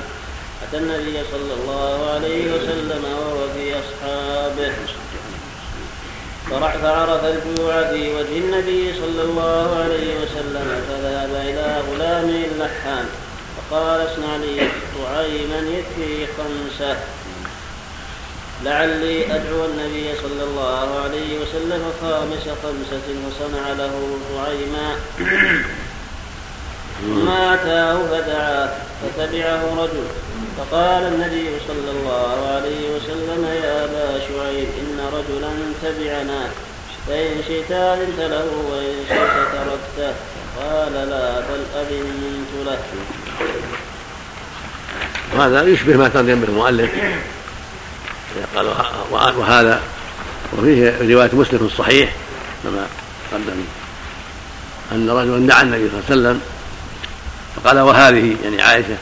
اتى 0.72 0.80
النبي 0.80 1.18
صلى 1.32 1.54
الله 1.54 2.10
عليه 2.14 2.54
وسلم 2.54 3.04
وهو 3.04 3.48
في 3.54 3.74
أصحابه. 3.74 4.72
فعرف 6.82 7.24
الجوع 7.24 7.82
في 7.90 8.14
وجه 8.14 8.38
النبي 8.38 8.94
صلى 8.94 9.22
الله 9.22 9.82
عليه 9.84 10.14
وسلم 10.20 10.82
فذهب 10.88 11.30
إلى 11.34 11.82
غلامه 11.90 12.44
اللحام 12.44 13.04
فقال 13.56 14.00
اصنع 14.00 14.36
لي 14.36 14.68
طعيما 15.04 15.58
يكفي 15.58 16.26
خمسة. 16.38 16.96
لعلي 18.64 19.34
أدعو 19.34 19.64
النبي 19.64 20.14
صلى 20.22 20.42
الله 20.44 21.00
عليه 21.04 21.38
وسلم 21.38 21.92
خامس 22.00 22.44
خمسة 22.62 23.06
وصنع 23.26 23.72
له 23.72 24.18
طعيما 24.36 24.96
ثم 27.00 27.28
أتاه 27.54 27.98
فدعاه 28.10 28.70
فتبعه 29.02 29.82
رجل. 29.82 30.31
فقال 30.58 31.02
النبي 31.12 31.48
صلى 31.68 31.90
الله 31.90 32.48
عليه 32.54 32.90
وسلم 32.96 33.44
يا 33.64 33.84
أبا 33.84 34.18
شعيب 34.18 34.68
إن 34.80 34.98
رجلا 35.12 35.52
تبعنا 35.82 36.48
فإن 37.08 37.42
شئت 37.48 37.70
أذنت 37.72 38.18
له 38.18 38.46
وإن 38.70 38.94
شئت 39.08 39.36
تركته. 39.52 40.14
قال 40.60 40.92
لا 40.92 41.40
بل 41.40 41.62
أذنت 41.76 42.52
له. 42.66 42.78
وهذا 45.34 45.62
يشبه 45.62 45.96
ما 45.96 46.08
ترجم 46.08 46.40
به 46.40 46.48
المؤلف. 46.48 46.90
قال 48.56 48.66
وهذا 49.10 49.80
وفيه 50.58 50.98
رواية 51.00 51.30
مسلم 51.32 51.58
في 51.58 51.64
الصحيح 51.64 52.12
كما 52.64 52.86
قدم 53.32 53.64
أن 54.92 55.10
رجلا 55.10 55.46
دعا 55.46 55.62
النبي 55.62 55.88
صلى 55.88 55.98
الله 55.98 56.04
عليه 56.10 56.20
وسلم 56.20 56.40
فقال 57.56 57.78
وهذه 57.78 58.36
يعني 58.44 58.62
عائشة 58.62 58.96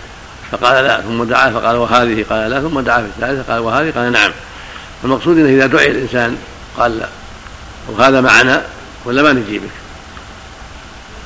فقال 0.53 0.85
لا 0.85 1.01
ثم 1.01 1.25
دعا 1.25 1.51
فقال 1.51 1.77
وهذه 1.77 2.25
قال 2.31 2.51
لا 2.51 2.61
ثم 2.61 2.81
دعا 2.81 2.99
في 2.99 3.07
الثالثة 3.07 3.53
قال 3.53 3.63
وهذه 3.63 3.91
قال 3.91 4.13
نعم. 4.13 4.33
المقصود 5.05 5.39
إنه 5.39 5.49
إذا 5.49 5.67
دعي 5.67 5.91
الإنسان 5.91 6.39
قال 6.79 6.99
لا 6.99 7.07
وهذا 7.89 8.21
معنا 8.21 8.65
ولا 9.05 9.23
ما 9.23 9.33
نجيبك؟ 9.33 9.71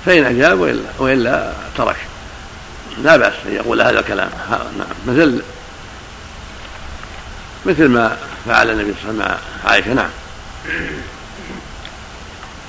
فإن 0.07 0.25
أجاب 0.25 0.61
وإلا, 0.61 0.83
وإلا 0.99 1.53
ترك. 1.77 1.97
لا 3.03 3.17
بأس 3.17 3.33
أن 3.47 3.55
يقول 3.55 3.83
هذا 3.83 4.01
الكلام. 4.01 4.31
نعم 4.51 5.17
مثل 5.17 5.43
مثل 7.67 7.89
ما 7.89 8.17
فعل 8.47 8.71
النبي 8.71 8.95
صلى 9.03 9.11
الله 9.11 9.25
عليه 9.25 9.33
وسلم 9.33 9.39
مع 9.65 9.71
عائشة 9.71 9.95
نعم. 9.95 10.11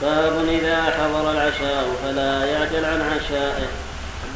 باب 0.01 0.45
إذا 0.49 0.83
حضر 0.83 1.31
العشاء 1.31 1.95
فلا 2.03 2.45
يعجل 2.45 2.85
عن 2.85 3.01
عشائه. 3.01 3.67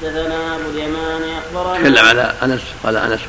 حدثنا 0.01 0.55
أبو 0.55 0.69
اليمان 0.69 1.21
أخبرنا 1.37 1.77
تكلم 1.77 2.05
على 2.05 2.33
أنس 2.43 2.61
قال 2.83 2.97
أنس. 2.97 3.19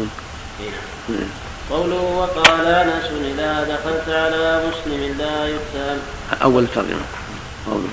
إيه. 0.61 1.27
قوله 1.71 2.01
وقال 2.01 2.67
أنس 2.67 3.05
إذا 3.05 3.65
دخلت 3.65 4.09
على 4.09 4.63
مسلم 4.69 5.19
لا 5.19 5.47
يقتل 5.47 5.99
أول 6.43 6.63
الترجمة 6.63 7.03
قوله. 7.67 7.89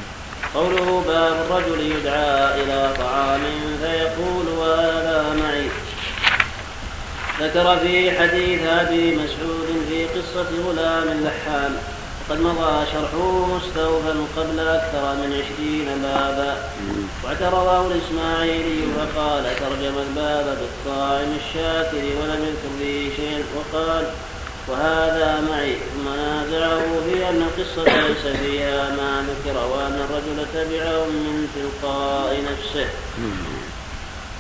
قوله 0.56 1.04
باب 1.08 1.36
الرجل 1.50 1.82
يدعى 1.92 2.64
إلى 2.64 2.94
طعام 3.00 3.42
فيقول 3.82 4.48
وهذا 4.58 5.36
معي 5.42 5.70
ذكر 7.42 7.78
في 7.78 8.20
حديث 8.20 8.62
أبي 8.68 9.16
مسعود 9.16 9.86
في 9.90 10.06
قصة 10.06 10.50
غلام 10.68 11.24
لحام 11.24 11.78
قد 12.30 12.40
مضى 12.42 12.86
شرحه 12.94 13.46
مستوفا 13.46 14.16
قبل 14.38 14.60
أكثر 14.60 15.16
من 15.16 15.34
عشرين 15.34 16.02
بابا. 16.02 16.58
واعترضه 17.24 17.88
الإسماعيلي 17.88 18.82
فقال 18.98 19.44
ترجم 19.44 19.98
الباب 20.08 20.58
بالطاعم 20.60 21.28
الشاكر 21.42 21.98
ولم 21.98 22.42
يذكر 22.48 22.72
فيه 22.80 23.16
شيء. 23.16 23.46
وقال 23.56 24.06
وهذا 24.68 25.42
معي. 25.50 25.76
ثم 25.76 26.10
نازعه 26.10 26.80
في 27.06 27.30
أن 27.30 27.42
القصة 27.42 28.08
ليس 28.08 28.38
فيها 28.38 28.90
ما 28.90 29.26
ذكر 29.30 29.58
وأن 29.68 30.06
الرجل 30.10 30.46
تبعهم 30.54 31.10
من 31.10 31.48
تلقاء 31.56 32.44
نفسه. 32.52 32.88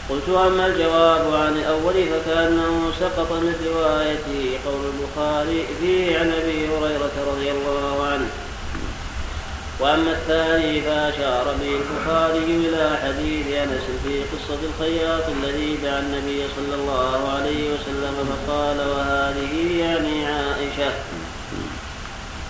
قلت 0.09 0.29
أما 0.29 0.67
الجواب 0.67 1.33
عن 1.33 1.57
الأول 1.57 1.93
فكأنه 1.93 2.91
سقط 2.99 3.31
من 3.31 3.55
روايته 3.67 4.59
قول 4.65 4.81
البخاري 4.93 5.65
فيه 5.79 6.19
عن 6.19 6.31
أبي 6.31 6.67
هريرة 6.67 7.11
رضي 7.31 7.51
الله 7.51 8.07
عنه. 8.11 8.29
وأما 9.79 10.11
الثاني 10.11 10.81
فأشار 10.81 11.55
به 11.61 11.79
البخاري 11.81 12.45
إلى 12.67 12.97
حديث 13.03 13.47
أنس 13.47 13.85
في 14.03 14.21
قصة 14.21 14.59
الخياط 14.69 15.23
الذي 15.43 15.77
دعا 15.83 15.99
النبي 15.99 16.41
صلى 16.55 16.75
الله 16.75 17.29
عليه 17.35 17.73
وسلم 17.73 18.15
فقال 18.29 18.77
وهذه 18.77 19.79
يعني 19.79 20.25
عائشة. 20.25 20.91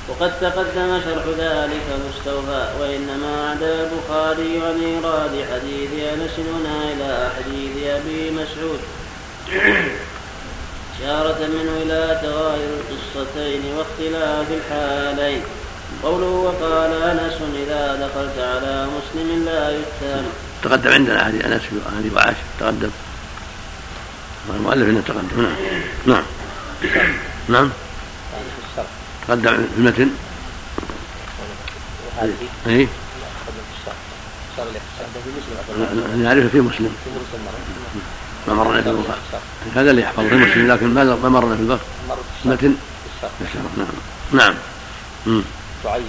وقد 0.10 0.40
تقدم 0.42 1.02
شرح 1.06 1.24
ذلك 1.40 1.88
مستوفى 2.10 2.70
وإنما 2.80 3.50
عدا 3.50 3.74
البخاري 3.84 4.62
عن 4.66 4.84
إيراد 4.84 5.46
حديث 5.52 5.90
أنس 6.14 6.40
هنا 6.40 6.84
إلى 6.94 7.30
حديث 7.38 7.88
أبي 7.88 8.32
مسعود. 8.32 8.80
إشارة 11.00 11.48
منه 11.48 11.72
إلى 11.84 12.20
تغاير 12.24 12.70
القصتين 12.80 13.62
واختلاف 13.78 14.46
الحالين. 14.52 15.42
قوله 16.04 16.26
وقال 16.26 17.04
أنس 17.04 17.38
إذا 17.68 17.96
دخلت 17.96 18.40
على 18.40 18.88
مسلم 18.88 19.46
لا 19.46 19.72
يتهم. 19.72 20.26
تقدم 20.64 20.92
عندنا 20.92 21.30
هذه 21.30 21.46
أنس 21.46 21.62
هذه 21.98 22.12
وعائشة 22.16 22.38
تقدم. 22.60 22.92
المؤلف 24.50 24.90
انه 24.90 25.02
تقدم 25.08 25.42
نعم. 25.42 25.56
نعم. 26.06 26.24
نعم. 27.54 27.70
تقدم 29.28 29.56
في 29.56 29.78
المتن؟ 29.78 30.10
اي 32.68 32.88
نعرفه 36.18 36.48
في 36.48 36.62
مسلم. 36.62 36.96
ما 38.48 38.54
مرنا 38.54 38.82
في 38.82 38.90
البخاري 38.90 39.20
هذا 39.76 39.92
اللي 39.92 40.02
يحفظ 40.02 40.24
في 40.24 40.36
مسلم 40.36 40.72
لكن 40.72 40.94
ما 40.94 41.30
مرنا 41.30 41.56
في 41.56 41.62
البخاري 41.62 41.82
متن؟ 42.46 42.76
نعم. 43.78 44.54
نعم 45.26 45.44
تعين 45.84 46.04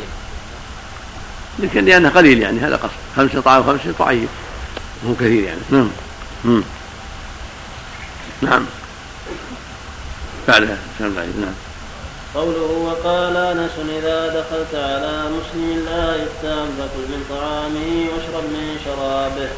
لكن 1.58 1.84
لأنه 1.84 2.08
قليل 2.08 2.42
يعني 2.42 2.60
هذا 2.60 2.76
قصد. 2.76 2.92
خمسة 3.16 3.40
طعام 3.40 3.62
خمسة 3.62 3.92
تعين 3.98 4.28
مو 5.04 5.14
كثير 5.14 5.44
يعني. 5.44 5.60
نعم. 5.70 5.88
نعم. 8.42 8.64
بعدها 10.48 10.76
نعم. 11.00 11.67
قوله 12.38 12.70
وقال 12.88 13.36
أنس 13.36 13.76
إذا 13.98 14.18
دخلت 14.28 14.74
على 14.74 15.14
مسلم 15.36 15.84
لا 15.86 16.16
يفتام 16.22 16.66
فكل 16.78 17.04
من 17.12 17.22
طعامه 17.30 17.88
واشرب 18.10 18.44
من 18.44 18.66
شرابه. 18.84 19.48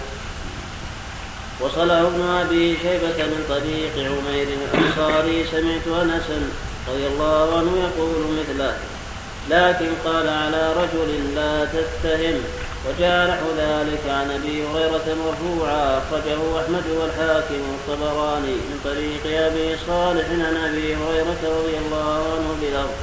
وصله 1.60 2.00
ابن 2.00 2.22
أبي 2.22 2.76
شيبة 2.82 3.18
من 3.32 3.44
طريق 3.48 3.92
عمير 4.10 4.48
الأنصاري 4.58 5.44
سمعت 5.52 5.86
انسا 6.02 6.38
رضي 6.88 7.06
الله 7.06 7.58
عنه 7.58 7.72
يقول 7.86 8.10
مثله 8.38 8.74
لكن 9.50 9.88
قال 10.04 10.28
على 10.28 10.72
رجل 10.76 11.34
لا 11.34 11.64
تتهم. 11.64 12.40
وجاء 12.88 13.28
نحو 13.28 13.46
ذلك 13.58 14.00
عن 14.08 14.30
أبي 14.30 14.66
هريرة 14.66 15.16
مرفوعا 15.24 15.98
أخرجه 15.98 16.60
أحمد 16.60 16.84
والحاكم 16.98 17.60
والطبراني 17.70 18.54
من 18.54 18.80
طريق 18.84 19.42
أبي 19.46 19.76
صالح 19.86 20.26
عن 20.30 20.56
أبي 20.56 20.96
هريرة 20.96 21.42
رضي 21.44 21.78
الله 21.78 22.24
عنه 22.32 22.56
بلفظ 22.62 23.00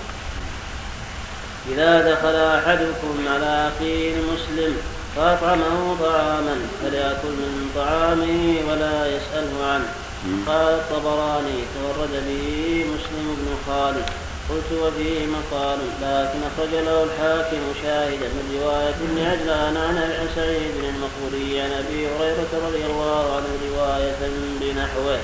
إذا 1.71 2.11
دخل 2.11 2.35
أحدكم 2.35 3.27
على 3.33 3.71
أخيه 3.71 4.13
المسلم 4.15 4.77
فأطعمه 5.15 5.95
طعاما 5.99 6.55
فليأكل 6.83 7.27
من 7.27 7.71
طعامه 7.75 8.71
ولا 8.71 9.05
يسأله 9.05 9.65
عنه. 9.65 9.89
قال 10.47 10.73
الطبراني 10.73 11.59
تورد 11.75 12.11
به 12.27 12.85
مسلم 12.93 13.35
بن 13.37 13.55
خالد. 13.67 14.05
قلت 14.49 14.71
وفيه 14.81 15.25
مقال 15.25 15.79
لكن 16.01 16.39
أخرج 16.49 16.73
له 16.85 17.03
الحاكم 17.03 17.61
شاهدا 17.83 18.27
من 18.27 18.59
رواية 18.61 18.95
ابن 19.07 19.25
عجلان 19.25 19.77
عن 19.77 20.27
سعيد 20.35 20.71
بن 20.77 20.85
المقبوري 20.89 21.61
عن 21.61 21.71
أبي 21.71 22.07
هريرة 22.07 22.67
رضي 22.67 22.85
الله 22.85 23.35
عنه 23.35 23.47
رواية 23.75 24.31
بنحوه. 24.61 25.19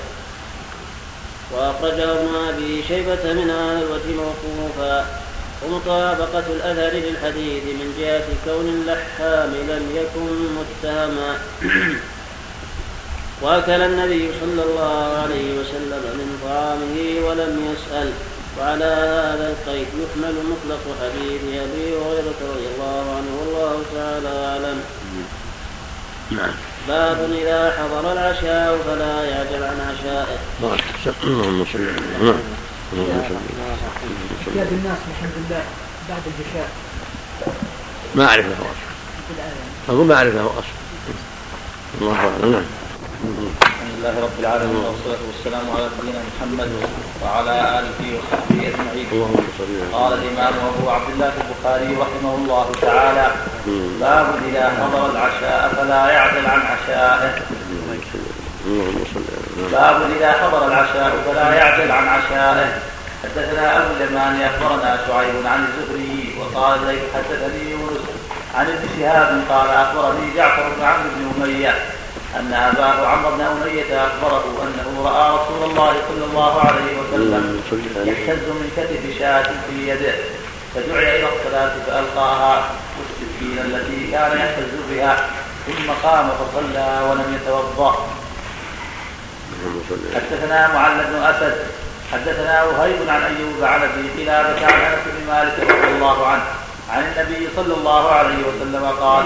وأخرجه 1.51 2.11
ابن 2.11 2.35
أبي 2.49 2.83
شيبة 2.87 3.33
من 3.33 3.49
الوجه 3.49 4.15
موقوفا. 4.17 5.05
ومطابقة 5.65 6.43
الأثر 6.49 6.97
للحديث 6.97 7.63
من 7.63 7.95
جهة 7.99 8.27
كون 8.45 8.67
اللحام 8.67 9.53
لم 9.53 9.95
يكن 9.95 10.29
متهما. 10.59 11.37
وأكل 13.41 13.81
النبي 13.81 14.29
صلى 14.41 14.63
الله 14.63 15.17
عليه 15.23 15.59
وسلم 15.59 16.03
من 16.19 16.39
طعامه 16.43 17.27
ولم 17.27 17.73
يسأل. 17.73 18.11
وعلى 18.59 18.85
هذا 18.85 19.47
القيد 19.53 19.87
يحمل 19.87 20.35
مطلق 20.51 20.83
حديث 21.01 21.41
أبي 21.41 21.85
هريرة 21.97 22.39
رضي 22.41 22.67
الله 22.75 23.03
عنه 23.17 23.31
والله 23.39 23.83
تعالى 23.93 24.31
أعلم. 24.47 24.79
نعم. 26.31 26.53
باب 26.87 27.31
إذا 27.31 27.73
حضر 27.79 28.11
العشاء 28.13 28.77
فلا 28.85 29.23
يعجل 29.23 29.63
عن 29.63 29.79
عشائه. 29.81 30.37
اللهم 31.23 31.65
صل 31.73 31.81
على 32.21 32.35
اعجاب 34.47 34.69
الناس 34.71 34.97
الحمد 35.11 35.35
لله 35.37 35.63
بعد 36.09 36.21
العشاء. 36.27 36.69
ما 38.15 38.25
اعرف 38.25 38.45
له 38.45 38.53
اصل 38.53 39.89
أقول 39.89 40.05
ما 40.05 40.15
اعرف 40.15 40.35
له 40.35 40.45
اصل 40.45 40.75
الله 42.01 42.15
أعلم. 42.15 42.51
نعم. 42.51 42.63
لله 44.03 44.23
رب 44.23 44.39
العالمين 44.39 44.83
والصلاة 44.85 45.23
والسلام 45.27 45.65
على 45.75 45.85
نبينا 45.95 46.19
محمد 46.29 46.71
وعلى 47.23 47.55
آله 47.79 47.99
وصحبه 48.15 48.59
أجمعين. 48.67 49.07
قال 49.93 50.13
الإمام 50.13 50.53
أبو 50.71 50.89
عبد 50.89 51.09
الله 51.13 51.31
البخاري 51.41 51.89
رحمه 52.03 52.35
الله 52.35 52.65
تعالى 52.81 53.27
باب 54.01 54.27
إذا 54.49 54.65
حضر 54.79 55.03
العشاء 55.11 55.61
فلا 55.77 56.11
يعدل 56.11 56.45
عن 56.47 56.61
عشائه. 56.73 57.33
باب 59.71 59.97
إذا 60.17 60.31
حضر 60.31 60.67
العشاء 60.67 61.11
فلا 61.25 61.53
يعدل 61.53 61.91
عن 61.91 62.07
عشائه. 62.07 62.69
حدثنا 63.23 63.77
أبو 63.77 63.91
اليمان 63.97 64.41
أخبرنا 64.41 64.99
شعيب 65.07 65.35
عن 65.45 65.65
الزهري 65.67 66.35
وقال 66.39 66.79
حدثني 67.15 67.71
يونس 67.71 68.03
عن 68.55 68.65
ابن 68.65 68.87
شهاب 68.97 69.41
قال 69.49 69.69
أخبرني 69.69 70.35
جعفر 70.35 70.63
بن 70.77 70.83
عمرو 70.85 71.09
بن 71.15 71.43
أمية 71.43 71.75
أن 72.39 72.53
أباه 72.53 73.07
عمرو 73.07 73.31
بن 73.35 73.41
أمية 73.41 74.05
أخبره 74.07 74.43
أنه 74.63 75.03
رأى 75.09 75.29
رسول 75.35 75.69
الله 75.71 75.93
صلى 76.09 76.25
الله 76.25 76.59
عليه 76.59 76.91
وسلم 76.99 77.61
يحتز 78.07 78.47
من 78.49 78.71
كتف 78.77 79.19
شاة 79.19 79.43
في 79.43 79.89
يده 79.89 80.13
فدعي 80.75 81.19
إلى 81.19 81.27
الصلاة 81.29 81.71
فألقاها 81.87 82.69
والسكين 82.99 83.57
التي 83.65 84.11
كان 84.11 84.37
يحتز 84.37 84.71
بها 84.91 85.27
ثم 85.67 85.91
قام 86.07 86.29
فصلى 86.29 87.09
ولم 87.09 87.39
يتوضأ. 87.41 88.07
حدثنا 90.15 90.73
معل 90.73 90.97
بن 90.97 91.23
أسد 91.23 91.55
حدثنا 92.13 92.63
وهيب 92.63 92.95
عن 93.09 93.21
أيوب 93.23 93.63
عن 93.63 93.81
أبي 93.81 94.23
قلابة 94.23 94.65
عن 94.65 94.81
أنس 94.81 94.99
بن 95.05 95.33
مالك 95.33 95.59
رضي 95.59 95.87
الله 95.95 96.27
عنه 96.27 96.43
عن 96.89 97.03
النبي 97.03 97.47
صلى 97.55 97.73
الله 97.73 98.11
عليه 98.11 98.37
وسلم 98.47 98.85
قال 98.99 99.25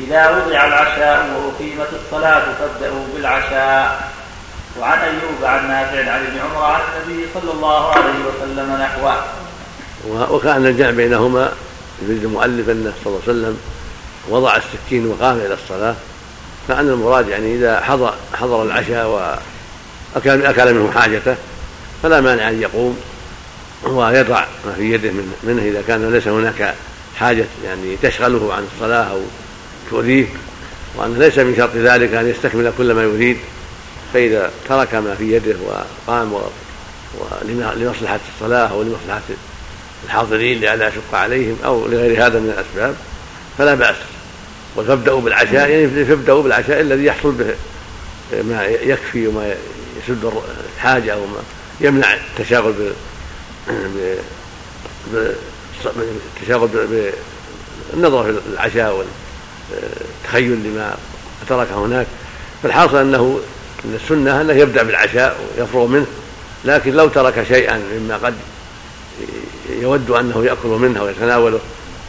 إذا 0.00 0.30
وضع 0.30 0.66
العشاء 0.66 1.26
وأقيمت 1.36 1.88
الصلاة 1.92 2.42
فابدأوا 2.58 3.04
بالعشاء. 3.14 4.10
وعن 4.80 4.98
أيوب 4.98 5.44
عن 5.44 5.68
نافع 5.68 6.10
عن 6.10 6.20
ابن 6.26 6.38
عمر 6.38 6.64
عن 6.64 6.80
النبي 6.80 7.26
صلى 7.34 7.52
الله 7.52 7.90
عليه 7.90 8.02
وسلم 8.02 8.78
نحوه. 8.80 9.24
وكان 10.30 10.66
الجمع 10.66 10.90
بينهما 10.90 11.52
يريد 12.02 12.24
المؤلف 12.24 12.68
أنه 12.68 12.92
صلى 13.04 13.06
الله 13.12 13.20
عليه 13.28 13.38
وسلم 13.38 13.58
وضع 14.28 14.56
السكين 14.56 15.06
وقام 15.06 15.36
إلى 15.36 15.54
الصلاة. 15.54 15.94
كأن 16.68 16.88
المراد 16.88 17.28
يعني 17.28 17.54
إذا 17.54 17.80
حضر 17.80 18.14
حضر 18.34 18.62
العشاء 18.62 19.06
وأكل 20.16 20.46
أكل 20.46 20.74
منه 20.74 20.92
حاجته 20.92 21.36
فلا 22.02 22.20
مانع 22.20 22.48
أن 22.48 22.62
يقوم 22.62 23.00
ويضع 23.84 24.44
ما 24.66 24.72
في 24.76 24.92
يده 24.92 25.10
منه 25.42 25.62
إذا 25.62 25.82
كان 25.88 26.12
ليس 26.12 26.28
هناك 26.28 26.74
حاجة 27.18 27.44
يعني 27.64 27.96
تشغله 28.02 28.54
عن 28.54 28.66
الصلاة 28.74 29.04
أو 29.04 29.20
تؤذيه 29.94 30.26
وأنه 30.96 31.18
ليس 31.18 31.38
من 31.38 31.54
شرط 31.56 31.76
ذلك 31.76 32.14
أن 32.14 32.30
يستكمل 32.30 32.72
كل 32.78 32.92
ما 32.92 33.02
يريد 33.02 33.36
فإذا 34.14 34.50
ترك 34.68 34.94
ما 34.94 35.14
في 35.14 35.32
يده 35.32 35.56
وقام 35.66 36.32
لمصلحة 37.76 38.20
الصلاة 38.34 38.66
أو 38.66 38.82
لمصلحة 38.82 39.22
الحاضرين 40.04 40.60
لئلا 40.60 40.88
يشق 40.88 41.14
عليهم 41.14 41.56
أو 41.64 41.86
لغير 41.86 42.26
هذا 42.26 42.38
من 42.38 42.50
الأسباب 42.50 42.94
فلا 43.58 43.74
بأس. 43.74 43.96
وتبدأوا 44.76 45.20
بالعشاء 45.20 45.70
يعني 45.70 46.04
تبدأوا 46.04 46.42
بالعشاء 46.42 46.80
الذي 46.80 47.04
يحصل 47.04 47.32
به 47.32 47.54
ما 48.42 48.64
يكفي 48.66 49.26
وما 49.26 49.54
يسد 50.02 50.32
الحاجة 50.76 51.14
أو 51.14 51.20
ما 51.20 51.42
يمنع 51.80 52.14
التشاغل 52.14 52.74
التشاغل 56.36 56.68
بالنظر 57.92 58.24
في 58.24 58.38
العشاء 58.52 59.04
تخيل 60.24 60.64
لما 60.64 60.96
ترك 61.48 61.68
هناك 61.72 62.06
فالحاصل 62.62 62.96
أنه 62.96 63.40
من 63.84 64.00
السنة 64.02 64.40
أنه 64.40 64.52
يبدأ 64.52 64.82
بالعشاء 64.82 65.36
ويفرغ 65.58 65.86
منه 65.86 66.06
لكن 66.64 66.92
لو 66.92 67.08
ترك 67.08 67.44
شيئا 67.48 67.78
مما 67.78 68.16
قد 68.16 68.34
يود 69.68 70.10
أنه 70.10 70.44
يأكل 70.44 70.68
منه 70.68 71.02
ويتناوله 71.02 71.60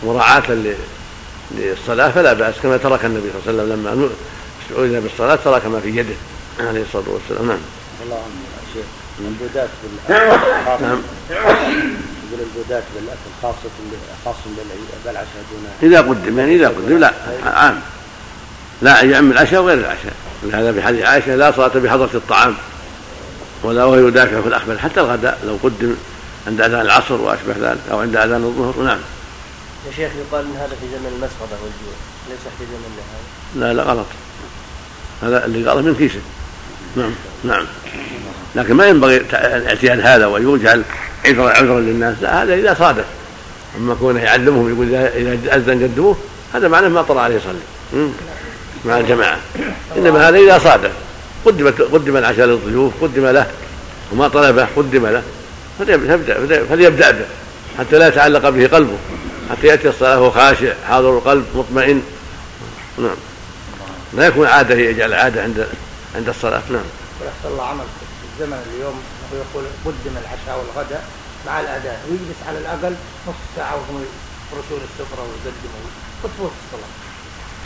مراعاة 0.04 0.44
للصلاة 1.52 2.10
فلا 2.10 2.34
بأس 2.34 2.56
كما 2.64 2.78
ترك 2.78 3.06
النبي 3.06 3.30
صلى 3.46 3.52
الله 3.52 3.64
عليه 3.64 3.74
وسلم 3.74 3.88
لما 3.88 4.10
استعوذ 4.64 5.02
بالصلاة 5.02 5.36
ترك 5.36 5.66
ما 5.66 5.80
في 5.80 5.90
يده 5.90 6.16
عليه 6.60 6.82
الصلاة 6.82 7.04
والسلام. 7.08 7.48
نعم. 7.48 7.58
الله 8.06 8.16
عنه 8.16 8.74
شيخ. 8.74 8.86
بالأكل 9.20 10.84
نعم. 10.84 11.02
يقول 12.36 12.48
البودات 12.48 12.84
بالأكل 12.96 13.18
خاصة 13.42 13.70
خاص 14.26 14.36
بالعشاء 15.04 15.44
دون 15.52 15.92
إذا 15.92 16.02
قدم 16.02 16.40
يعني 16.40 16.56
إذا 16.56 16.68
قدم 16.68 16.98
لا 16.98 17.14
عام. 17.46 17.82
لا 18.82 19.02
يعم 19.02 19.32
العشاء 19.32 19.62
وغير 19.62 19.78
العشاء. 19.78 20.14
ولهذا 20.44 20.74
في 20.74 20.82
حديث 20.82 21.06
عائشة 21.06 21.36
لا 21.36 21.52
صلاة 21.52 21.68
بحضره 21.68 22.10
الطعام 22.14 22.56
ولا 23.64 23.84
وهو 23.84 24.08
يدافع 24.08 24.42
في 24.42 24.48
الأخبار 24.48 24.78
حتى 24.78 25.00
الغداء 25.00 25.40
لو 25.46 25.58
قدم 25.64 25.96
عند 26.48 26.62
أذان 26.62 26.82
العصر 26.82 27.22
وأشبه 27.22 27.54
ذلك 27.62 27.80
أو 27.92 28.00
عند 28.00 28.16
أذان 28.16 28.44
الظهر 28.44 28.86
نعم. 28.86 29.00
يا 29.88 29.92
شيخ 29.96 30.12
يقال 30.16 30.46
إن 30.46 30.56
هذا 30.56 30.76
في 30.82 30.88
زمن 30.92 31.08
المسغبه 31.08 31.62
والجوع 31.64 31.96
ليس 32.30 32.40
في 32.60 32.66
زمن 32.66 32.98
هذا 32.98 33.68
لا 33.68 33.74
لا 33.74 33.84
غلط. 33.84 34.06
هذا 35.24 35.46
اللي 35.46 35.70
قاله 35.70 35.82
من 35.82 35.96
كيسه. 35.96 36.20
نعم 36.96 37.12
نعم. 37.44 37.66
لكن 38.56 38.74
ما 38.74 38.88
ينبغي 38.88 39.18
الاعتياد 39.18 40.00
هذا 40.00 40.26
ويجعل 40.26 40.84
عذرا 41.26 41.50
عذرا 41.50 41.80
للناس. 41.80 42.16
لا 42.22 42.44
هذا 42.44 42.54
إذا 42.54 42.74
صادف. 42.74 43.06
أما 43.78 43.96
كونه 44.00 44.20
يعلمهم 44.20 44.74
يقول 44.74 44.96
اذا 44.96 45.56
أذن 45.56 45.84
قدموه 45.84 46.18
هذا 46.54 46.68
معناه 46.68 46.88
ما 46.88 47.02
طلع 47.02 47.22
عليه 47.22 47.36
يصلي. 47.36 48.10
مع 48.86 48.98
الجماعة. 48.98 49.40
إنما 49.98 50.30
هذا 50.30 50.38
إذا 50.38 50.60
صادف. 50.60 50.92
قدمت 51.46 51.82
قدم 51.82 52.18
العشاء 52.18 52.46
للضيوف 52.46 52.94
قدم 53.02 53.26
له. 53.28 53.48
وما 54.12 54.28
طلبه 54.28 54.68
قدم 54.76 55.08
له. 55.08 55.24
فليبدا 55.80 56.66
فليبدا 56.70 57.12
به. 57.12 57.26
حتى 57.80 57.98
لا 57.98 58.08
يتعلق 58.08 58.50
به 58.50 58.68
قلبه. 58.68 58.98
حتى 59.52 59.68
يأتي 59.68 59.90
الصلاة 59.90 60.20
وهو 60.22 60.32
خاشع 60.32 60.74
حاضر 60.88 61.18
القلب 61.18 61.46
مطمئن. 61.56 62.02
نعم. 62.98 63.16
لا 64.14 64.28
يكون 64.28 64.48
عادة 64.48 64.76
يجعل 64.76 65.14
عادة 65.14 65.44
عند 65.44 65.68
عند 66.16 66.30
الصلاة. 66.30 66.62
نعم. 66.70 66.82
الله 67.46 67.64
عمل 67.64 67.84
في 67.84 68.44
الزمن 68.44 68.58
اليوم. 68.76 69.02
أنه 69.32 69.44
يقول 69.44 69.66
قدم 69.86 70.18
العشاء 70.18 70.56
والغداء 70.60 71.04
مع 71.46 71.60
الاذان 71.60 71.98
ويجلس 72.10 72.40
على 72.48 72.58
الأقل 72.58 72.96
نصف 73.28 73.46
ساعة 73.56 73.76
وهم 73.76 74.06
يفرشون 74.52 74.82
السفرة 74.90 75.22
ويقدموا 75.22 75.82
وتفوت 76.24 76.52
الصلاة. 76.66 76.92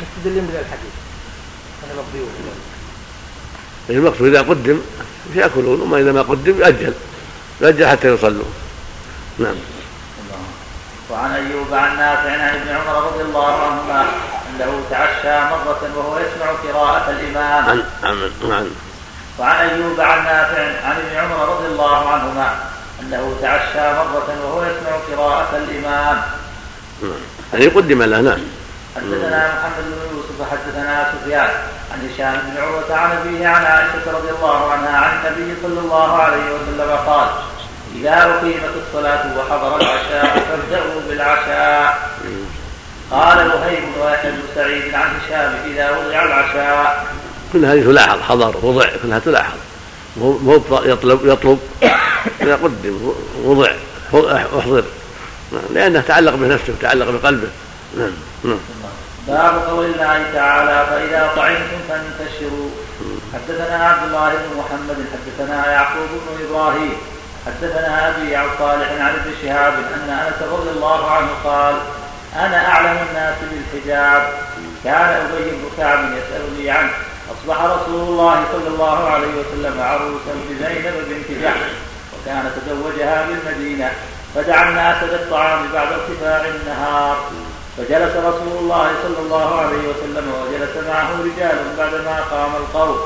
مستدلين 0.02 0.46
بهذا 0.46 0.60
الحديث. 0.60 0.96
أنا 1.86 2.02
مقضيون 2.02 2.30
المقصود 3.90 4.28
إذا 4.28 4.42
قدم 4.42 4.82
يأكلون 5.36 5.82
وما 5.82 6.00
إذا 6.00 6.12
ما 6.12 6.22
قدم 6.22 6.60
يؤجل 6.60 6.94
يؤجل 7.62 7.88
حتى 7.88 8.08
يصلوا. 8.08 8.46
نعم. 9.40 9.56
وعن 11.12 11.32
أيوب 11.32 11.74
عن 11.74 11.98
نافع 11.98 12.32
عن 12.32 12.56
ابن 12.56 12.70
عمر 12.70 13.12
رضي 13.12 13.22
الله 13.22 13.54
عنهما 13.54 14.02
أنه 14.50 14.82
تعشى 14.90 15.50
مرة 15.52 15.90
وهو 15.96 16.20
يسمع 16.20 16.52
قراءة 16.52 17.12
الإمام. 17.12 17.70
عن 17.70 17.84
عن 18.04 18.32
عن 18.52 18.72
وعن 19.40 19.70
أيوب 19.70 20.02
عن 20.02 20.24
نافع 20.24 20.62
عن 20.88 20.96
ابن 20.96 21.18
عمر 21.18 21.50
رضي 21.56 21.68
الله 21.68 22.10
عنهما 22.10 22.56
أنه 23.02 23.36
تعشى 23.42 23.94
مرة 23.94 24.38
وهو 24.44 24.64
يسمع 24.64 25.18
قراءة 25.18 25.58
الإمام. 25.58 26.22
يعني 27.54 27.68
قدم 27.68 28.04
له 28.04 28.22
نعم. 28.22 28.40
حدثنا 28.96 29.48
محمد 29.48 29.84
بن 29.86 30.18
يوسف 30.18 30.52
حدثنا 30.52 31.12
سفيان 31.12 31.50
عن 31.94 32.10
هشام 32.10 32.42
بن 32.46 32.62
عروة 32.62 32.96
عن 32.96 33.18
أبيه 33.18 33.48
عن 33.48 33.66
عائشة 33.66 34.12
رضي 34.12 34.30
الله 34.30 34.72
عنها 34.72 34.98
عن 34.98 35.18
النبي 35.18 35.56
صلى 35.62 35.80
الله 35.80 36.22
عليه 36.22 36.44
وسلم 36.44 36.98
قال 37.08 37.30
إذا 37.96 38.14
أقيمت 38.14 38.74
الصلاة 38.88 39.38
وحضر 39.38 39.76
العشاء 39.82 40.46
فابدأوا 40.50 41.02
بالعشاء. 41.10 42.10
قال 43.12 43.38
وهيب 43.54 43.84
بن 44.24 44.40
سعيد 44.56 44.94
عن 44.94 45.10
هشام 45.20 45.56
إذا 45.66 45.90
وضع 45.90 46.24
العشاء 46.24 47.06
كل 47.54 47.66
هذه 47.66 47.84
تلاحظ 47.84 48.22
حضر 48.22 48.56
وضع 48.62 48.90
كلها 49.04 49.20
تلاحظ. 49.20 49.58
مو 50.18 50.62
يطلب 50.86 51.26
يطلب 51.26 51.60
قدم 52.42 53.14
وضع 53.44 53.72
احضر. 54.14 54.84
لأنه 55.74 56.02
تعلق 56.08 56.36
بنفسه 56.36 56.74
تعلق 56.82 57.10
بقلبه. 57.10 57.48
نعم 57.98 58.12
نعم. 58.44 58.60
باب 59.28 59.68
قول 59.70 59.86
الله 59.86 60.26
تعالى 60.34 60.86
فإذا 60.90 61.32
طعمتم 61.36 61.80
فانتشروا. 61.90 62.70
حدثنا 63.34 63.86
عبد 63.86 64.08
الله 64.08 64.30
بن 64.30 64.58
محمد 64.60 65.06
حدثنا 65.14 65.72
يعقوب 65.72 66.10
بن 66.10 66.46
إبراهيم 66.50 66.98
حدثنا 67.46 68.10
أبي 68.10 68.36
عن 68.36 68.48
صالح 68.60 68.92
عن 68.92 69.14
ابن 69.14 69.32
شهاب 69.42 69.74
أن 69.74 70.10
أنس 70.10 70.52
رضي 70.52 70.70
الله 70.70 71.12
عنه 71.12 71.28
قال 71.44 71.76
أنا 72.36 72.68
أعلم 72.68 72.98
الناس 73.10 73.36
بالحجاب. 73.52 74.34
كان 74.84 74.94
أبي 74.94 75.52
بن 75.52 75.70
كعب 75.78 76.00
يسألني 76.00 76.70
عنه. 76.70 76.92
أصبح 77.34 77.64
رسول 77.64 78.02
الله 78.10 78.44
صلى 78.52 78.68
الله 78.68 79.10
عليه 79.10 79.28
وسلم 79.28 79.82
عروسا 79.82 80.34
بزينب 80.50 80.96
بنت 81.10 81.42
جحش 81.44 81.72
وكان 82.14 82.52
تزوجها 82.56 83.28
بالمدينة 83.28 83.92
فدعا 84.36 84.70
الناس 84.70 85.04
بالطعام 85.04 85.60
بعد 85.74 85.88
ارتفاع 85.94 86.46
النهار. 86.46 87.18
فجلس 87.78 88.16
رسول 88.16 88.58
الله 88.60 88.92
صلى 89.04 89.20
الله 89.26 89.60
عليه 89.60 89.84
وسلم 89.90 90.34
وجلس 90.42 90.88
معه 90.88 91.10
رجال 91.22 91.58
بعدما 91.78 92.20
قام 92.32 92.56
القوم. 92.56 92.98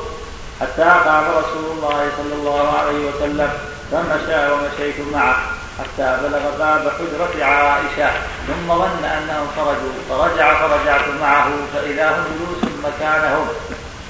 حتى 0.62 0.84
قام 0.84 1.24
رسول 1.24 1.66
الله 1.78 2.10
صلى 2.18 2.34
الله 2.34 2.78
عليه 2.78 3.10
وسلم 3.10 3.50
فمشى 3.92 4.52
ومشيت 4.52 4.96
معه 5.14 5.38
حتى 5.80 6.18
بلغ 6.24 6.58
باب 6.60 6.92
حجرة 6.98 7.46
عائشة. 7.46 8.12
ثم 8.48 8.68
ظن 8.68 9.06
أنهم 9.06 9.48
خرجوا 9.56 9.94
فرجع 10.10 10.54
فرجعت 10.54 11.08
معه 11.22 11.50
فإذا 11.74 12.10
هم 12.10 12.24
جلوس 12.40 12.74
مكانهم. 12.84 13.48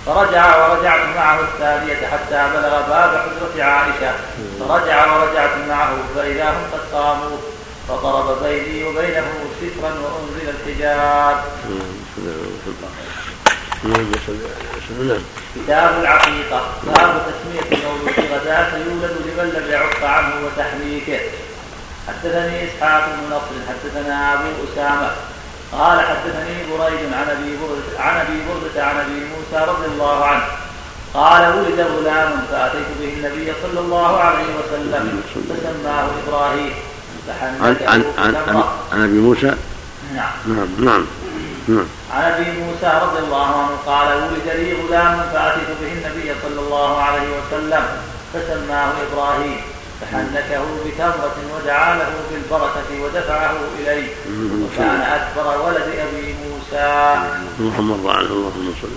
فرجع 0.05 0.45
ورجعت 0.57 1.15
معه 1.15 1.39
الثانية 1.39 2.07
حتى 2.07 2.49
بلغ 2.53 2.81
باب 2.89 3.21
حجرة 3.23 3.63
عائشة. 3.63 4.13
فرجع 4.59 5.13
ورجعت 5.13 5.49
معه 5.69 5.97
فإذا 6.15 6.49
هم 6.49 6.63
قد 6.73 6.95
قاموا 6.95 7.37
فضرب 7.87 8.43
بيني 8.43 8.83
وبينه 8.83 9.25
سترا 9.61 9.89
وأنزل 9.89 10.49
الحجاب. 10.49 11.43
كتاب 15.55 15.99
العقيقة. 16.01 16.61
باب 16.83 17.21
تسمية 17.27 17.77
المولود 17.77 18.19
غداة 18.33 18.77
يولد 18.77 19.11
لمن 19.25 19.49
لم 19.55 19.71
يعق 19.71 20.03
عنه 20.03 20.33
وتحريكه 20.45 21.19
حدثني 22.07 22.67
إسحاق 22.67 23.05
بن 23.05 23.35
نصر 23.35 23.55
حدثنا 23.69 24.33
أبو 24.33 24.49
أسامة 24.73 25.11
قال 25.80 26.01
حدثني 26.01 26.55
بريد 26.71 27.13
عن 27.13 27.30
أبي 27.30 27.57
بردة 27.57 28.03
عن 28.03 28.15
أبي 28.17 28.38
بردة 28.49 28.86
عن 28.86 28.95
أبي 28.99 29.19
موسى 29.34 29.65
رضي 29.71 29.86
الله 29.86 30.26
عنه. 30.26 30.43
قال 31.13 31.41
ولد 31.57 31.80
غلام 31.80 32.45
فأتيت 32.51 32.88
به 32.99 33.13
النبي 33.13 33.53
صلى 33.63 33.80
الله 33.80 34.19
عليه 34.19 34.45
وسلم 34.59 35.21
فسماه 35.49 36.07
إبراهيم. 36.28 36.74
عن 37.41 37.76
عن 37.88 38.03
عن, 38.17 38.63
عن 38.91 39.03
أبي 39.03 39.19
موسى؟ 39.19 39.55
نعم. 40.15 40.32
نعم 40.47 40.67
نعم 40.80 41.05
نعم. 41.67 41.86
عن 42.13 42.24
أبي 42.32 42.51
موسى 42.51 42.99
رضي 43.03 43.19
الله 43.19 43.47
عنه 43.47 43.78
قال 43.86 44.07
ولد 44.07 44.47
لي 44.55 44.74
غلام 44.74 45.21
فأتيت 45.34 45.69
به 45.82 45.91
النبي 45.91 46.34
صلى 46.43 46.59
الله 46.59 47.01
عليه 47.01 47.28
وسلم 47.38 47.84
فسماه 48.34 48.91
إبراهيم. 49.11 49.61
فحنكه 50.01 50.63
بتمرة 50.85 51.35
ودعا 51.55 51.95
له 51.97 52.09
بالبركة 52.31 53.03
ودفعه 53.03 53.55
إليه. 53.79 54.09
وكان 54.63 55.01
أكبر 55.01 55.61
ولد 55.65 55.77
أبي 55.77 56.35
موسى. 56.43 57.15
محمد 57.59 58.05
عنه 58.05 58.25
اللهم 58.25 58.73
صل 58.81 58.87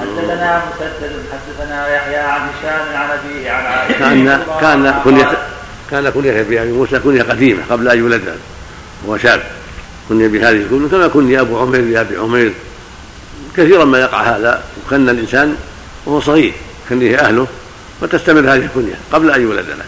حدثنا 0.00 0.62
مسدد 0.70 1.12
حدثنا 1.32 1.94
يحيى 1.94 2.16
عن 2.16 2.40
هشام 2.40 2.96
عن 2.96 3.10
أبيه 3.10 3.50
عن 3.50 3.64
عائشة. 3.64 3.98
كان 3.98 4.44
كان 4.60 5.00
كنية 5.04 5.38
كان 5.90 6.10
كنية 6.10 6.40
أبي 6.40 6.72
موسى 6.72 6.98
كنية 6.98 7.22
قديمة 7.22 7.62
قبل 7.70 7.88
أن 7.88 7.98
يولد. 7.98 8.36
وهو 9.04 9.18
شاب. 9.18 9.42
كني 10.08 10.28
بهذه 10.28 10.56
الكنية 10.56 10.88
كما 10.88 11.08
كني 11.08 11.40
أبو 11.40 11.58
عمير 11.58 11.80
بأبي 11.80 12.16
عمير. 12.16 12.52
كثيرا 13.56 13.84
ما 13.84 13.98
يقع 13.98 14.22
هذا. 14.22 14.62
وكن 14.86 15.08
الإنسان 15.08 15.56
وهو 16.06 16.20
صغير 16.20 16.52
كنيه 16.88 17.18
أهله 17.18 17.46
وتستمر 18.02 18.40
هذه 18.40 18.64
الكنية 18.64 18.94
قبل 19.12 19.30
أن 19.30 19.42
يولد 19.42 19.68
له 19.68 19.84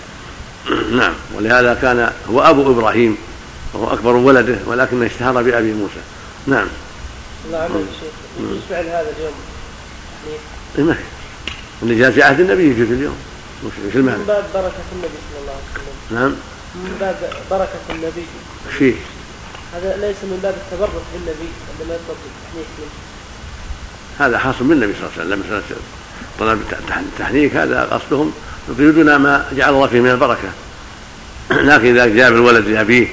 نعم. 1.00 1.14
ولهذا 1.34 1.74
كان 1.74 2.12
هو 2.30 2.40
أبو 2.40 2.72
إبراهيم 2.72 3.16
وهو 3.74 3.92
أكبر 3.92 4.16
ولده 4.16 4.58
ولكنه 4.66 5.06
اشتهر 5.06 5.42
بأبي 5.42 5.72
موسى. 5.72 6.00
نعم. 6.46 6.66
الله 7.46 7.58
عنك 7.58 7.72
شيخ. 8.00 8.12
يجوز 8.40 8.60
فعل 8.68 8.84
هذا 8.84 9.12
اليوم؟ 9.16 9.34
إيه 10.78 10.98
اللي 11.82 11.98
جاء 11.98 12.10
في 12.10 12.22
عهد 12.22 12.40
النبي 12.40 12.70
يجوز 12.70 12.90
اليوم. 12.90 13.16
مثل 13.64 14.02
ما 14.02 14.16
من 14.16 14.24
باب 14.26 14.44
بركة 14.54 14.86
النبي 14.92 15.18
صلى 15.32 15.40
الله 15.40 15.52
عليه 15.52 15.70
وسلم. 15.72 16.18
نعم. 16.18 16.34
من 16.74 16.96
باب 17.00 17.16
بركة 17.50 17.80
النبي. 17.90 18.26
فيه 18.78 18.94
هذا 19.74 19.96
ليس 19.96 20.16
من 20.22 20.40
باب 20.42 20.54
التبرك 20.54 21.02
بالنبي 21.12 21.48
عندما 21.70 21.94
يطلب 21.94 22.16
التحنيك 22.26 22.66
منه 22.78 22.90
هذا 24.18 24.38
حاصل 24.38 24.64
بالنبي 24.64 24.92
صلى 24.92 25.24
الله 25.24 25.34
عليه 25.34 25.44
وسلم. 25.44 25.80
طلب 26.40 26.60
التحنيك 26.92 27.56
هذا 27.56 27.82
قصدهم 27.82 28.32
يريدون 28.78 29.16
ما 29.16 29.46
جعل 29.52 29.74
الله 29.74 29.86
فيه 29.86 30.00
من 30.00 30.10
البركة 30.10 30.48
لكن 31.50 31.86
إذا 31.86 32.06
جاب 32.06 32.32
الولد 32.32 32.68
لأبيه 32.68 33.08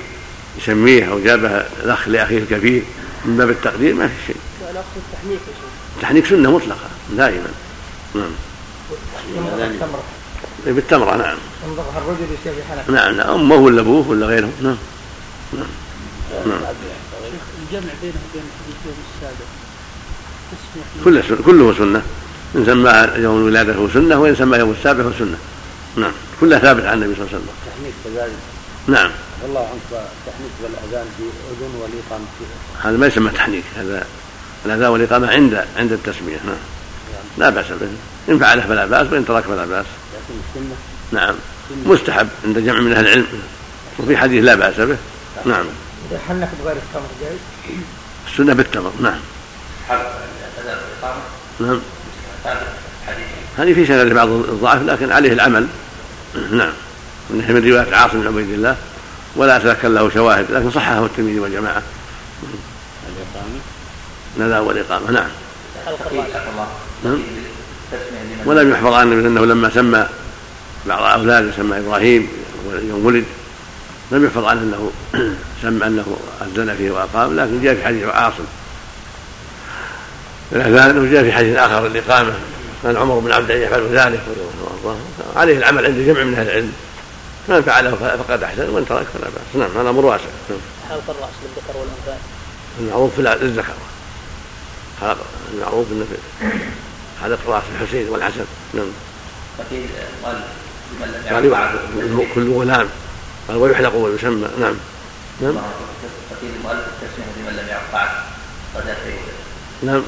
يسميه 0.58 1.12
أو 1.12 1.20
جابه 1.20 1.50
الأخ 1.84 2.08
لأخيه 2.08 2.38
الكبير 2.38 2.84
من 3.26 3.38
باب 3.38 3.50
التقدير 3.50 3.94
ما 3.94 4.08
في 4.08 4.14
شيء. 4.28 4.36
أقصد 4.62 4.78
التحنيك. 4.96 5.40
التحنيك 5.96 6.26
سنة 6.26 6.52
مطلقة 6.52 6.90
دائما. 7.12 7.48
نعم. 8.16 8.32
بالتمرة 10.66 11.16
نعم. 11.16 11.38
ينضغها 11.68 11.98
الرجل 11.98 12.28
بحنك. 12.46 12.90
نعم 12.90 13.16
نعم 13.16 13.30
أمه 13.30 13.56
ولا 13.56 13.82
أبوه 13.82 14.10
ولا 14.10 14.26
غيره 14.26 14.50
نعم. 14.62 14.78
نعم. 15.54 15.66
نعم. 16.46 16.60
الجمع 17.64 17.92
بينه 18.02 18.14
وبين 18.30 18.44
حديث 18.60 18.78
يوم 18.86 18.96
السابع 19.16 19.46
كله 21.04 21.22
سنة 21.22 21.46
كله 21.46 21.74
سنة 21.78 22.02
إن 22.56 22.66
سمى 22.66 23.24
يوم 23.24 23.38
الولادة 23.38 23.76
هو 23.76 23.90
سنة 23.90 24.22
وإن 24.22 24.36
سمى 24.36 24.58
يوم 24.58 24.72
السابع 24.72 25.04
هو 25.04 25.12
سنة. 25.20 25.38
نعم. 25.98 26.12
كلها 26.42 26.60
ثابت 26.60 26.86
عن 26.86 27.04
النبي 27.04 27.16
صلى 27.16 27.24
الله 27.24 27.34
عليه 27.34 27.44
وسلم. 27.44 27.50
التحنيك 27.68 27.94
كذلك. 28.04 28.34
نعم. 28.88 29.12
والله 29.44 29.60
عنك 29.60 29.82
التحنيك 29.92 30.52
بالأذان 30.62 31.06
في 31.18 31.24
أذن 31.24 31.76
والإقامة 31.82 32.26
في 32.40 32.46
هذا 32.88 32.98
ما 32.98 33.08
يسمى 33.08 33.30
تحنيك 33.30 33.64
هذا 33.76 34.06
الأذان 34.66 34.90
والإقامة 34.90 35.32
عند 35.32 35.66
عند 35.78 35.92
التسمية. 35.92 36.38
نعم. 36.46 36.56
لا 37.38 37.50
بأس 37.50 37.66
به. 37.68 37.88
إن 38.30 38.40
فعله 38.40 38.62
فلا 38.62 38.86
بأس 38.86 39.14
وإن 39.14 39.26
ترك 39.26 39.44
فلا 39.44 39.66
بأس. 39.66 39.86
لكن 40.14 40.40
السنة 40.50 40.76
نعم. 41.12 41.36
مستحب 41.86 42.28
عند 42.46 42.60
جمع 42.60 42.80
من 42.80 42.94
أهل 42.94 43.08
العلم. 43.08 43.28
وفي 44.00 44.18
حديث 44.18 44.44
لا 44.44 44.56
بأس 44.56 44.80
به. 44.80 44.98
نعم. 45.46 45.66
إذا 46.12 46.20
حنك 46.28 46.50
بغير 46.64 46.76
التمر 46.76 47.08
جايز؟ 47.22 47.40
السنة 48.28 48.54
بالتمر. 48.54 48.92
نعم. 49.02 49.20
نعم. 51.60 51.80
هذه 53.58 53.74
في 53.74 53.86
سند 53.86 54.14
بعض 54.14 54.28
الضعف 54.30 54.82
لكن 54.82 55.12
عليه 55.12 55.34
العمل. 55.34 55.68
نعم. 56.52 56.74
انه 57.32 57.52
من 57.52 57.72
رواية 57.72 57.96
عاصم 57.96 58.22
بن 58.22 58.28
عبيد 58.28 58.50
الله 58.50 58.76
ولا 59.36 59.58
اتذكر 59.58 59.88
له 59.88 60.10
شواهد 60.10 60.52
لكن 60.52 60.72
صححه 60.72 61.06
الترمذي 61.06 61.40
والجماعة. 61.40 61.84
الإقامة؟ 63.08 63.60
نذا 64.38 64.60
والإقامة 64.60 65.12
نعم. 65.12 65.28
نعم. 67.04 67.20
ولم 68.46 68.72
يحفظ 68.72 68.94
عن 68.94 69.12
النبي 69.12 69.28
انه 69.28 69.46
لما 69.46 69.70
سمى 69.70 70.08
بعض 70.86 71.20
أولاده 71.20 71.52
سمى 71.58 71.78
إبراهيم 71.78 72.28
يوم 72.90 73.06
ولد 73.06 73.26
لم 74.12 74.26
يحفظ 74.26 74.46
عنه 74.46 74.62
أنه 74.62 74.92
سمى 75.64 75.88
أنه 75.88 76.18
أذن 76.42 76.76
فيه 76.76 76.92
وأقام 76.92 77.40
لكن 77.40 77.62
جاء 77.62 77.76
في 77.76 77.86
حديث 77.86 78.04
عاصم. 78.04 78.44
الأذان 80.54 80.98
وجاء 80.98 81.24
في 81.24 81.32
حديث 81.32 81.58
آخر 81.58 81.86
الإقامة 81.86 82.34
كان 82.84 82.98
عمر 82.98 83.20
بن 83.20 83.32
عبد 83.32 83.50
يفعل 83.50 83.98
ذلك. 83.98 84.20
عليه 85.36 85.58
العمل 85.58 85.86
عند 85.86 85.98
جمع 85.98 86.24
من 86.24 86.34
أهل 86.34 86.48
العلم. 86.48 86.74
من 87.48 87.62
فعله 87.62 87.92
فقد 88.28 88.44
أحسن 88.44 88.70
ومن 88.70 88.86
ترك 88.90 89.06
فلا 89.14 89.26
بأس. 89.26 89.56
نعم 89.56 89.78
هذا 89.78 89.90
أمر 89.90 90.06
واسع. 90.06 90.26
نعم. 90.50 90.60
حلق 90.90 91.10
الرأس 91.10 91.34
للذكر 91.44 91.78
والأنثى. 91.78 92.24
المعروف 92.80 93.16
في 93.16 93.46
الذكر 93.46 93.74
خلق 95.02 95.18
المعروف 95.54 95.88
إنه 95.92 96.06
في 96.06 96.48
حلق 97.24 97.40
راس 97.48 97.64
الحسين 97.76 98.10
والحسن. 98.10 98.46
نعم. 98.74 98.88
قال 101.30 102.26
كل 102.36 102.52
غلام. 102.52 102.88
قال 103.48 103.58
ويحلق 103.58 103.96
ويسمى. 103.96 104.48
نعم. 104.60 104.76
نعم. 105.42 105.56
فقيل 106.30 106.52
المؤلف 106.60 106.80
التسميه 106.80 107.26
لمن 107.38 107.58
لم 107.58 107.68
فيولد 109.04 109.34
نعم. 109.84 110.04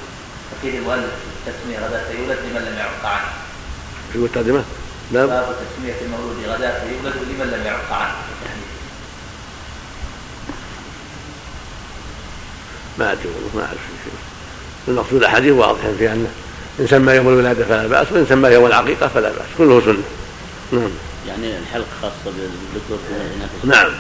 فقيل 0.66 0.76
المؤلف 0.76 1.12
التسميه 1.48 1.88
غدا 1.88 2.04
فيولد 2.12 2.38
لمن 2.40 2.62
لم 2.62 2.78
يعق 2.78 3.06
عنه. 3.06 3.28
في 4.12 4.16
المترجمه 4.16 4.64
باب 5.12 5.30
باب 5.30 5.46
تسمية 5.46 5.94
المولود 6.02 6.36
غدا 6.48 6.80
فيولد 6.80 7.16
لمن 7.16 7.52
لم 7.52 7.66
يعق 7.66 7.94
عنه. 7.94 8.16
ما 13.00 13.12
أدري 13.12 13.28
والله 13.28 13.50
ما 13.56 13.62
أعرف. 13.62 13.78
شيء 14.04 14.14
المقصود 14.88 15.24
احاديث 15.24 15.52
واضحه 15.52 15.88
في 16.00 16.14
انه 16.14 16.30
إن 16.80 16.88
سمى 16.88 17.14
يوم 17.14 17.28
الولادة 17.28 17.66
فلا 17.66 17.88
بأس 17.88 18.12
وإن 18.12 18.26
سمى 18.30 18.50
يوم 18.50 18.66
العقيقه 18.66 19.08
فلا 19.08 19.30
بأس. 19.30 19.48
كله 19.58 19.82
سنة. 19.82 20.04
نعم. 20.72 20.90
يعني 21.28 21.58
الحلق 21.58 21.88
خاصة 22.02 22.14
بالذكور 22.26 23.00
نعم. 23.64 23.92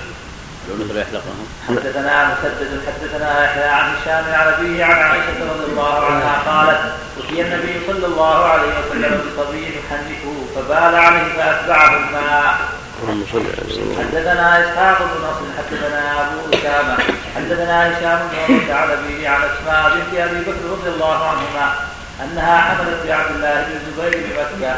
يحلقهم 0.70 1.48
حدثنا 1.68 2.28
مسدد 2.34 2.82
حدثنا 2.88 3.44
يحيى 3.44 3.64
عن 3.64 3.96
هشام 3.96 4.24
عن 4.34 4.54
أبيه 4.54 4.86
عن 4.86 4.92
عائشة 4.92 5.40
رضي 5.54 5.66
الله 5.72 6.06
عنها 6.06 6.42
قالت 6.46 6.80
أتي 7.18 7.42
النبي 7.42 7.80
صلى 7.88 8.06
الله 8.06 8.46
عليه 8.46 8.72
وسلم 8.80 9.22
بصبي 9.26 9.64
يحنكه 9.64 10.46
فبال 10.56 10.96
عليه 10.96 11.34
فأتبعه 11.38 11.98
الماء. 11.98 12.56
اللهم 13.04 13.26
صل 13.32 13.40
على 13.40 14.04
حدثنا 14.04 14.64
إسحاق 14.64 14.98
بن 15.00 15.26
نصر 15.28 15.46
حدثنا 15.58 16.22
أبو 16.22 16.58
أسامة 16.58 16.98
حدثنا 17.36 17.88
هشام 17.88 18.20
بن 18.28 18.38
عروة 18.54 18.72
عن 18.74 18.90
أبيه 18.90 19.30
عن 19.30 19.42
أسماء 19.42 19.92
بنت 19.96 20.20
أبي 20.20 20.40
بكر 20.40 20.66
رضي 20.72 20.90
الله 20.90 21.28
عنهما 21.28 21.74
أنها 22.24 22.58
حملت 22.62 23.08
بعبد 23.08 23.36
الله 23.36 23.54
بن 23.68 23.76
الزبير 23.76 24.24
بمكة. 24.24 24.76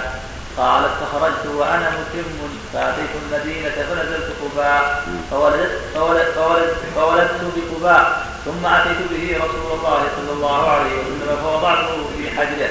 قالت 0.58 0.92
فخرجت 1.02 1.46
وأنا 1.56 1.90
متم 1.90 2.30
فاتيت 2.74 3.10
المدينة 3.22 3.70
فنزلت 3.70 4.30
قباء. 4.42 5.04
فولدت 5.32 5.72
فولدت 5.96 6.32
فولدت, 6.36 6.76
فولدت 6.96 7.42
بقباء 7.56 8.28
ثم 8.46 8.66
أتيت 8.66 8.98
به 9.12 9.38
رسول 9.38 9.80
الله 9.80 10.02
صلى 10.18 10.34
الله 10.34 10.70
عليه 10.70 10.92
وسلم 10.92 11.38
فوضعته 11.44 11.98
في 12.18 12.30
حجره 12.30 12.70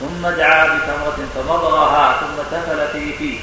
ثم 0.00 0.28
دعا 0.28 0.64
بتمرة 0.66 1.18
فمضغها 1.34 2.20
ثم 2.20 2.56
تفل 2.56 2.88
في 2.92 3.12
فيه. 3.18 3.40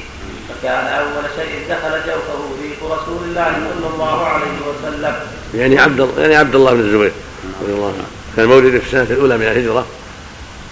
فكان 0.50 0.88
أول 0.88 1.24
شيء 1.36 1.66
دخل 1.70 1.92
جوفه 1.92 2.40
ريق 2.62 2.84
رسول 2.84 3.24
الله 3.24 3.54
صلى 3.54 3.94
الله 3.94 4.26
عليه 4.26 4.58
وسلم. 4.68 5.16
يعني 5.54 5.80
عبد 5.80 6.10
يعني 6.18 6.36
عبد 6.36 6.56
الله 6.56 6.74
بن 6.74 6.80
الزبير 6.80 7.12
رضي 7.62 7.74
الله 7.74 7.88
عنه. 7.88 8.08
كان 8.36 8.46
مولد 8.46 8.80
في 8.80 8.86
السنة 8.86 9.18
الأولى 9.18 9.38
من 9.38 9.44
الهجرة 9.44 9.86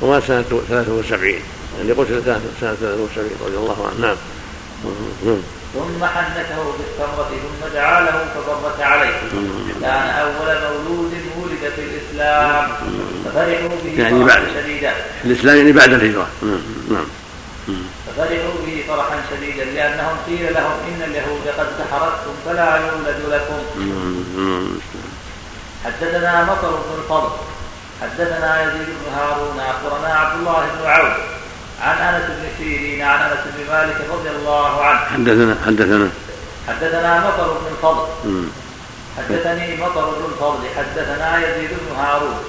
ومات 0.02 0.24
سنه 0.24 0.44
73 0.70 1.34
يعني 1.78 1.92
قتل 1.92 2.24
سنه 2.26 2.42
73 2.62 3.30
رضي 3.46 3.58
الله 3.58 3.88
عنه. 3.88 4.08
نعم. 4.08 4.18
نعم. 5.26 5.38
ثم 5.74 6.06
حنكه 6.06 6.74
بالتمرة 6.78 7.30
ثم 7.30 7.74
دعا 7.74 8.02
له 8.02 8.26
فضرت 8.36 8.82
عليه. 8.82 9.20
كان 9.82 10.10
أول 10.10 10.58
مولود 10.62 11.14
ولد 11.38 11.74
في 11.76 11.82
الإسلام. 11.82 12.68
ففرحوا 13.26 13.70
به 13.84 14.02
يعني 14.02 14.24
بعد. 14.24 14.44
شديدا. 14.64 14.94
الإسلام 15.26 15.58
يعني 15.58 15.72
بعد 15.72 15.94
الهجرة. 15.94 16.28
نعم. 16.42 16.62
نعم. 16.92 17.06
ففرحوا 18.08 18.54
به 18.66 18.84
فرحا 18.88 19.18
شديدا 19.32 19.66
لأنهم 19.66 20.18
قيل 20.28 20.54
لهم 20.54 20.72
إن 20.88 21.02
اليهود 21.10 21.48
قد 21.60 21.68
سحرتكم 21.80 22.34
فلا 22.46 22.76
يولد 22.76 23.20
لكم. 23.30 23.60
حدثنا 25.86 26.44
مطر 26.44 26.70
بن 26.70 27.04
الفضل. 27.04 27.30
حدثنا 28.02 28.64
يزيد 28.64 28.88
بن 28.88 29.14
هارون 29.18 29.60
أخبرنا 29.60 30.14
عبد 30.14 30.40
الله 30.40 30.66
بن 30.80 30.90
عوف. 30.90 31.35
عن 31.82 31.98
أنس 31.98 32.26
بن 32.30 32.48
سيرين 32.58 33.02
عن 33.02 33.22
أنس 33.22 33.40
بن 33.46 33.74
مالك 33.74 33.98
رضي 34.12 34.30
الله 34.30 34.86
عنه. 34.86 35.00
حدثنا 35.00 35.58
حدثنا. 35.66 36.10
حدثنا 36.68 37.28
مطر 37.28 37.54
بن 37.54 37.68
الفضل. 37.72 38.08
حدثني 39.18 39.78
مطر 39.78 40.10
بن 40.10 40.26
الفضل. 40.34 40.68
حدثنا 40.78 41.38
يزيد 41.38 41.70
بن 41.70 41.96
هارون. 41.96 42.40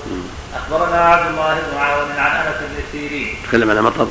أخبرنا 0.55 1.00
عبد 1.05 1.30
الله 1.30 1.55
بن 1.55 1.78
عون 1.78 2.10
عن 2.10 2.46
أنس 2.46 2.56
بن 2.60 2.82
سيرين. 2.92 3.36
تكلم 3.48 3.70
على 3.70 3.82
مطر. 3.82 4.06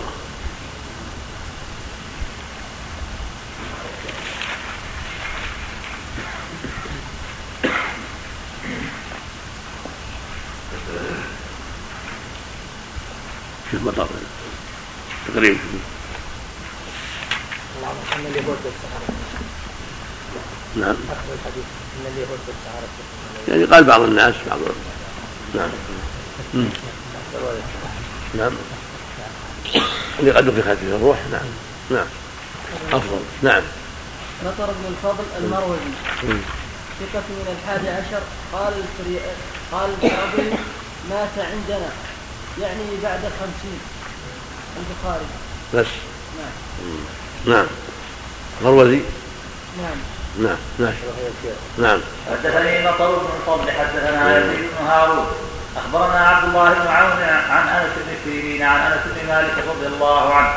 مطر. 13.83 14.07
تقريبا 15.33 15.59
نعم. 20.75 20.95
يعني 23.47 23.63
قال 23.63 23.83
بعض 23.83 24.01
الناس 24.01 24.35
بعض. 24.49 24.59
نعم. 25.55 25.69
نعم. 28.33 28.51
اللي 30.19 30.31
قد 30.31 30.47
نفخت 30.47 30.77
فيه 30.77 30.95
الروح. 30.95 31.17
نعم. 31.31 31.45
نعم. 31.89 32.07
أفضل. 32.91 33.19
نعم. 33.41 33.63
نصر 34.45 34.65
بن 34.65 34.85
الفضل 34.87 35.23
المروزي. 35.37 36.39
ثقة 36.99 37.23
من 37.29 37.57
الحادي 37.57 37.89
عشر. 37.89 38.21
قال 38.53 38.73
الفري... 38.73 39.19
قال 39.71 39.89
الفاضل 40.03 40.57
مات 41.09 41.37
عندنا. 41.37 41.89
يعني 42.61 42.83
بعد 43.03 43.19
الخمسين 43.25 43.79
البخاري. 44.77 45.25
بس. 45.73 45.87
نعم. 46.37 47.55
نعم. 47.55 47.65
مروزي 48.63 49.01
نعم. 49.81 49.97
نعم. 50.39 50.57
ماشي. 50.79 50.97
نعم. 51.77 51.99
حدثني 52.31 52.85
مطر 52.87 53.15
بن 53.15 53.29
الفضل 53.39 53.71
حدثنا 53.71 54.37
يزيد 54.37 54.69
بن 54.79 54.85
هارون. 54.87 55.25
أخبرنا 55.77 56.27
عبد 56.27 56.47
الله 56.47 56.73
بن 56.73 56.87
عون 56.87 57.23
عن 57.49 57.67
أنس 57.67 57.89
بن 57.97 58.15
سيرين 58.23 58.63
عن 58.63 58.91
أنس 58.91 59.01
بن 59.05 59.27
مالك 59.27 59.53
رضي 59.69 59.87
الله 59.87 60.33
عنه. 60.33 60.53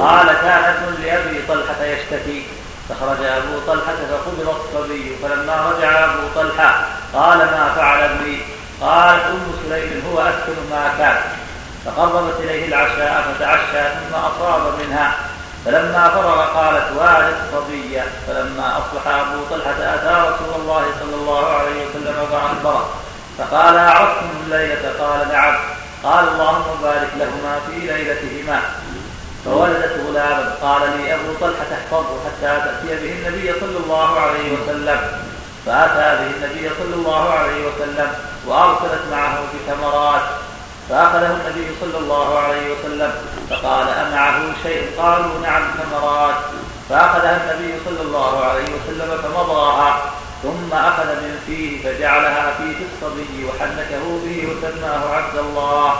قال 0.00 0.26
كان 0.26 0.64
ابن 0.64 1.02
لأبي 1.02 1.42
طلحة 1.48 1.84
يشتكي. 1.84 2.46
فخرج 2.88 3.24
أبو 3.24 3.58
طلحة 3.66 3.96
فقبض 4.10 4.48
الصبي 4.48 5.16
فلما 5.22 5.70
رجع 5.70 6.04
أبو 6.04 6.28
طلحة 6.34 6.86
قال 7.14 7.38
ما 7.38 7.72
فعل 7.76 8.02
ابني؟ 8.02 8.38
قالت 8.80 9.24
أم 9.24 9.52
سليم 9.68 10.02
هو 10.10 10.20
أسكن 10.20 10.70
ما 10.70 10.94
كان. 10.98 11.16
فقربت 11.84 12.40
إليه 12.40 12.68
العشاء 12.68 13.34
فتعشى 13.38 13.88
ثم 13.88 14.14
أصاب 14.14 14.72
منها. 14.78 15.14
فلما 15.64 16.08
فرغ 16.08 16.44
قالت 16.58 16.84
والد 16.96 17.34
الصبي 17.44 18.02
فلما 18.26 18.78
أصبح 18.78 19.06
أبو 19.06 19.44
طلحة 19.50 19.94
أتى 19.94 20.30
رسول 20.30 20.60
الله 20.60 20.84
صلى 21.00 21.14
الله 21.14 21.46
عليه 21.46 21.86
وسلم 21.86 22.26
فاخبره 22.30 22.88
فقال 23.38 23.76
أعرفتم 23.76 24.26
الليلة 24.44 24.92
قال 25.00 25.28
نعم 25.32 25.56
قال 26.04 26.28
اللهم 26.28 26.82
بارك 26.82 27.08
لهما 27.18 27.60
في 27.66 27.86
ليلتهما 27.86 28.60
فولدت 29.44 30.00
غلاما. 30.06 30.54
قال 30.62 30.82
لي 30.96 31.14
أبو 31.14 31.32
طلحة 31.40 31.66
احفظه 31.72 32.16
حتى 32.24 32.62
تأتي 32.64 32.96
به 33.02 33.12
النبي 33.12 33.52
صلى 33.60 33.78
الله 33.84 34.20
عليه 34.20 34.52
وسلم 34.52 35.00
فأتى 35.66 36.22
به 36.22 36.30
النبي 36.36 36.70
صلى 36.78 36.94
الله 36.94 37.30
عليه 37.30 37.66
وسلم 37.68 38.12
وأرسلت 38.46 39.02
معه 39.10 39.38
بثمرات 39.54 40.22
فاخذه 40.88 41.26
النبي 41.26 41.66
صلى 41.80 41.98
الله 41.98 42.38
عليه 42.38 42.62
وسلم 42.72 43.12
فقال 43.50 43.88
امعه 43.88 44.40
شيء؟ 44.62 44.82
قالوا 44.98 45.40
نعم 45.42 45.62
ثمرات 45.62 46.34
فأخذها 46.88 47.40
النبي 47.44 47.74
صلى 47.84 48.02
الله 48.02 48.44
عليه 48.44 48.62
وسلم 48.62 49.18
فمضاها 49.22 50.12
ثم 50.42 50.76
أخذ 50.76 51.06
من 51.06 51.38
فيه 51.46 51.82
فجعلها 51.82 52.54
في 52.58 52.64
الصبي 52.64 53.44
وحنكه 53.44 54.20
به 54.24 54.48
وسماه 54.48 55.14
عبد 55.14 55.38
الله. 55.38 55.94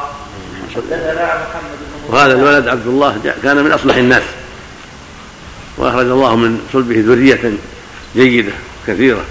حدثنا 0.77 1.24
محمد 1.24 1.78
بن 1.81 2.15
وهذا 2.15 2.32
الولد 2.32 2.69
عبد 2.69 2.86
الله 2.86 3.35
كان 3.43 3.65
من 3.65 3.73
أصلح 3.73 3.97
الناس. 3.97 4.23
وأخرج 5.78 6.06
الله 6.06 6.36
من 6.36 6.69
صلبه 6.73 7.05
ذرية 7.06 7.52
جيدة 8.16 8.52
كثيرة. 8.86 9.24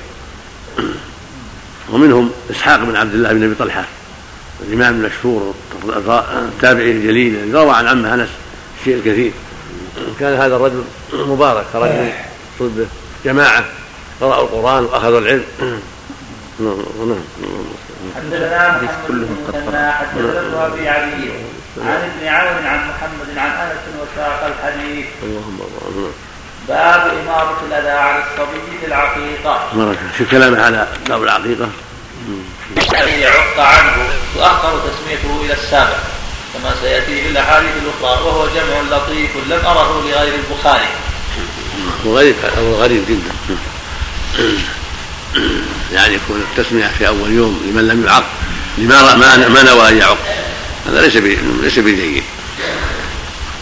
ومنهم 1.90 2.32
إسحاق 2.52 2.80
بن 2.80 2.96
عبد 2.96 3.14
الله 3.14 3.34
بن 3.34 3.44
أبي 3.44 3.56
طلحة. 3.56 3.84
الإمام 4.62 4.94
المشهور 4.94 5.54
التابعي 6.28 6.92
الجليل 6.92 7.36
الذي 7.36 7.54
روى 7.54 7.76
عن 7.76 7.88
عمه 7.88 8.14
أنس 8.14 8.30
الشيء 8.80 8.96
الكثير 8.96 9.32
كان 10.20 10.34
هذا 10.34 10.56
الرجل 10.56 10.84
مبارك 11.14 11.66
خرج 11.74 11.90
من 11.90 12.12
صلبه 12.60 12.86
جماعة 13.26 13.66
قرأوا 14.22 14.44
القرآن 14.44 14.84
وأخذوا 14.84 15.20
العلم 15.20 15.44
نعم 16.60 16.78
نعم 18.32 18.88
كلهم 19.08 19.38
قد 19.48 19.56
حدثنا 19.56 20.66
أبي 20.66 20.90
علي 20.90 21.30
عن 21.78 22.10
ابن 22.10 22.28
عون 22.28 22.66
عن 22.66 22.80
محمد 22.90 23.38
عن 23.38 23.50
أنس 23.50 23.80
وساق 24.02 24.46
الحديث 24.46 25.06
اللهم 25.24 25.60
نعم. 25.96 26.12
باب 26.68 27.12
إمارة 27.24 27.58
الأذى 27.68 27.90
على 27.90 28.24
الصبي 28.24 28.78
في 28.82 28.86
العقيقة. 28.86 29.60
شو 30.18 30.26
كلامه 30.32 30.62
على 30.62 30.88
باب 31.10 31.24
العقيقة؟ 31.24 31.70
الذي 32.78 33.22
يعق 33.22 33.60
عنه 33.60 34.10
تؤخر 34.36 34.80
تسميته 34.80 35.46
إلى 35.46 35.54
السابع 35.54 35.98
كما 36.54 36.76
سيأتي 36.82 37.22
في 37.22 37.30
الأحاديث 37.30 37.72
الأخرى 37.84 38.24
وهو 38.24 38.48
جمع 38.48 38.98
لطيف 38.98 39.32
لم 39.50 39.66
أره 39.66 40.02
لغير 40.02 40.34
البخاري. 40.36 40.88
وغريب 42.06 42.36
أمر 42.58 42.72
غريب 42.72 43.04
جدا. 43.10 43.58
يعني 45.94 46.14
يكون 46.14 46.44
التسمية 46.52 46.92
في 46.98 47.08
أول 47.08 47.32
يوم 47.32 47.62
لمن 47.68 47.88
لم 47.88 48.06
يعق 48.06 48.24
لما 48.78 49.16
ما 49.16 49.48
ما 49.48 49.64
نوى 49.64 49.90
أن 49.90 49.98
يعق 49.98 50.18
هذا 50.88 51.02
ليس 51.02 51.16
ليس 51.62 51.80
بجيد 51.80 52.24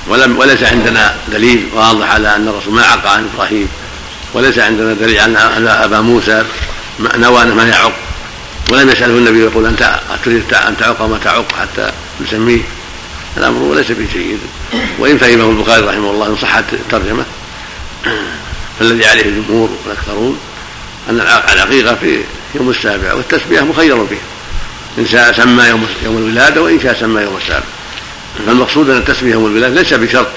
ولم 0.07 0.37
وليس 0.37 0.63
عندنا 0.63 1.15
دليل 1.27 1.69
واضح 1.73 2.11
على 2.11 2.35
أن 2.35 2.47
الرسول 2.47 2.73
ما 2.73 2.85
عق 2.85 3.07
عن 3.07 3.29
إبراهيم 3.33 3.69
وليس 4.33 4.59
عندنا 4.59 4.93
دليل 4.93 5.19
على 5.19 5.57
أن 5.57 5.67
أبا 5.67 6.01
موسى 6.01 6.45
نوى 6.99 7.41
أنه 7.41 7.55
ما 7.55 7.63
يعق 7.63 7.93
ولم 8.71 8.89
يسأله 8.89 9.13
النبي 9.13 9.39
يقول 9.39 9.65
أنت 9.65 9.99
تريد 10.25 10.53
أن 10.53 10.77
تعق 10.77 11.01
ما 11.01 11.19
تعق 11.23 11.55
حتى 11.55 11.91
نسميه. 12.21 12.61
الأمر 13.37 13.75
ليس 13.75 13.91
بجيد 13.91 14.39
وإن 14.99 15.17
فهمه 15.17 15.49
البخاري 15.49 15.85
رحمه 15.85 16.11
الله 16.11 16.27
إن 16.27 16.37
صحت 16.41 16.63
الترجمة 16.73 17.25
فالذي 18.79 19.05
عليه 19.05 19.21
الجمهور 19.21 19.69
والأكثرون 19.85 20.39
أن 21.09 21.19
العقيقة 21.53 21.95
في 21.95 22.21
يوم 22.55 22.69
السابع 22.69 23.13
والتسمية 23.13 23.61
مخير 23.61 24.07
فيه 24.07 24.17
إن 24.97 25.07
شاء 25.07 25.31
سمى 25.31 25.63
يوم 25.63 25.87
يوم 26.03 26.17
الولادة 26.17 26.61
وإن 26.61 26.79
شاء 26.79 26.97
سمى 26.99 27.21
يوم 27.21 27.37
السابع. 27.37 27.65
فالمقصود 28.47 28.89
أن 28.89 28.97
التسمية 28.97 29.31
يوم 29.31 29.45
الولادة 29.45 29.81
ليس 29.81 29.93
بشرط 29.93 30.27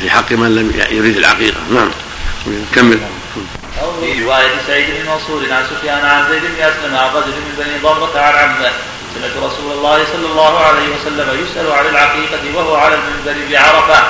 في 0.00 0.10
حق 0.10 0.32
من 0.32 0.54
لم 0.54 0.72
يريد 0.90 1.16
العقيقة. 1.16 1.58
نعم. 1.74 1.90
كمل. 2.74 2.98
أو 3.82 4.00
في 4.00 4.24
رواية 4.24 4.50
سعيد 4.66 4.86
بن 4.90 5.10
منصور 5.10 5.52
عن 5.52 5.64
سفيان 5.70 6.04
عن 6.04 6.28
زيد 6.28 6.42
بن 6.42 6.62
أسلم 6.62 6.96
عن 6.96 7.08
رجل 7.14 7.28
من 7.28 7.54
بني 7.58 7.78
ضرة 7.82 8.20
عن 8.20 8.34
عمه. 8.34 8.72
سمعت 9.14 9.36
رسول 9.36 9.72
الله 9.72 10.04
صلى 10.12 10.26
الله 10.26 10.58
عليه 10.58 10.88
وسلم 10.88 11.46
يسأل 11.46 11.72
عن 11.72 11.86
العقيقة 11.86 12.56
وهو 12.56 12.76
على 12.76 12.94
المنبر 12.94 13.52
بعرفة. 13.52 14.02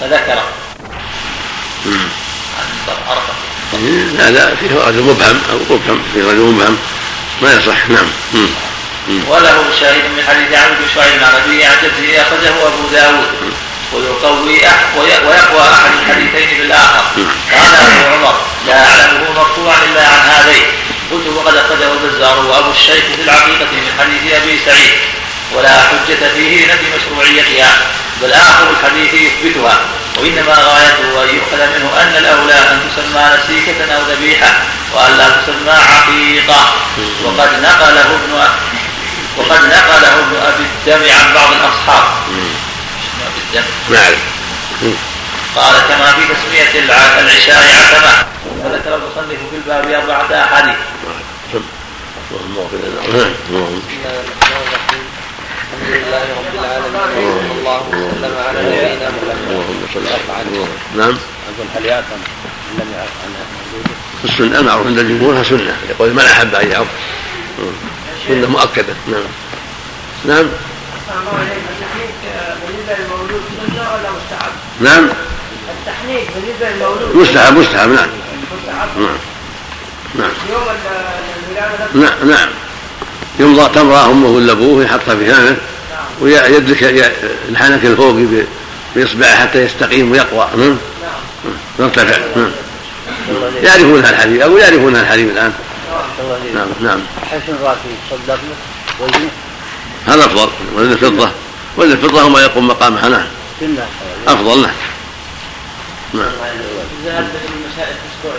فذكر. 0.00 0.42
عن 2.58 2.96
عرفة. 3.08 3.32
هذا 4.18 4.54
فيه 4.60 4.74
رجل 4.74 5.02
مبهم 5.02 5.40
أو 5.50 5.58
مبهم 5.70 6.02
فيه 6.14 6.22
رجل 6.22 6.40
مبهم. 6.40 6.78
ما 7.42 7.52
يصح 7.52 7.88
نعم. 7.88 8.08
وله 9.28 9.64
شاهد 9.80 10.04
من 10.04 10.24
حديث 10.28 10.58
عبد 10.58 10.78
بن 10.78 10.88
شعيب 10.94 11.22
عن 11.22 11.34
أبيه 11.34 11.66
عن 11.66 11.76
جده 11.82 12.22
أخرجه 12.22 12.66
أبو 12.66 12.88
داود. 12.92 13.52
ويقوي 13.94 14.60
ويقوى 14.96 15.62
أحد 15.74 15.90
الحديثين 16.00 16.58
بالآخر. 16.58 17.04
قال 17.52 17.72
أبو 17.74 18.14
عمر 18.14 18.40
لا 18.66 18.74
أعلمه 18.74 19.30
مرفوعا 19.36 19.76
إلا 19.84 20.08
عن 20.08 20.20
هذين. 20.30 20.66
قلت 21.10 21.26
وقد 21.26 21.56
أخرجه 21.56 21.92
البزار 21.92 22.46
وأبو 22.46 22.70
الشيخ 22.70 23.04
في 23.16 23.22
العقيدة 23.22 23.64
من 23.64 23.92
حديث 23.98 24.32
أبي 24.42 24.58
سعيد. 24.66 24.94
ولا 25.52 25.68
حجة 25.68 26.32
فيه 26.34 26.66
لنفي 26.66 26.86
مشروعيتها. 26.96 27.70
بل 28.22 28.32
اخر 28.32 28.70
الحديث 28.70 29.14
يثبتها. 29.14 29.80
وإنما 30.18 30.54
غايته 30.54 31.24
أن 31.24 31.28
يؤخذ 31.36 31.60
منه 31.74 31.90
أن 32.02 32.16
الأولى 32.16 32.54
أن 32.54 32.80
تسمى 32.88 33.24
نسيكة 33.34 33.94
أو 33.94 34.02
ذبيحة 34.10 34.50
وأن 34.94 35.18
لا 35.18 35.28
تسمى 35.28 35.76
عقيقة. 35.94 36.74
وقد 37.24 37.50
نقله 37.62 38.18
ابن 38.18 38.32
وقد 39.36 39.64
نقله 39.64 40.12
ابن 40.12 40.36
أبي 40.36 40.64
الدم 40.64 41.02
عن 41.18 41.34
بعض 41.34 41.52
الأصحاب. 41.52 42.04
نعم. 43.90 44.14
قال 45.56 45.74
كما 45.88 46.06
في 46.12 46.22
تسمية 46.34 46.72
العشاء 47.20 47.56
عتمة 47.56 48.26
وذكر 48.64 48.94
المصنف 48.94 49.38
في 49.50 49.56
الباب 49.56 49.86
أربعة 49.88 50.44
أحاديث. 50.44 50.76
اللهم 52.32 52.58
اغفر 52.58 52.76
لنا 52.76 53.00
الحمد 55.72 55.88
لله 55.88 56.24
رب 56.38 56.54
العالمين 56.54 57.28
وصلى 57.28 57.52
الله 57.58 57.82
وسلم 57.90 58.34
على 58.48 58.58
نبينا 58.62 59.08
محمد 59.10 60.68
نعم. 60.96 61.18
أقول 61.48 61.66
هل 61.76 61.84
يعتم 61.84 62.20
لم 62.78 62.88
يعرف 62.96 63.10
عنها 63.24 63.44
السنة 64.24 64.60
المعروف 64.60 64.86
عند 64.86 64.98
الجمهور 64.98 65.44
سنة. 65.44 65.76
يقول 65.90 66.10
من 66.10 66.24
أحب 66.24 66.54
أن 66.54 66.70
يعرف 66.70 66.88
سنة 68.28 68.46
مؤكدة. 68.46 68.94
نعم. 69.08 69.24
نعم. 70.24 70.48
بالنسبة 72.66 72.94
للمولود 72.98 73.42
سنه 73.66 73.92
ولا 73.92 74.10
مستحب؟ 74.10 74.52
نعم. 74.80 75.08
التحنيك 75.68 76.28
بالنسبة 76.34 76.70
للمولود 76.70 77.16
مستحب 77.16 77.56
مستحب. 77.56 77.88
نعم. 77.88 78.08
مستحب 78.52 79.00
نعم. 79.00 79.16
نعم 80.14 80.30
يوم 80.50 80.62
الولاده 80.62 81.94
نعم. 81.94 82.30
نعم 82.30 82.48
يمضى 83.40 83.74
تمرة 83.74 84.10
أمه 84.10 84.28
ولا 84.28 84.52
أبوه 84.52 84.84
يحطها 84.84 85.16
في 85.16 85.24
فمه 85.24 85.56
ويدلك 86.20 86.82
الحنك 87.48 87.84
الفوقي 87.84 88.44
بإصبعه 88.96 89.36
حتى 89.36 89.62
يستقيم 89.62 90.12
ويقوى. 90.12 90.48
نعم. 90.56 90.76
يرتفع 91.78 92.18
نعم. 92.36 92.50
يعرفونها 93.62 94.10
الحليب 94.10 94.40
أو 94.40 94.56
يعرفونها 94.56 95.00
الحليب 95.00 95.28
الآن. 95.28 95.52
نعم 96.54 96.68
نعم. 96.80 97.00
حسن 97.30 97.56
راسي 97.62 97.94
صدق 98.10 98.38
وزنه 99.00 99.30
هذا 100.06 100.24
أفضل. 100.24 100.48
وزن 100.76 100.92
الفضة 100.92 101.30
وزن 101.76 101.92
الفضة 101.92 102.22
هو 102.22 102.28
ما 102.28 102.40
يقوم 102.40 102.68
مقامها 102.68 103.08
نعم 103.08 103.26
أفضل 104.26 104.62
نعم. 104.62 104.72
نعم. 106.14 106.32
أسبوع 107.06 108.34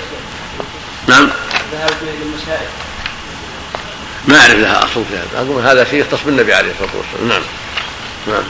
نعم. 1.07 1.29
ذهب 1.73 1.91
للمسائل. 2.01 2.67
ما 4.27 4.41
أعرف 4.41 4.55
لها 4.55 4.79
أصل 4.79 5.03
في 5.09 5.15
هذا. 5.15 5.45
أقول 5.45 5.61
هذا 5.61 5.83
شيء 5.83 5.99
يختص 5.99 6.23
بالنبي 6.25 6.53
عليه 6.53 6.71
الصلاة 6.71 6.89
والسلام. 6.97 7.27
نعم. 7.29 7.41
نعم. 8.27 8.43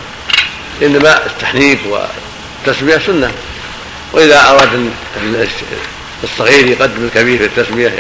إنما 0.82 1.26
التحنيك 1.26 1.80
والتسمية 1.86 2.98
سنة. 2.98 3.32
وإذا 4.14 4.50
أراد 4.50 4.92
الصغير 6.24 6.68
يقدم 6.68 7.06
الكبير 7.06 7.38
في 7.38 7.46
التسمية 7.46 7.96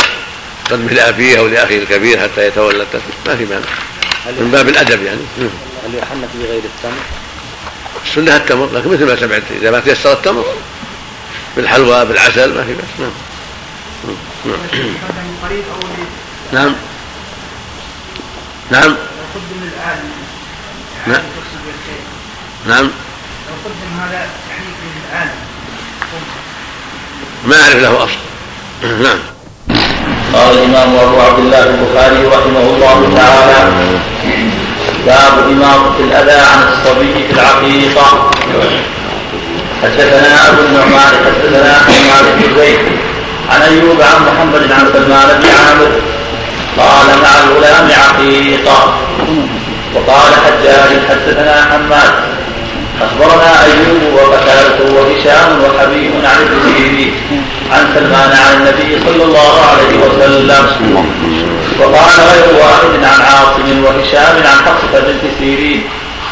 يقدم 0.65 0.87
لأبيه 0.87 1.39
أو 1.39 1.47
لأخيه 1.47 1.79
الكبير 1.79 2.19
حتى 2.19 2.47
يتولى 2.47 2.83
التسمية. 2.83 3.13
ما 3.25 3.35
في 3.35 3.45
مانع. 3.45 3.65
من 4.25 4.51
باب 4.51 4.69
الأدب 4.69 5.03
يعني. 5.03 5.21
هل 5.85 5.95
يحنك 5.95 6.29
بغير 6.35 6.61
التمر؟ 6.63 7.03
السنة 8.05 8.35
التمر 8.35 8.69
لكن 8.73 8.89
مثل 8.93 9.05
ما 9.05 9.15
سمعت 9.15 9.43
إذا 9.51 9.71
ما 9.71 9.79
تيسر 9.79 10.13
التمر 10.13 10.45
بالحلوى 11.55 12.05
بالعسل 12.05 12.53
ما 12.53 12.63
في 12.63 12.73
بأس. 12.73 12.85
نعم. 12.99 13.11
نعم. 16.53 16.75
نعم. 18.71 18.95
نعم. 21.07 21.21
نعم. 22.67 22.83
لو 22.83 23.55
قدم 23.65 23.99
هذا 23.99 24.29
تحريك 24.49 24.75
للعالم 25.11 25.35
ما 27.45 27.55
أعرف 27.63 27.75
له 27.75 28.03
أصل. 28.03 28.17
نعم. 29.03 29.19
قال 30.33 30.57
الإمام 30.57 30.95
أبو 30.95 31.21
عبد 31.21 31.39
الله 31.39 31.63
البخاري 31.63 32.25
رحمه 32.25 32.59
الله 32.59 33.13
تعالى 33.15 33.69
باب 35.05 35.33
إماطة 35.51 35.95
الأذى 35.99 36.31
عن 36.31 36.59
الصبي 36.73 37.13
في 37.13 37.33
العقيقة. 37.33 38.31
حدثنا 39.83 40.49
أبو 40.49 40.61
النعمان 40.61 41.13
حدثنا 41.25 41.73
حماد 41.73 42.25
بن 42.37 42.55
زيد 42.55 42.79
عن 43.49 43.61
أيوب 43.61 44.01
عن 44.01 44.21
محمد 44.27 44.71
عن 44.71 44.89
سلمان 44.93 45.27
بن 45.41 45.49
عامر. 45.49 45.91
قال 46.77 47.07
مع 47.23 47.33
الغلام 47.43 47.87
عقيقة. 47.91 48.93
وقال 49.95 50.33
حجاج 50.45 50.91
حدثنا 51.09 51.61
حماد. 51.71 52.13
أخبرنا 53.01 53.63
أيوب 53.63 54.13
وقتادة 54.13 54.93
وهشام 54.93 55.61
وحبيب 55.63 56.11
عن 56.23 56.41
ابن 56.41 57.11
عن 57.71 57.85
سلمان 57.95 58.31
عن 58.31 58.53
النبي 58.57 58.99
صلى 59.05 59.23
الله 59.23 59.53
عليه 59.69 59.93
وسلم. 60.03 60.65
وقال 61.79 62.17
غير 62.31 62.47
واحد 62.61 62.93
عن 63.03 63.21
عاصم 63.21 63.83
وهشام 63.85 64.35
عن 64.37 64.57
حفصة 64.65 64.99
بنت 64.99 65.23
سيرين 65.39 65.83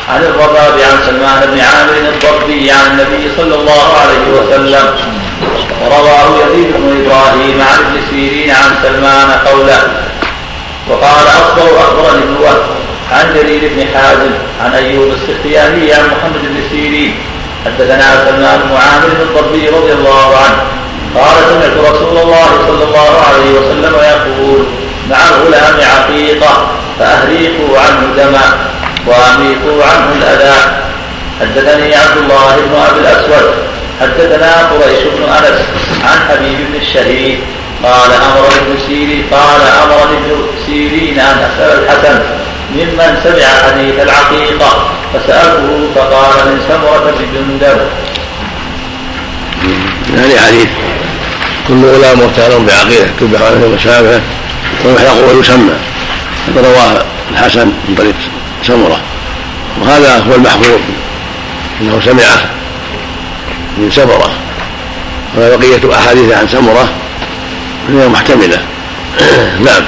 عن 0.10 0.24
الرباب 0.24 0.74
عن 0.80 0.98
سلمان 1.06 1.40
بن 1.52 1.60
عامر 1.60 1.96
الضبي 2.14 2.72
عن 2.72 2.86
النبي 2.92 3.32
صلى 3.38 3.56
الله 3.56 3.88
عليه 4.02 4.26
وسلم. 4.38 4.88
ورواه 5.82 6.30
يزيد 6.42 6.72
بن 6.76 7.06
إبراهيم 7.06 7.62
عن 7.62 7.80
ابن 7.86 8.02
سيرين 8.10 8.52
عن 8.52 8.76
سلمان 8.84 9.32
قوله. 9.32 9.82
وقال 10.90 11.28
اصبر 11.28 11.80
اخبرني 11.80 12.24
ابن 12.24 12.38
عن 13.12 13.34
جرير 13.34 13.62
بن 13.76 13.86
حازم 13.94 14.32
عن 14.62 14.74
أيوب 14.74 15.14
السختياني 15.14 15.94
عن 15.94 16.04
محمد 16.06 16.42
بن 16.42 16.64
سيرين 16.72 17.16
حدثنا 17.66 18.26
سلمان 18.26 18.60
بن 18.60 18.76
عامر 18.76 19.08
الضبي 19.22 19.68
رضي 19.70 19.94
الله 19.94 20.38
عنه 20.38 20.62
قال 21.16 21.36
سمعت 21.50 21.94
رسول 21.94 22.18
الله 22.18 22.50
صلى 22.68 22.84
الله 22.84 23.12
عليه 23.28 23.52
وسلم 23.60 23.96
يقول 23.96 24.66
مع 25.10 25.18
الغلام 25.30 25.78
عقيقة 25.96 26.68
فأهريقوا 27.00 27.80
عنه 27.80 28.02
دما 28.18 28.46
واميطوا 29.08 29.84
عنه 29.84 30.14
الأذى. 30.18 30.82
حدثني 31.42 31.96
عبد 31.96 32.18
الله 32.18 32.56
بن 32.56 32.76
أبي 32.90 33.00
الأسود 33.00 33.54
حدثنا 34.02 34.52
قريش 34.68 35.00
بن 35.04 35.24
أنس 35.24 35.60
عن 36.04 36.20
حبيب 36.30 36.58
بن 36.70 36.76
الشهيد 36.82 37.40
قال 37.84 38.12
أمر 38.12 38.48
ابن 38.62 38.78
سيرين 38.88 39.26
قال 39.32 39.62
أمر 39.84 40.04
ابن 40.04 40.46
سيرين 40.66 41.20
أن 41.20 41.38
أسأل 41.38 41.84
الحسن 41.84 42.20
ممن 42.76 43.20
سمع 43.24 43.48
حديث 43.66 44.00
العقيقة 44.00 44.90
فسألته 45.14 45.90
فقال 45.96 46.46
من 46.46 46.62
سمرة 46.68 47.14
بجندب. 47.20 47.80
يعني 50.18 50.40
حديث. 50.40 50.70
كل 51.72 51.86
غلام 51.86 52.20
مختار 52.20 52.60
بعقيدة 52.60 53.08
تذبح 53.20 53.42
عليه 53.42 53.68
وسابه 53.68 54.22
ويحلق 54.86 55.36
ويسمى. 55.36 55.74
هذا 56.48 56.62
رواه 56.62 57.04
الحسن 57.32 57.66
من 57.68 57.96
طريق 57.98 58.16
سمرة. 58.68 59.00
وهذا 59.82 60.18
هو 60.18 60.36
المحفوظ 60.36 60.80
إنه 61.82 62.02
سمعه 62.06 62.50
من 63.78 63.92
سمرة. 63.92 64.32
وبقيه 65.38 66.00
أحاديث 66.00 66.32
عن 66.32 66.48
سمرة 66.48 66.90
هي 67.90 68.08
محتملة. 68.08 68.58
نعم. 69.66 69.84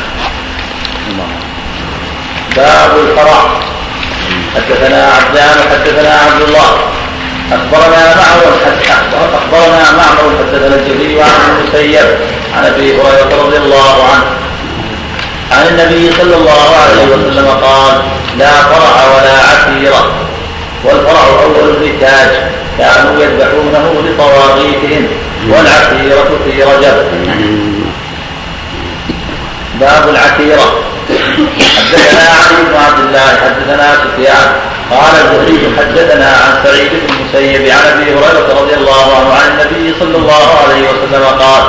باب 2.56 2.92
الفرع 3.08 3.62
حدثنا 4.56 5.12
عبدان 5.12 5.56
حدثنا 5.72 6.10
عبد 6.10 6.42
الله. 6.48 6.93
أخبرنا 7.56 8.16
معمر 8.16 8.54
أخبرنا 9.34 9.92
معمر 9.92 10.38
حدثنا 10.40 10.76
الجليل 10.76 11.20
عن 11.22 11.58
المسيب 11.60 12.08
عن 12.58 12.66
أبي 12.66 12.94
هريرة 12.94 13.44
رضي 13.46 13.58
الله 13.58 14.04
عنه. 14.04 14.26
عن 15.52 15.68
النبي 15.68 16.12
صلى 16.12 16.36
الله 16.36 16.66
عليه 16.84 17.06
وسلم 17.06 17.48
قال 17.48 18.02
لا 18.38 18.52
فرع 18.52 18.96
ولا 19.16 19.36
عسيرة. 19.50 20.12
والفرع 20.84 21.24
أول 21.44 21.70
الرتاج 21.70 22.30
كانوا 22.78 23.24
يذبحونه 23.24 24.04
لطواغيتهم 24.06 25.08
والعسيرة 25.50 26.30
في 26.46 26.64
رجب. 26.64 26.98
باب 29.80 30.10
العسيرة. 30.10 30.93
حدثنا 31.10 32.30
علي 32.30 32.64
بن 32.70 32.76
عبد 32.76 33.00
الله 33.00 33.28
حدثنا 33.44 33.98
سفيان 34.04 34.52
قال 34.92 35.16
الزهري 35.16 35.78
حدثنا 35.78 36.26
عن 36.26 36.64
سعيد 36.64 36.92
بن 36.92 37.14
المسيب 37.14 37.72
عن 37.72 37.86
أبي 37.92 38.04
هريرة 38.04 38.62
رضي 38.62 38.74
الله 38.74 39.16
عنه 39.18 39.34
عن 39.34 39.52
النبي 39.52 39.96
صلى 40.00 40.18
الله 40.18 40.48
عليه 40.64 40.82
وسلم 40.90 41.26
قال 41.26 41.64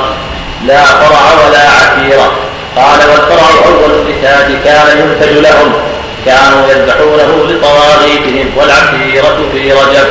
لا 0.66 0.84
فرع 0.84 1.46
ولا 1.46 1.58
عسيره 1.58 2.32
قال 2.76 2.98
والفرع 2.98 3.48
أول 3.66 3.90
النتاج 4.00 4.62
كان 4.64 4.98
ينتج 4.98 5.38
لهم 5.38 5.72
كانوا 6.26 6.68
يذبحونه 6.68 7.46
لطواغيتهم 7.48 8.50
والعشيرة 8.56 9.38
في 9.52 9.72
رجب. 9.72 10.06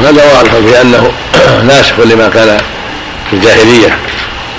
هذا 0.00 0.24
واضح 0.36 0.50
في 0.52 0.80
انه 0.80 1.12
ناسخ 1.68 2.00
لما 2.00 2.28
كان 2.28 2.58
في 3.30 3.36
الجاهلية. 3.36 3.98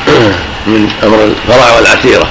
من 0.68 0.90
أمر 1.04 1.24
الفرع 1.24 1.76
والعتيره 1.76 2.28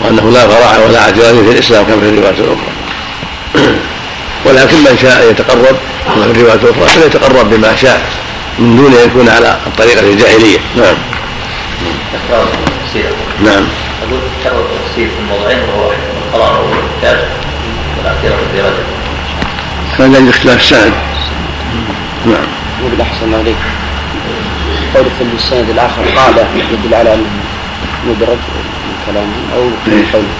وأنه 0.00 0.30
لا 0.30 0.48
فرع 0.48 0.86
ولا 0.86 1.00
عتيره 1.00 1.42
في 1.42 1.52
الإسلام 1.52 1.84
كما 1.84 2.00
في 2.00 2.08
الروايات 2.08 2.38
الأخرى. 2.38 2.72
ولكن 4.46 4.76
من 4.76 4.98
شاء 5.02 5.30
يتقرب 5.30 5.76
كما 6.14 6.24
في 6.24 6.30
الروايات 6.30 6.64
الأخرى 6.64 6.86
فليتقرب 6.86 7.50
بما 7.50 7.76
شاء 7.76 8.00
من 8.58 8.76
دون 8.76 8.94
أن 8.94 9.08
يكون 9.08 9.28
على 9.28 9.56
الطريقة 9.66 10.00
الجاهلية. 10.00 10.58
نعم. 10.76 10.94
نعم. 13.44 13.64
أقول 14.02 14.20
كرر 14.44 14.60
التفسير 14.60 15.08
في 15.08 15.18
الموضعين 15.20 15.58
وهو 15.58 15.90
القرار 16.26 16.56
هو 16.56 16.72
الكتاب 16.72 17.28
والعقيدة 17.98 18.36
في 18.52 18.60
رجل. 18.60 18.84
هذا 19.98 20.18
الاختلاف 20.18 20.60
السند 20.60 20.92
نعم. 22.26 22.46
يقول 22.80 23.00
أحسن 23.00 23.34
عليك. 23.34 23.56
قول 24.94 25.04
في 25.18 25.24
السند 25.34 25.70
الآخر 25.70 26.02
قال 26.16 26.46
يدل 26.72 26.94
على 26.94 27.14
أنه 27.14 27.30
مدرج 28.06 28.28
من 28.28 28.94
كلامه 29.06 29.36
أو 29.54 29.64
من 29.64 30.06
قوله. 30.12 30.34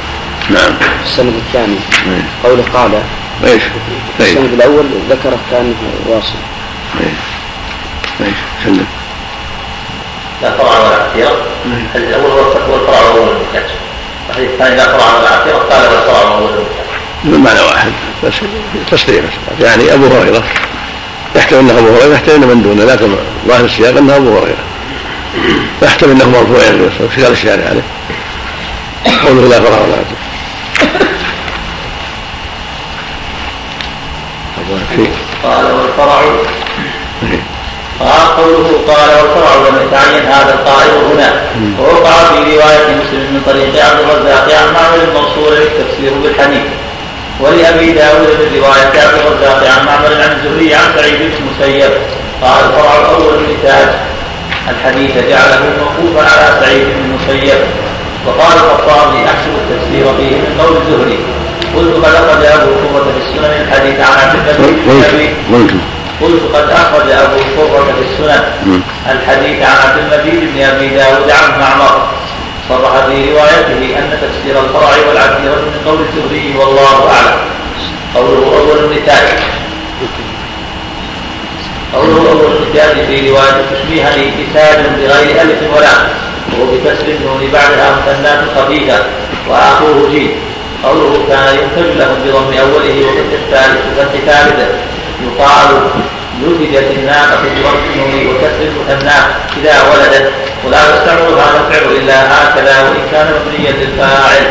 نعم. 0.51 0.75
السند 1.05 1.35
الثاني 1.47 1.77
قوله 2.45 2.65
قال 2.75 3.03
إيش؟ 3.45 3.63
السند 4.21 4.53
الأول 4.53 4.85
ذكره 5.11 5.39
كأنه 5.51 5.75
واصل. 6.07 6.35
إيش؟ 7.01 7.19
إيش؟ 8.21 8.37
سند 8.65 8.87
لا 10.43 10.51
فرع 10.51 10.79
ولا 10.81 11.07
الحديث 11.67 12.09
الأول 12.09 12.31
هو 12.31 12.53
الفرع 12.53 13.01
وهو 13.01 13.33
المحتاج 13.33 13.71
الحديث 14.31 14.51
الثاني 14.51 14.77
لا 14.77 14.85
فرع 14.85 15.19
ولا 15.19 15.29
عتيرة 15.29 15.59
قال 15.59 15.83
والفرع 15.83 16.23
وهو 16.23 16.49
المحتاج 16.49 16.83
بمعنى 17.25 17.61
واحد. 17.61 17.93
بس 18.25 18.35
تصريح 18.91 19.25
يعني 19.61 19.95
أبو 19.95 20.07
هريرة. 20.07 20.43
يحتمل 21.37 21.59
أنه 21.61 21.79
أبو 21.79 21.89
هريرة 21.97 22.15
يحتمل 22.15 22.47
من 22.47 22.63
دونه 22.63 22.85
لكن 22.85 23.17
ظاهر 23.49 23.65
السياق 23.65 23.97
أنه 23.97 24.17
أبو 24.17 24.39
هريرة. 24.39 24.65
يحتمل 25.83 26.11
أنه 26.11 26.29
مرفوع 26.29 26.63
يعني 26.65 26.79
في 27.11 27.29
الشارع 27.29 27.65
عليه 27.69 27.83
قوله 29.27 29.49
لا 29.49 29.61
فرع 29.61 29.79
ولا 29.79 29.95
عتيرة 29.95 30.23
قال 35.43 35.65
والفرع. 35.65 36.21
قال 38.01 38.37
قوله 38.37 38.69
قال 38.89 39.11
والفرع 39.11 39.69
لم 39.69 39.87
يتعين 39.87 40.25
هذا 40.27 40.55
القائل 40.55 40.91
هنا. 41.13 41.43
ووقع 41.79 42.13
في 42.13 42.57
رواية 42.57 42.97
مسلم 43.03 43.21
من 43.33 43.43
طريق 43.47 43.85
عبد 43.85 44.01
الرزاق 44.01 44.45
عن 44.45 44.75
معمر 44.75 45.05
المنصور 45.09 45.53
التفسير 45.53 46.13
بالحديث. 46.23 46.63
ولأبي 47.41 47.93
داود 47.93 48.29
من 48.41 48.49
رواية 48.57 48.93
عبد 49.03 49.15
الرزاق 49.21 49.61
عن 49.73 49.87
معمر 49.87 50.13
عن 50.23 50.33
الزهري 50.37 50.75
عن 50.75 50.89
سعيد 50.97 51.19
بن 51.19 51.31
المسيب. 51.41 51.93
قال 52.43 52.65
الفرع 52.65 52.95
الأول 53.01 53.35
النتاج 53.45 53.89
الحديث 54.71 55.13
جعله 55.31 55.63
موقوفا 55.79 56.21
على 56.21 56.61
سعيد 56.61 56.85
بن 56.85 57.05
المسيب. 57.05 57.59
وقال 58.27 58.57
الخطابي 58.57 59.19
أحسن 59.25 59.53
التفسير 59.61 60.05
فيه 60.17 60.37
من 60.37 60.61
قول 60.61 60.77
الزهري. 60.77 61.19
قلت 61.77 62.05
قد 62.05 62.15
أخرج 62.15 62.45
أبو 62.45 62.71
قوة 62.71 63.05
في 63.13 63.19
السنن 63.25 63.53
الحديث 63.63 64.01
عن 64.01 64.29
عبد 64.29 64.35
الله 64.49 65.33
بن 65.49 65.81
قلت 66.23 66.43
قد 66.55 66.71
أخرج 66.71 67.11
أبو 67.11 67.63
قرة 67.63 67.93
في 67.97 68.03
السنن 68.13 68.43
الحديث 69.11 69.63
عن 69.63 69.77
عبد 69.89 69.99
المجيد 69.99 70.55
بن 70.55 70.63
أبي 70.63 70.89
داود 70.89 71.31
عن 71.31 71.61
معمر. 71.61 72.22
صرح 72.73 73.07
في 73.07 73.33
روايته 73.33 73.99
أن 73.99 74.19
تفسير 74.23 74.65
الفرع 74.65 75.09
والعتيرة 75.09 75.55
من 75.55 75.83
قول 75.87 75.99
الزهري 76.01 76.57
والله 76.59 77.11
أعلم. 77.11 77.39
قوله 78.15 78.59
أول 78.59 78.85
النتاج 78.85 79.39
قوله 81.95 82.31
أول 82.31 82.53
النتاج 82.57 83.07
في 83.07 83.31
رواية 83.31 83.63
تشبيهني 83.73 84.31
كتاب 84.39 84.97
بغير 84.99 85.43
ألف 85.43 85.61
ولا. 85.77 85.95
وهو 86.53 86.73
بكسر 86.73 87.07
النون 87.09 87.51
بعدها 87.53 87.97
مثنات 87.97 88.41
خفيفة 88.57 88.99
وآخره 89.49 90.09
جيد. 90.13 90.31
قوله 90.85 91.25
كان 91.29 91.59
ينتج 91.59 91.99
لهم 91.99 92.17
بضم 92.25 92.59
أوله 92.59 93.07
وفتح 93.07 93.33
الثالث 93.33 93.81
وفتح 93.89 94.21
ثالثه 94.27 94.69
يقال 95.27 95.69
نتجت 96.49 96.91
الناقة 96.99 97.41
النون 97.45 98.27
وكسر 98.27 98.63
المثنى 98.63 99.19
إذا 99.61 99.75
ولدت. 99.91 100.33
ولا 100.65 100.79
يستعمل 100.79 101.33
هذا 101.33 101.67
الفعل 101.67 101.97
إلا 101.97 102.19
هكذا 102.27 102.83
وإن 102.83 103.03
كان 103.13 103.35
مبنيا 103.35 103.71
للفاعل. 103.71 104.51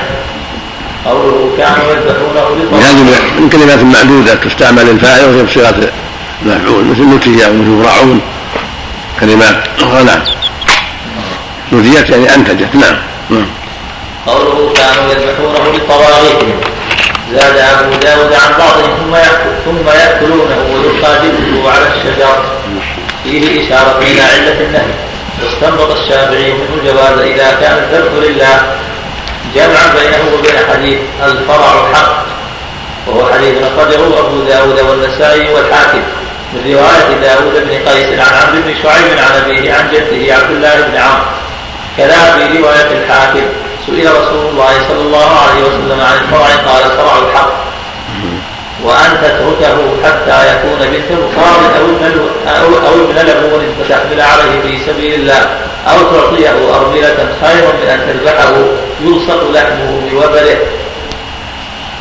قوله 1.06 1.52
كانوا 1.58 1.92
يذبحونه 1.92 2.50
من 3.40 3.50
كلمات 3.50 3.84
معدودة 3.84 4.36
تستعمل 4.36 4.86
للفاعل 4.86 5.26
وهي 5.26 5.44
بصيغة 5.44 5.92
مفعول 6.46 6.86
مثل 6.86 7.02
نتج 7.02 7.42
أو 7.42 7.54
مثل 7.54 7.86
راعون 7.88 8.22
كلمات 9.20 9.64
نعم. 9.82 10.22
نتجت 11.74 12.10
يعني 12.10 12.36
أنتجت 12.36 12.76
نعم. 12.76 12.96
نعم. 13.30 13.46
قوله 14.28 14.74
كانوا 14.76 15.12
يذبحونه 15.12 15.78
لطواغيتهم 15.78 16.60
زاد 17.34 17.58
أبو 17.58 17.96
داود 17.96 18.34
عن 18.34 18.52
بعضهم 18.60 18.98
ثم 19.00 19.16
يأكل 19.16 19.52
ثم 19.66 19.88
يأكلونه 19.90 20.58
ويلقى 20.74 21.12
على 21.72 21.88
الشجر. 21.88 22.36
فيه 23.24 23.68
إشارة 23.68 23.98
إلى 24.02 24.22
علة 24.22 24.62
النهي. 24.62 24.94
واستنبط 25.44 25.92
الشافعي 25.92 26.54
منه 26.54 26.74
الجواز 26.78 27.20
إذا 27.20 27.58
كان 27.62 27.78
الذبح 27.78 28.12
لله 28.14 28.58
جمعا 29.56 29.94
بينه 29.96 30.24
وبين 30.34 30.58
حديث 30.74 31.00
الفرع 31.24 31.90
الحق. 31.90 32.26
وهو 33.08 33.34
حديث 33.34 33.56
أخرجه 33.64 34.20
أبو 34.20 34.44
داود 34.44 34.80
والنسائي 34.80 35.54
والحاكم. 35.54 36.02
من 36.54 36.74
رواية 36.74 37.10
داود 37.22 37.54
بن 37.54 37.90
قيس 37.90 38.20
عن 38.20 38.34
عمرو 38.42 38.62
بن 38.62 38.76
شعيب 38.84 39.18
عن 39.18 39.42
أبيه 39.44 39.74
عن 39.74 39.90
جده 39.92 40.36
عبد 40.36 40.52
الله 40.52 40.76
بن 40.76 40.98
عمرو. 40.98 41.26
كذا 41.98 42.18
في 42.38 42.58
رواية 42.58 42.92
الحاكم. 42.92 43.46
سئل 43.86 44.08
رسول 44.22 44.44
الله 44.50 44.74
صلى 44.88 45.02
الله 45.02 45.30
عليه 45.44 45.62
وسلم 45.64 46.00
عن 46.02 46.16
الفرع 46.24 46.48
قال 46.72 46.92
الفرع 46.92 47.18
الحق. 47.18 47.52
وأن 48.84 49.12
تتركه 49.22 49.78
حتى 50.04 50.38
يكون 50.52 50.80
بنت 50.92 51.12
مقام 51.12 51.62
أو 51.80 51.86
ابن 51.86 52.30
أو 52.88 52.94
ابن 53.06 53.18
لبون 53.30 53.76
فتحمل 53.80 54.22
عليه 54.22 54.62
في 54.62 54.86
سبيل 54.86 55.14
الله 55.14 55.50
أو 55.88 55.98
تعطيه 56.14 56.76
أرملة 56.76 57.18
خير 57.42 57.64
من 57.82 57.88
أن 57.90 58.00
تذبحه 58.08 58.54
يلصق 59.02 59.52
لحمه 59.52 60.02
بوبره 60.12 60.58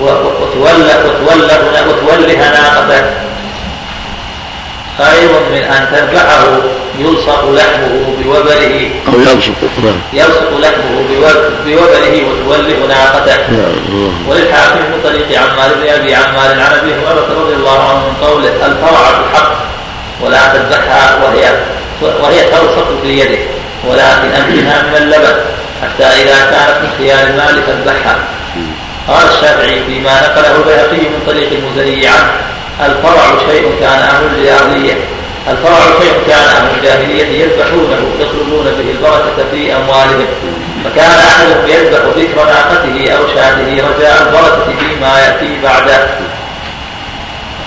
وتولى 0.01 0.95
وتولى 1.05 1.57
وتولي 1.89 2.37
ناقته. 2.37 3.05
خير 4.99 5.31
من 5.53 5.63
أن 5.63 5.83
تذبحه 5.93 6.47
يلصق 7.01 7.43
لحمه 7.51 8.15
بوبره 8.25 8.91
أو 9.09 9.21
يلصق 9.21 9.61
يلصق 10.13 10.51
لحمه 10.65 10.95
بوبره 11.09 12.15
وتولي 12.29 12.75
ناقته. 12.89 13.39
وللحاكم 14.29 14.79
من 14.79 15.01
طريق 15.05 15.41
عمار 15.41 15.71
بن 15.75 15.89
أبي 15.89 16.15
عمار 16.15 16.51
عن 16.51 16.73
أبي 16.79 16.93
هريرة 16.95 17.29
رضي 17.41 17.55
الله 17.55 17.79
عنه 17.89 17.99
من 18.09 18.15
قوله 18.27 18.53
الفرع 18.67 19.05
الحق 19.21 19.53
ولا 20.21 20.43
تذبحها 20.53 21.25
وهي 21.25 21.45
وهي 22.23 22.45
تلصق 22.45 22.89
في 23.03 23.09
يده 23.21 23.39
ولكن 23.89 24.29
أمكنها 24.41 24.83
من 24.83 24.97
اللبن 24.97 25.35
حتى 25.83 26.05
إذا 26.05 26.39
كانت 26.51 26.77
من 26.83 26.91
خيار 26.99 27.27
المال 27.27 27.63
فاذبحها. 27.63 28.19
قال 29.09 29.29
الشافعي 29.29 29.85
فيما 29.87 30.15
نقله 30.21 30.57
البيهقي 30.57 31.09
من 31.09 31.23
طريق 31.27 31.49
المزني 31.53 32.07
عنه 32.07 32.33
الفرع 32.81 33.39
شيء 33.51 33.75
كان 33.81 33.99
أهل 33.99 34.25
الجاهلية 34.37 34.95
الفرع 35.49 35.79
شيء 36.01 36.13
كان 36.27 36.39
أهل 36.39 36.79
الجاهلية 36.79 37.45
يذبحونه 37.45 38.11
يطلبون 38.21 38.65
به 38.65 38.91
البركة 38.91 39.51
في 39.53 39.77
أموالهم. 39.77 40.27
فكان 40.85 41.11
أحدهم 41.11 41.69
يذبح 41.69 42.01
ذكر 42.17 42.45
ناقته 42.45 43.13
أو 43.13 43.27
شاته 43.35 43.83
رجاء 43.89 44.23
البركة 44.23 44.79
فيما 44.79 45.19
يأتي 45.19 45.59
بعده. 45.63 46.07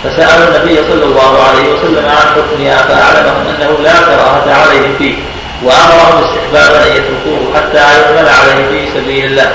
فسأل 0.04 0.48
النبي 0.48 0.76
صلى 0.76 1.04
الله 1.04 1.44
عليه 1.44 1.74
وسلم 1.74 2.06
عن 2.10 2.28
حكمها 2.36 2.78
فأعلمهم 2.78 3.48
أنه 3.48 3.84
لا 3.84 3.94
كراهة 3.94 4.54
عليهم 4.62 4.96
فيه 4.98 5.16
وأمرهم 5.64 6.24
استحبابا 6.24 6.86
أن 6.86 6.92
يتركوه 6.92 7.56
حتى 7.56 7.78
يعمل 7.78 8.30
عليه 8.30 8.68
في 8.70 9.00
سبيل 9.00 9.26
الله. 9.26 9.52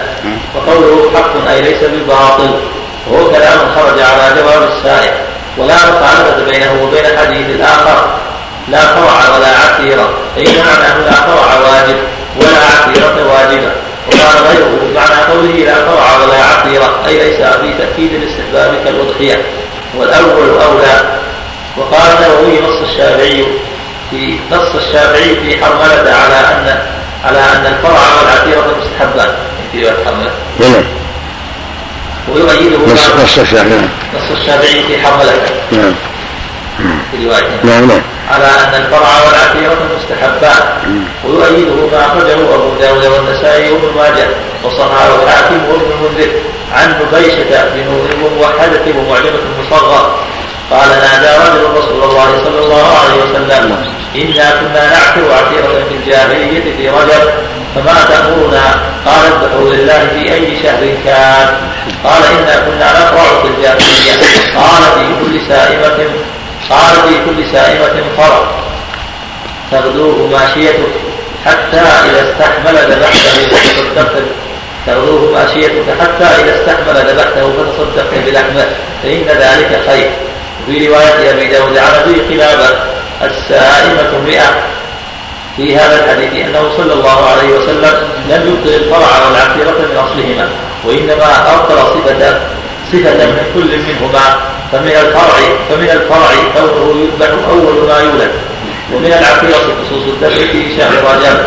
وقوله 0.55 1.11
حق 1.15 1.51
أي 1.51 1.63
ليس 1.63 1.85
بباطل. 1.85 2.51
وهو 3.11 3.31
كلام 3.31 3.59
خرج 3.77 4.01
على 4.01 4.43
جواب 4.43 4.69
السائل. 4.77 5.13
ولا 5.59 5.75
مخالفة 5.75 6.45
بينه 6.51 6.83
وبين 6.83 7.07
الحديث 7.07 7.47
الآخر. 7.47 8.19
لا 8.69 8.79
فرع 8.81 9.37
ولا 9.37 9.49
عسيرة. 9.49 10.11
أي 10.37 10.45
معناه 10.45 10.99
لا 10.99 11.13
فرع 11.13 11.55
واجب 11.71 11.97
ولا 12.37 12.59
عسيرة 12.59 13.33
واجبة. 13.33 13.73
وقال 14.07 14.45
غيره 14.49 14.79
بمعنى 14.83 15.33
قوله 15.33 15.65
لا 15.65 15.75
فرع 15.75 16.17
ولا 16.23 16.45
عسيرة. 16.45 17.01
أي 17.07 17.19
ليس 17.19 17.37
في 17.37 17.75
تأكيد 17.79 18.15
الاستحباب 18.15 18.75
كالأضحية. 18.85 19.43
والأول 19.97 20.49
أولى. 20.49 21.19
وقال 21.77 22.03
النووي 22.03 22.61
نص 22.61 22.89
الشافعي 22.91 23.47
في 24.11 24.39
نص 24.51 24.75
الشافعي 24.75 25.37
في 25.37 25.65
حرملة 25.65 26.15
على 26.15 26.35
أن 26.35 26.79
على 27.25 27.39
أن 27.39 27.67
الفرع 27.67 28.01
والعتيرة 28.19 28.77
مستحبان. 28.81 29.35
في 29.73 29.83
رواية 29.83 30.05
حرملة. 30.05 30.31
نعم. 30.61 30.85
ويؤيده 32.29 32.79
نص 32.93 33.11
نص 33.23 33.39
الشافعي. 33.39 33.89
نص 34.15 34.39
الشافعي 34.39 34.83
في 34.83 34.99
حرملة 34.99 35.33
نعم. 35.73 35.95
في 37.13 37.27
رواية. 37.27 37.61
نعم 37.65 37.89
نعم. 37.89 38.03
على 38.31 38.45
أن 38.45 38.83
الفرع 38.83 39.09
والعتيرة 39.27 39.77
مستحبان. 39.97 40.63
ويؤيده 41.25 41.87
ما 41.93 42.07
أخرجه 42.07 42.55
أبو 42.55 42.75
داود 42.81 43.05
والنسائي 43.07 43.71
وابن 43.71 43.97
ماجه 43.97 44.27
وصححه 44.65 45.09
الحاكم 45.23 45.65
وابن 45.69 45.91
المنذر 45.93 46.31
عن 46.73 46.95
نبيشة 47.01 47.65
بن 47.75 47.87
موحدة 48.39 48.99
ومعجمة 48.99 49.41
مصغر. 49.61 50.19
قال 50.71 50.89
نادى 50.89 51.31
رجل 51.45 51.79
رسول 51.79 52.03
الله 52.05 52.45
صلى 52.45 52.59
الله 52.65 52.87
عليه 52.99 53.23
وسلم 53.25 53.85
إنا 54.17 54.51
كنا 54.61 54.91
نعثر 54.91 55.33
عثيرة 55.33 55.85
في 55.89 55.95
الجاهلية 55.95 56.77
في 56.77 56.89
رجب 56.89 57.31
فما 57.79 58.05
تأمرنا 58.09 58.65
قال 59.07 59.27
اذبحوا 59.27 59.75
لله 59.75 60.09
في 60.15 60.35
أي 60.35 60.63
شهر 60.63 60.95
كان. 61.05 61.49
قال 62.05 62.23
إنا 62.25 62.57
كنا 62.67 62.93
نقرأ 63.01 63.43
في 63.43 63.49
الجاهلية. 63.49 64.13
قال 64.57 64.83
في 64.83 65.07
كل 65.21 65.41
سائمة 65.49 65.99
قال 66.71 66.95
في 67.09 67.15
كل 67.27 67.53
سائمة 67.53 68.03
فرق. 68.17 68.65
تغدوه 69.71 70.27
ماشيتك 70.27 70.93
حتى 71.47 71.81
إذا 71.81 72.31
استحمل 72.31 72.93
ذبحته 72.93 73.49
فتصدقت 73.49 74.23
تغدوه 74.87 75.33
ماشيتك 75.33 75.85
حتى 76.01 76.25
إذا 76.25 76.55
استحمل 76.61 76.97
ذبحته 77.11 77.53
فتصدقت 77.53 78.15
بلحمة. 78.27 78.67
فإن 79.03 79.27
ذلك 79.29 79.81
خير. 79.89 80.11
في 80.67 80.89
رواية 80.89 81.31
أبي 81.31 81.47
داود 81.47 81.79
عن 81.79 81.95
أبي 82.05 82.21
قلابة 82.21 82.69
السائمة 83.23 84.19
مئة. 84.27 84.51
في 85.59 85.77
هذا 85.77 86.05
الحديث 86.05 86.47
أنه 86.47 86.63
صلى 86.77 86.93
الله 86.93 87.27
عليه 87.31 87.59
وسلم 87.59 87.95
لم 88.31 88.43
يبطل 88.49 88.75
الفرع 88.75 89.27
والعقيرة 89.27 89.79
من 89.91 89.97
أصلهما 89.97 90.49
وإنما 90.85 91.55
أبطل 91.55 91.77
صفة 91.77 92.41
صفة 92.93 93.27
من 93.27 93.43
كل 93.55 93.79
منهما 93.79 94.25
فمن 94.73 94.91
الفرع 94.91 95.39
فمن 95.69 95.91
الفرع 95.91 96.31
كونه 96.55 97.03
يذبح 97.03 97.29
أول 97.51 97.89
ما 97.89 97.99
يولد 97.99 98.31
ومن 98.95 99.07
العقيرة 99.07 99.59
خصوص 99.81 100.03
الذبح 100.07 100.53
في 100.53 100.77
شهر 100.77 100.93
رجب 100.93 101.39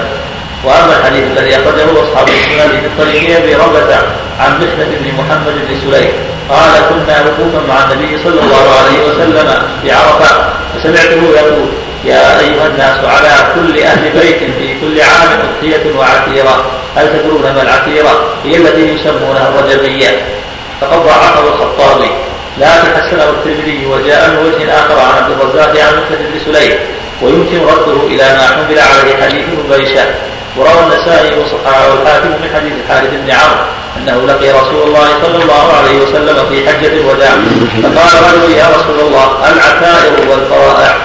وأما 0.63 0.99
الحديث 0.99 1.23
الذي 1.37 1.55
أخرجه 1.55 2.03
أصحاب 2.03 2.27
السنن 2.27 2.69
من 2.83 2.89
طريق 2.97 3.37
أبي 3.37 3.55
ربه 3.55 3.95
عن 4.39 4.51
محنه 4.57 4.97
بن 4.99 5.07
محمد 5.17 5.53
بن 5.67 5.75
سليم 5.81 6.11
قال 6.49 6.73
كنا 6.89 7.25
وقوفا 7.25 7.67
مع 7.67 7.83
النبي 7.83 8.23
صلى 8.23 8.39
الله 8.41 8.65
عليه 8.79 8.99
وسلم 9.07 9.63
في 9.81 9.91
عرفة 9.91 10.49
فسمعته 10.73 11.21
يقول 11.35 11.67
يا 12.05 12.39
أيها 12.39 12.67
الناس 12.67 13.05
على 13.05 13.53
كل 13.55 13.83
أهل 13.83 14.09
بيت 14.09 14.39
في 14.59 14.75
كل 14.81 15.01
عام 15.01 15.39
اضحيه 15.39 15.97
وعتيره 15.97 16.65
هل 16.95 17.07
تدرون 17.13 17.41
ما 17.41 17.61
العتيره 17.61 18.25
هي 18.45 18.57
التي 18.57 18.81
يسمونها 18.81 19.49
الرجبية. 19.49 20.21
فقد 20.81 21.05
ضعفه 21.05 21.43
الخطابي. 21.47 22.11
لكن 22.57 23.01
حسنه 23.01 23.29
الترمذي 23.29 23.85
وجاء 23.85 24.29
من 24.29 24.37
وجه 24.45 24.79
آخر 24.79 24.99
عن 24.99 25.23
عبد 25.23 25.31
الرزاق 25.31 25.69
عن 25.69 25.93
محمد 25.93 26.19
بن 26.33 26.53
سليم. 26.53 26.77
ويمكن 27.21 27.57
رده 27.57 28.07
إلى 28.07 28.23
ما 28.23 28.47
حمل 28.47 28.79
عليه 28.79 29.23
حديث 29.23 29.45
مبيشه 29.65 30.05
وروى 30.57 30.83
النسائي 30.83 31.39
وصححه 31.39 31.93
الحاكم 31.93 32.27
من 32.27 32.49
حديث 32.55 32.73
الحارث 32.83 33.09
بن 33.11 33.31
عمرو 33.31 33.65
أنه 33.97 34.33
لقي 34.33 34.49
رسول 34.51 34.87
الله 34.87 35.07
صلى 35.23 35.43
الله 35.43 35.73
عليه 35.73 35.97
وسلم 36.01 36.45
في 36.49 36.69
حجة 36.69 36.87
الوداع. 36.87 37.31
فقال 37.83 38.13
رجل 38.33 38.51
يا 38.51 38.65
رسول 38.75 38.99
الله 39.07 39.27
العتائر 39.53 40.29
والفرائع. 40.29 40.95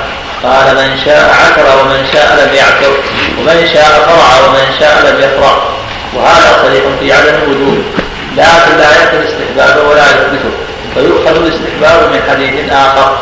قال 0.42 0.74
من 0.76 0.98
شاء 1.04 1.30
عثر 1.30 1.80
ومن 1.80 2.06
شاء 2.12 2.28
لم 2.40 2.54
يعثر 2.54 2.92
ومن 3.38 3.68
شاء 3.72 4.06
فرع 4.06 4.46
ومن 4.46 4.66
شاء 4.80 4.94
لم 5.06 5.18
يفرع 5.20 5.62
وهذا 6.14 6.62
صريح 6.62 6.82
في 7.00 7.12
عدم 7.12 7.34
الوجود. 7.42 7.84
لكن 8.36 8.76
لا 8.78 8.90
يأتي 8.90 9.16
الاستحباب 9.16 9.86
ولا 9.86 10.04
يثبته 10.06 10.50
فيؤخذ 10.94 11.36
الاستحباب 11.36 12.12
من 12.12 12.20
حديث 12.30 12.72
آخر. 12.72 13.18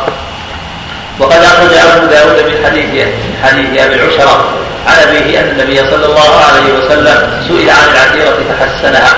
وقد 1.19 1.43
أخرج 1.43 1.73
أبو 1.73 2.05
داود 2.05 2.45
من 2.49 2.65
حديث 2.65 2.85
من 3.05 3.37
حديث 3.43 3.81
أبي 3.81 3.95
العشرة 3.95 4.49
عن 4.87 5.07
أبيه 5.07 5.39
أن 5.39 5.49
النبي 5.49 5.77
صلى 5.77 6.05
الله 6.05 6.31
عليه 6.45 6.73
وسلم 6.73 7.43
سئل 7.47 7.69
عن 7.69 7.87
العتيرة 7.93 8.37
فحسنها. 8.49 9.13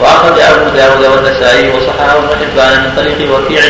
وأخرج 0.00 0.38
أبو 0.38 0.76
داود 0.76 1.04
والنسائي 1.04 1.70
وصححه 1.70 2.18
ابن 2.18 2.28
حبان 2.40 2.80
من 2.80 2.92
طريق 2.96 3.34
وكيع 3.34 3.62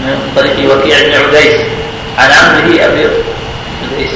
من 0.00 0.32
طريق 0.36 0.76
وكيع 0.76 0.96
بن 0.98 1.12
عديس. 1.28 1.60
عن 2.18 2.30
عمه 2.30 2.84
أبي 2.84 3.06
عديس 3.92 4.10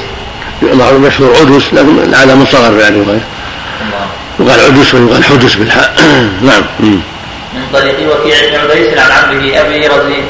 يقال 0.61 0.95
المشهور 0.95 1.35
عدس 1.35 1.73
لكن 1.73 2.13
على 2.13 2.35
مصغر 2.35 2.79
يعني 2.79 3.03
يقال 4.39 4.59
عدس 4.59 4.93
ويقال 4.93 5.23
حدس 5.23 5.55
بالحاء 5.55 5.93
نعم. 6.41 6.63
من 7.53 7.67
طريق 7.73 7.95
وكيع 7.95 8.35
بن 8.49 8.69
عديس 8.69 8.97
عن 8.97 9.11
عمه 9.11 9.61
أبي 9.61 9.87
رزين 9.87 10.25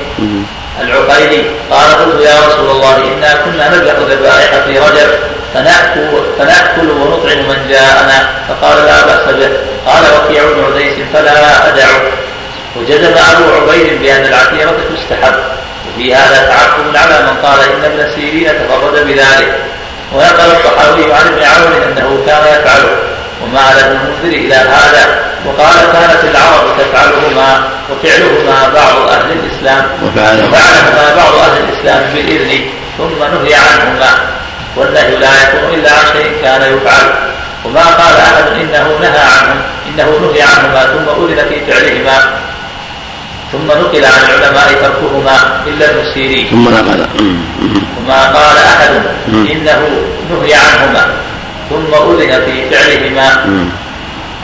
العقيلي 0.81 1.43
قال 1.71 1.89
قلت 1.91 2.25
يا 2.25 2.47
رسول 2.47 2.69
الله 2.71 2.95
إنا 2.95 3.35
كنا 3.45 3.69
نذبح 3.69 3.93
ذبائح 4.09 4.51
في 4.65 4.79
رجب 4.79 5.09
فنأكل, 5.53 6.07
فنأكل 6.39 6.89
ونطعم 6.89 7.37
من 7.37 7.67
جاءنا. 7.69 8.29
فقال 8.49 8.85
لا 8.85 9.05
بأس 9.05 9.35
به. 9.35 9.49
قال 9.85 10.03
وكيع 10.03 10.43
بن 10.43 10.63
عديس 10.63 10.93
فلا 11.13 11.67
أدعه 11.67 12.01
وجزم 12.75 13.13
أبو 13.17 13.71
عبيد 13.71 14.01
بأن 14.01 14.25
العتيرة 14.25 14.75
تستحب. 14.95 15.33
وفي 15.97 16.15
هذا 16.15 16.47
تعقب 16.47 16.95
على 16.95 17.25
من 17.25 17.37
قال 17.43 17.59
إن 17.59 17.83
ابن 17.83 18.11
سيرين 18.15 18.47
تفرد 18.47 19.07
بذلك. 19.07 19.55
ونقل 20.13 20.51
الطحاوي 20.51 21.13
عن 21.13 21.27
ابن 21.27 21.43
عون 21.43 21.81
أنه 21.83 22.23
كان 22.27 22.59
يفعله 22.59 22.95
ومال 23.43 23.79
ابن 23.79 23.97
المنذر 23.97 24.37
إلى 24.37 24.55
هذا. 24.55 25.19
وقال 25.45 25.75
كانت 25.93 26.23
العرب 26.23 26.65
تفعلهما 26.79 27.63
وفعلهما 27.89 28.69
بعض 28.73 29.09
أهل 29.09 29.31
الإسلام. 29.31 29.85
وفعلهما. 30.03 31.15
بعض 31.15 31.35
أهل 31.35 31.63
الإسلام 31.63 32.13
بالإذن 32.13 32.69
ثم 32.97 33.19
نهي 33.19 33.55
عنهما. 33.55 34.19
والنهي 34.75 35.15
لا 35.15 35.29
يكون 35.43 35.73
إلا 35.73 35.91
عن 35.91 36.05
شيء 36.13 36.31
كان 36.43 36.61
يفعل. 36.61 37.13
وما 37.65 37.85
قال 37.85 38.15
أحد 38.17 38.47
إنه 38.61 38.97
نهى 39.01 39.19
عنهم 39.19 39.61
إنه 39.87 40.29
نهي 40.31 40.41
عنهما 40.41 40.83
ثم 40.83 41.23
أذن 41.23 41.49
في 41.49 41.71
فعلهما. 41.71 42.31
ثم 43.51 43.67
نقل 43.67 44.05
عن 44.05 44.21
العلماء 44.27 44.67
تركهما 44.83 45.37
إلا 45.67 45.85
المسيرين 45.91 46.47
ثم 46.51 46.65
نقل. 46.69 46.99
وما 47.97 48.21
قال 48.35 48.57
أحد 48.57 48.91
إنه 49.27 49.79
نهي 50.29 50.53
عنهما. 50.53 51.03
ثم 51.69 51.91
أذن 51.93 52.31
في 52.45 52.55
فعلهما. 52.69 53.29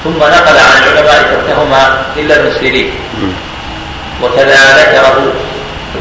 ثم 0.04 0.20
نقل 0.20 0.58
عن 0.58 0.72
العلماء 0.84 1.20
تركهما 1.32 1.82
إلا 2.20 2.34
المسيرين 2.40 2.90
وكذا 4.24 4.60
ذكره 4.80 5.18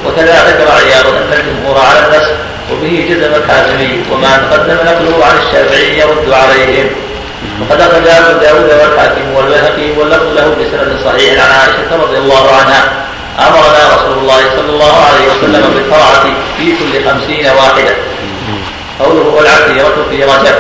وكذا 0.07 0.37
ذكر 0.49 0.69
عياض 0.73 1.07
أن 1.07 1.31
الجمهور 1.33 1.77
على 1.79 1.99
النسخ 2.07 2.31
وبه 2.73 3.07
جزم 3.11 3.35
الحازمي 3.35 3.93
وما 4.11 4.37
تقدم 4.37 4.79
نقله 4.91 5.25
عن 5.27 5.37
الشافعي 5.43 5.99
يرد 5.99 6.31
عليهم. 6.33 6.87
وقد 7.61 7.81
أخرج 7.81 8.07
أبو 8.09 8.39
داود 8.41 8.71
والحاكم 8.81 9.35
والبيهقي 9.35 9.91
واللفظ 9.99 10.27
له 10.37 10.57
بسند 10.61 10.99
صحيح 11.05 11.45
عن 11.45 11.51
عائشة 11.51 12.03
رضي 12.03 12.19
الله 12.19 12.51
عنها. 12.51 12.93
أمرنا 13.39 13.95
رسول 13.97 14.19
الله 14.19 14.41
صلى 14.57 14.71
الله 14.71 14.95
عليه 15.07 15.27
وسلم 15.31 15.75
بالقراءة 15.75 16.25
في 16.59 16.73
كل 16.79 17.11
خمسين 17.11 17.47
واحدة. 17.47 17.95
قوله 19.01 19.27
والعتيرة 19.37 20.07
في 20.11 20.25
رجب. 20.25 20.55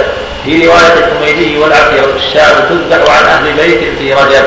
في 0.44 0.66
رواية 0.66 0.94
الحميدي 0.98 1.58
والعتيرة 1.58 2.12
الشعب 2.16 2.54
تذبح 2.68 3.18
عن 3.18 3.24
أهل 3.24 3.52
بيت 3.52 3.80
في 3.98 4.14
رجب. 4.14 4.44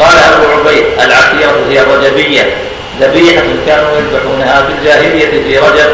قال 0.00 0.18
أبو 0.18 0.60
عبيد 0.60 0.84
العتيرة 1.00 1.56
هي 1.70 1.80
الرجبية 1.80 2.56
ذبيحة 3.00 3.44
كانوا 3.66 3.90
يذبحونها 3.98 4.62
في 4.62 4.72
الجاهلية 4.78 5.30
في 5.30 5.58
رجب. 5.58 5.90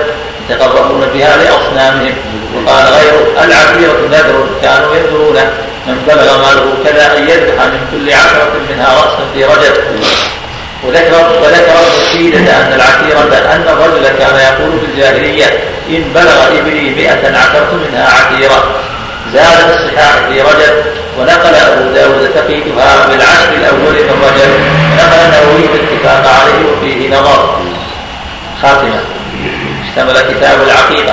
يتقربون 0.50 1.06
بها 1.14 1.36
لأصنامهم. 1.36 2.14
وقال 2.56 2.84
غيره 2.86 3.44
العتيرة 3.44 4.08
نذر 4.08 4.46
كانوا 4.62 4.96
ينذرون 4.96 5.36
من 5.86 6.02
بلغ 6.08 6.38
ماله 6.38 6.66
كذا 6.84 7.18
أن 7.18 7.28
يذبح 7.28 7.64
من 7.64 7.80
كل 7.92 8.12
عشرة 8.12 8.52
منها 8.70 8.88
رأسا 8.94 9.24
في 9.34 9.44
رجب. 9.44 9.74
وذكر 10.84 11.40
وذكر 11.42 11.76
ابن 12.14 12.48
أن 12.48 12.72
العتيرة 12.72 13.52
أن 13.54 13.64
الرجل 13.68 14.08
كان 14.18 14.36
يقول 14.36 14.80
في 14.80 14.86
الجاهلية 14.86 15.58
إن 15.90 16.12
بلغ 16.14 16.58
إبلي 16.58 16.90
مئة 16.90 17.38
عشرة 17.38 17.80
منها 17.84 18.08
عتيرة 18.08 18.64
زاد 19.32 19.70
الصحاح 19.70 20.14
في 20.28 20.40
رجب 20.40 20.74
ونقل 21.18 21.54
أبو 21.54 21.92
داود 21.94 22.30
تقييدها 22.34 23.06
بالعشر 23.06 23.52
الأول 23.58 23.92
من 23.92 24.24
رجب 24.24 24.50
ونقل 24.92 25.20
النووي 25.26 25.64
الاتفاق 25.74 26.32
عليه 26.34 26.72
وفيه 26.72 27.08
نظر. 27.08 27.60
خاتمة. 28.62 29.19
اشتمل 29.90 30.20
كتاب 30.20 30.58
العقيدة. 30.62 31.12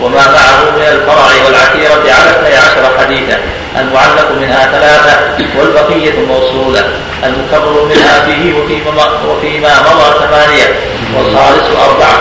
وما 0.00 0.26
معه 0.36 0.70
من 0.76 0.82
الفرع 0.82 1.26
والعتيرة 1.44 2.14
على 2.14 2.30
اثني 2.30 2.56
عشر 2.56 2.98
حديثا. 2.98 3.38
المعلق 3.80 4.30
منها 4.40 4.66
ثلاثة 4.72 5.44
والبقية 5.58 6.26
موصولة. 6.28 6.84
المكرر 7.24 7.84
منها 7.84 8.24
فيه 8.26 8.54
وفيما, 8.54 9.04
وفيما 9.28 9.68
مضى 9.68 10.26
ثمانية 10.26 10.74
والخالص 11.16 11.76
أربعة. 11.88 12.18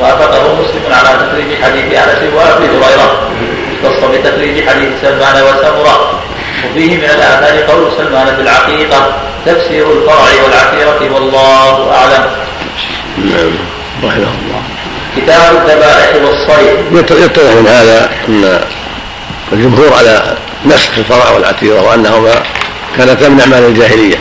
وافقه 0.00 0.54
مسلم 0.54 0.92
على 0.92 1.26
تخريج 1.26 1.62
حديث 1.62 1.98
أنس 1.98 2.34
وأبي 2.34 2.66
هريرة. 2.66 3.28
اختص 3.84 4.04
بتخريج 4.04 4.68
حديث 4.68 4.88
سلمان 5.02 5.42
وسمرة. 5.42 6.20
وفيه 6.70 6.96
من 6.96 7.04
الآثار 7.04 7.72
قول 7.72 7.92
سلمان 7.98 8.36
في 8.36 8.42
العقيقة 8.42 9.12
تفسير 9.46 9.92
الفرع 9.92 10.44
والعقيرة 10.44 11.14
والله 11.14 11.94
أعلم. 11.94 12.24
نعم. 13.18 13.52
رحمه 14.04 14.14
الله. 14.16 14.79
كتاب 15.16 15.56
الذبائح 15.56 16.14
والصيد. 16.24 17.22
يتضح 17.24 17.52
من 17.54 17.66
هذا 17.66 18.10
أن 18.28 18.60
الجمهور 19.52 19.92
على 19.98 20.36
نسخ 20.66 20.98
الفرع 20.98 21.30
والعتيرة 21.30 21.82
وأنهما 21.82 22.42
كانتا 22.96 23.28
من 23.28 23.40
أعمال 23.40 23.64
الجاهلية 23.64 24.16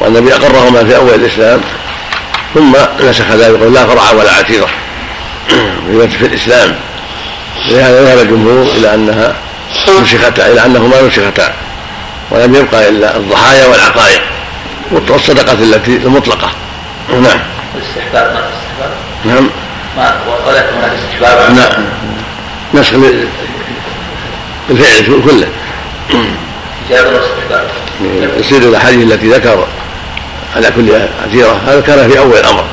وأن 0.00 0.16
النبي 0.16 0.34
أقرهما 0.34 0.84
في 0.84 0.96
أول 0.96 1.14
الإسلام 1.14 1.60
ثم 2.54 2.72
نسخ 3.00 3.30
ذلك 3.30 3.60
لا 3.62 3.86
فرع 3.86 4.10
ولا 4.10 4.32
عتيرة 4.32 4.68
في 6.18 6.26
الإسلام. 6.26 6.76
ولهذا 7.70 8.04
ذهب 8.04 8.18
الجمهور 8.18 8.62
إلى 8.62 8.94
أنها 8.94 9.34
نسختا 10.02 10.52
إلى 10.52 10.66
أنهما 10.66 11.02
نسختا 11.02 11.54
ولم 12.30 12.54
يبقى 12.54 12.88
إلا 12.88 13.16
الضحايا 13.16 13.66
والعقائق 13.66 14.22
والصدقة 14.90 15.52
التي 15.52 15.96
المطلقة. 15.96 16.50
نعم. 17.08 17.40
الاستحباب. 17.74 18.44
نعم. 19.24 19.50
ولكن 20.46 20.74
هناك 20.76 20.92
استحباب 20.92 21.38
نسخ 22.74 22.94
الفعل 24.70 25.22
كله. 25.24 25.48
إجابة 26.90 27.10
واستحباب 27.10 27.68
يصير 28.38 28.62
الأحاديث 28.62 29.12
التي 29.12 29.28
ذكر 29.28 29.66
على 30.56 30.70
كل 30.76 30.92
عتيره 31.24 31.60
هذا 31.66 31.80
كان 31.80 32.10
في 32.10 32.18
أول 32.18 32.36
الأمر. 32.36 32.64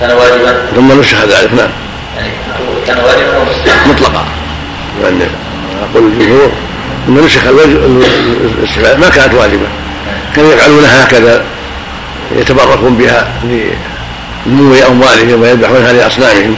كان 0.00 0.10
واجبا 0.10 0.66
ثم 0.76 1.00
نسخ 1.00 1.24
ذلك 1.24 1.52
نعم 1.52 1.70
يعني 2.16 2.30
كان 2.86 2.96
واجبا 2.96 3.44
مطلقا 3.86 4.24
لأن 5.02 5.28
يقول 5.82 6.12
الجمهور 6.12 6.52
إن 7.08 7.14
نسخ 7.14 7.40
الاستحباب 7.46 8.98
ما 8.98 9.08
كانت 9.08 9.34
واجبة. 9.34 9.66
كانوا 10.36 10.52
يفعلونها 10.52 11.04
هكذا 11.04 11.44
يتبركون 12.36 12.96
بها. 12.96 13.28
لنمو 14.46 14.74
أموالهم 14.74 15.42
ويذبحونها 15.42 15.92
لاصنامهم 15.92 16.56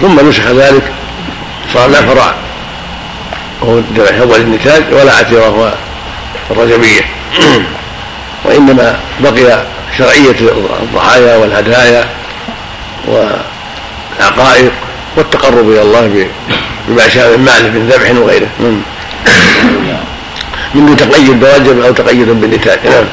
ثم 0.00 0.28
نسخ 0.28 0.46
ذلك 0.46 0.82
صار 1.74 1.88
لا 1.88 2.02
فرع. 2.02 2.34
وهو 3.62 3.78
الذبح 3.78 4.18
اول 4.20 4.40
النتاج 4.40 4.82
ولا 4.92 5.14
عتيره 5.14 5.46
هو 5.46 5.72
الرجبيه 6.50 7.00
وإنما 8.44 9.00
بقي 9.20 9.62
شرعية 9.98 10.36
الضحايا 10.82 11.36
والهدايا 11.36 12.08
والعقائق 13.06 14.72
والتقرب 15.16 15.70
إلى 15.70 15.82
الله 15.82 16.26
بما 16.88 17.08
شاء 17.08 17.36
من 17.36 17.44
مال 17.44 17.72
من 17.72 17.88
ذبح 17.88 18.22
وغيره. 18.22 18.48
من 18.60 18.82
من 20.74 20.96
تقيد 20.96 21.40
بواجب 21.40 21.80
أو 21.80 21.92
تقيد 21.92 22.28
بالنتاج. 22.28 22.78
نعم. 22.84 23.04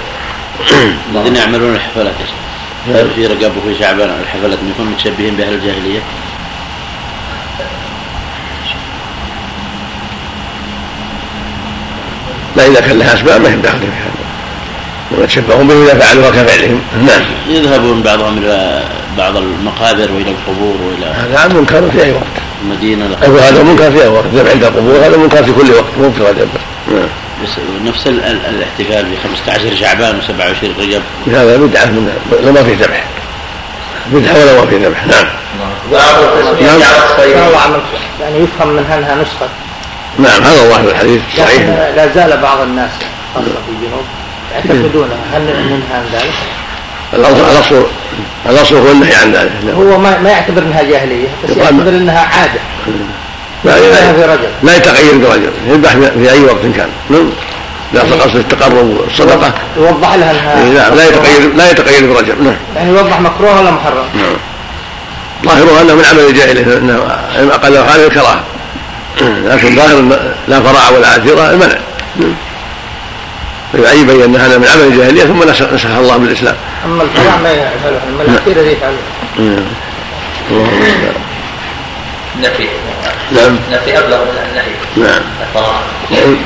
الذين 1.16 1.36
يعملون 1.36 1.76
الحفلات 1.76 2.14
في 2.86 3.28
رقاب 3.28 3.52
وفي 3.58 3.80
شعبان 3.80 4.10
الحفلات 4.24 4.60
يكون 4.70 4.86
متشبهين 4.86 5.36
باهل 5.36 5.54
الجاهليه؟ 5.54 6.00
لا 12.56 12.68
إذا 12.68 12.82
كان 12.82 13.00
لها 13.00 13.14
أسباب 13.14 13.42
ما 13.42 13.50
هي 13.50 13.56
داخل 13.56 13.80
في 13.80 13.86
هذا. 13.86 14.26
ويتشبهون 15.12 15.68
به 15.68 15.84
إذا 15.84 16.00
فعلوها 16.00 16.30
كفعلهم. 16.30 16.82
نعم. 17.08 17.22
يذهبون 17.50 18.02
بعضهم 18.02 18.38
إلى 18.38 18.84
بعض 19.18 19.38
المقابر 19.38 20.12
وإلى 20.12 20.32
القبور 20.32 20.76
وإلى 20.82 21.06
هذا 21.06 21.54
منكر 21.54 21.92
في 21.92 22.04
أي 22.04 22.12
وقت. 22.12 22.24
المدينة 22.64 23.18
أيوة 23.24 23.50
هذا 23.50 23.64
منكر 23.64 23.92
في 23.92 24.04
أي 24.04 24.08
وقت. 24.08 24.26
الذبح 24.26 24.52
عند 24.52 24.64
القبور 24.64 24.98
هذا 24.98 25.18
منكر 25.18 25.44
في 25.44 25.52
كل 25.52 25.72
وقت 25.72 25.98
مو 26.02 26.12
في 26.12 26.20
بس 26.20 26.62
نعم. 26.92 27.25
نفس 27.86 28.08
ال- 28.08 28.24
ال- 28.26 28.46
الاحتفال 28.46 29.06
ب 29.06 29.16
15 29.24 29.76
شعبان 29.76 30.22
و27 30.22 30.80
رجب 30.82 31.02
هذا 31.28 31.58
بدعة 31.58 31.86
من 31.86 32.14
لو 32.44 32.52
ما 32.52 32.64
في 32.64 32.74
ذبح. 32.74 33.04
بدعة 34.12 34.34
ولا 34.34 34.62
ما 34.62 34.66
في 34.68 34.78
ذبح. 34.78 35.06
نعم. 35.06 35.26
نعم. 36.62 36.82
يعني 38.22 38.38
يفهم 38.44 38.68
منها 38.68 38.98
انها 38.98 39.16
نسخه 39.16 39.48
نعم 40.20 40.42
هذا 40.44 40.70
ظاهر 40.70 40.88
الحديث 40.90 41.22
صحيح. 41.38 41.62
لكن 41.62 41.96
لا 41.96 42.08
زال 42.16 42.38
بعض 42.42 42.62
الناس 42.62 42.90
خاصه 43.36 43.46
في 43.46 43.72
الجنوب 43.72 44.04
يعتقدونها 44.54 45.18
هل 45.34 45.42
ننهى 45.42 45.94
عن 45.94 46.06
ذلك؟ 46.14 46.34
الأصل 47.14 47.40
الأصل 47.52 47.86
الأصل 48.50 48.76
هو 48.76 48.92
النهي 48.92 49.16
عن 49.16 49.32
ذلك. 49.32 49.52
هو 49.78 49.98
ما, 50.00 50.18
ما 50.20 50.30
يعتبر 50.30 50.62
إنها 50.62 50.84
جاهلية 50.84 51.28
بس 51.44 51.58
يعتبر 51.58 51.90
إنها 51.90 52.20
عادة. 52.20 52.60
لا 53.64 53.72
لا 53.72 54.38
لا 54.64 54.76
يتغير 54.76 55.18
برجل 55.18 55.52
يذبح 55.68 55.92
في 55.92 56.32
أي 56.32 56.44
وقت 56.44 56.62
كان. 56.76 56.90
نعم 57.10 57.30
لا 57.94 58.02
قصد 58.02 58.36
التقرب 58.36 58.98
والصدقة. 59.00 59.54
يوضح 59.78 60.14
لها 60.14 60.32
انها 60.32 60.64
إيه، 60.64 60.70
نعم 60.70 60.96
لا 60.96 61.08
يتغير 61.08 61.54
لا 61.56 61.72
يتغير 61.72 62.14
برجل 62.14 62.44
نعم. 62.44 62.56
يعني 62.76 62.90
يوضح 62.90 63.20
مكروه 63.20 63.62
ولا 63.62 63.72
محرم؟ 63.72 64.06
نعم. 64.14 64.36
ظاهره 65.46 65.82
أنه 65.82 65.96
من 65.96 66.06
عمل 66.06 66.20
الجاهلية 66.20 66.78
إنه 66.78 67.08
أقل 67.52 67.84
حال 67.84 68.06
الكراهة. 68.06 68.44
لكن 69.50 69.76
ظاهر 69.76 70.00
أن 70.00 70.34
لا 70.48 70.62
فراع 70.62 70.90
ولا 70.90 71.08
عثيره 71.08 71.50
المنع 71.50 71.78
فيبين 73.72 74.22
أن 74.22 74.36
هذا 74.36 74.58
من 74.58 74.68
عمل 74.68 74.82
الجاهلية 74.82 75.24
ثم 75.24 75.44
نسخ 75.44 75.74
نسخها 75.74 76.00
الله 76.00 76.18
بالإسلام. 76.18 76.56
أما 76.86 77.04
الفرع 77.04 77.38
ما 77.44 77.52
يفعله 77.52 78.62
ذي 78.62 78.72
يفعله. 78.72 78.98
نعم. 79.40 79.66
الله 80.52 80.70
المستعان. 80.70 81.14
نفي 82.42 82.68
نعم. 83.32 83.60
نفي 83.72 83.98
أبلغ 83.98 84.18
من 84.18 84.38
النهي 84.50 85.10
نعم. 85.10 85.22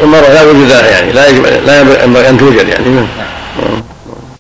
المرأة 0.04 0.34
لا 0.34 0.42
وجود 0.44 0.68
لها 0.68 0.88
يعني. 0.88 1.12
لا 1.12 1.28
يجب 1.28 1.46
لا 1.46 1.80
ينبغي 1.82 2.30
أن 2.30 2.38
توجد 2.38 2.68
يعني. 2.68 2.90
نعم. 2.90 3.08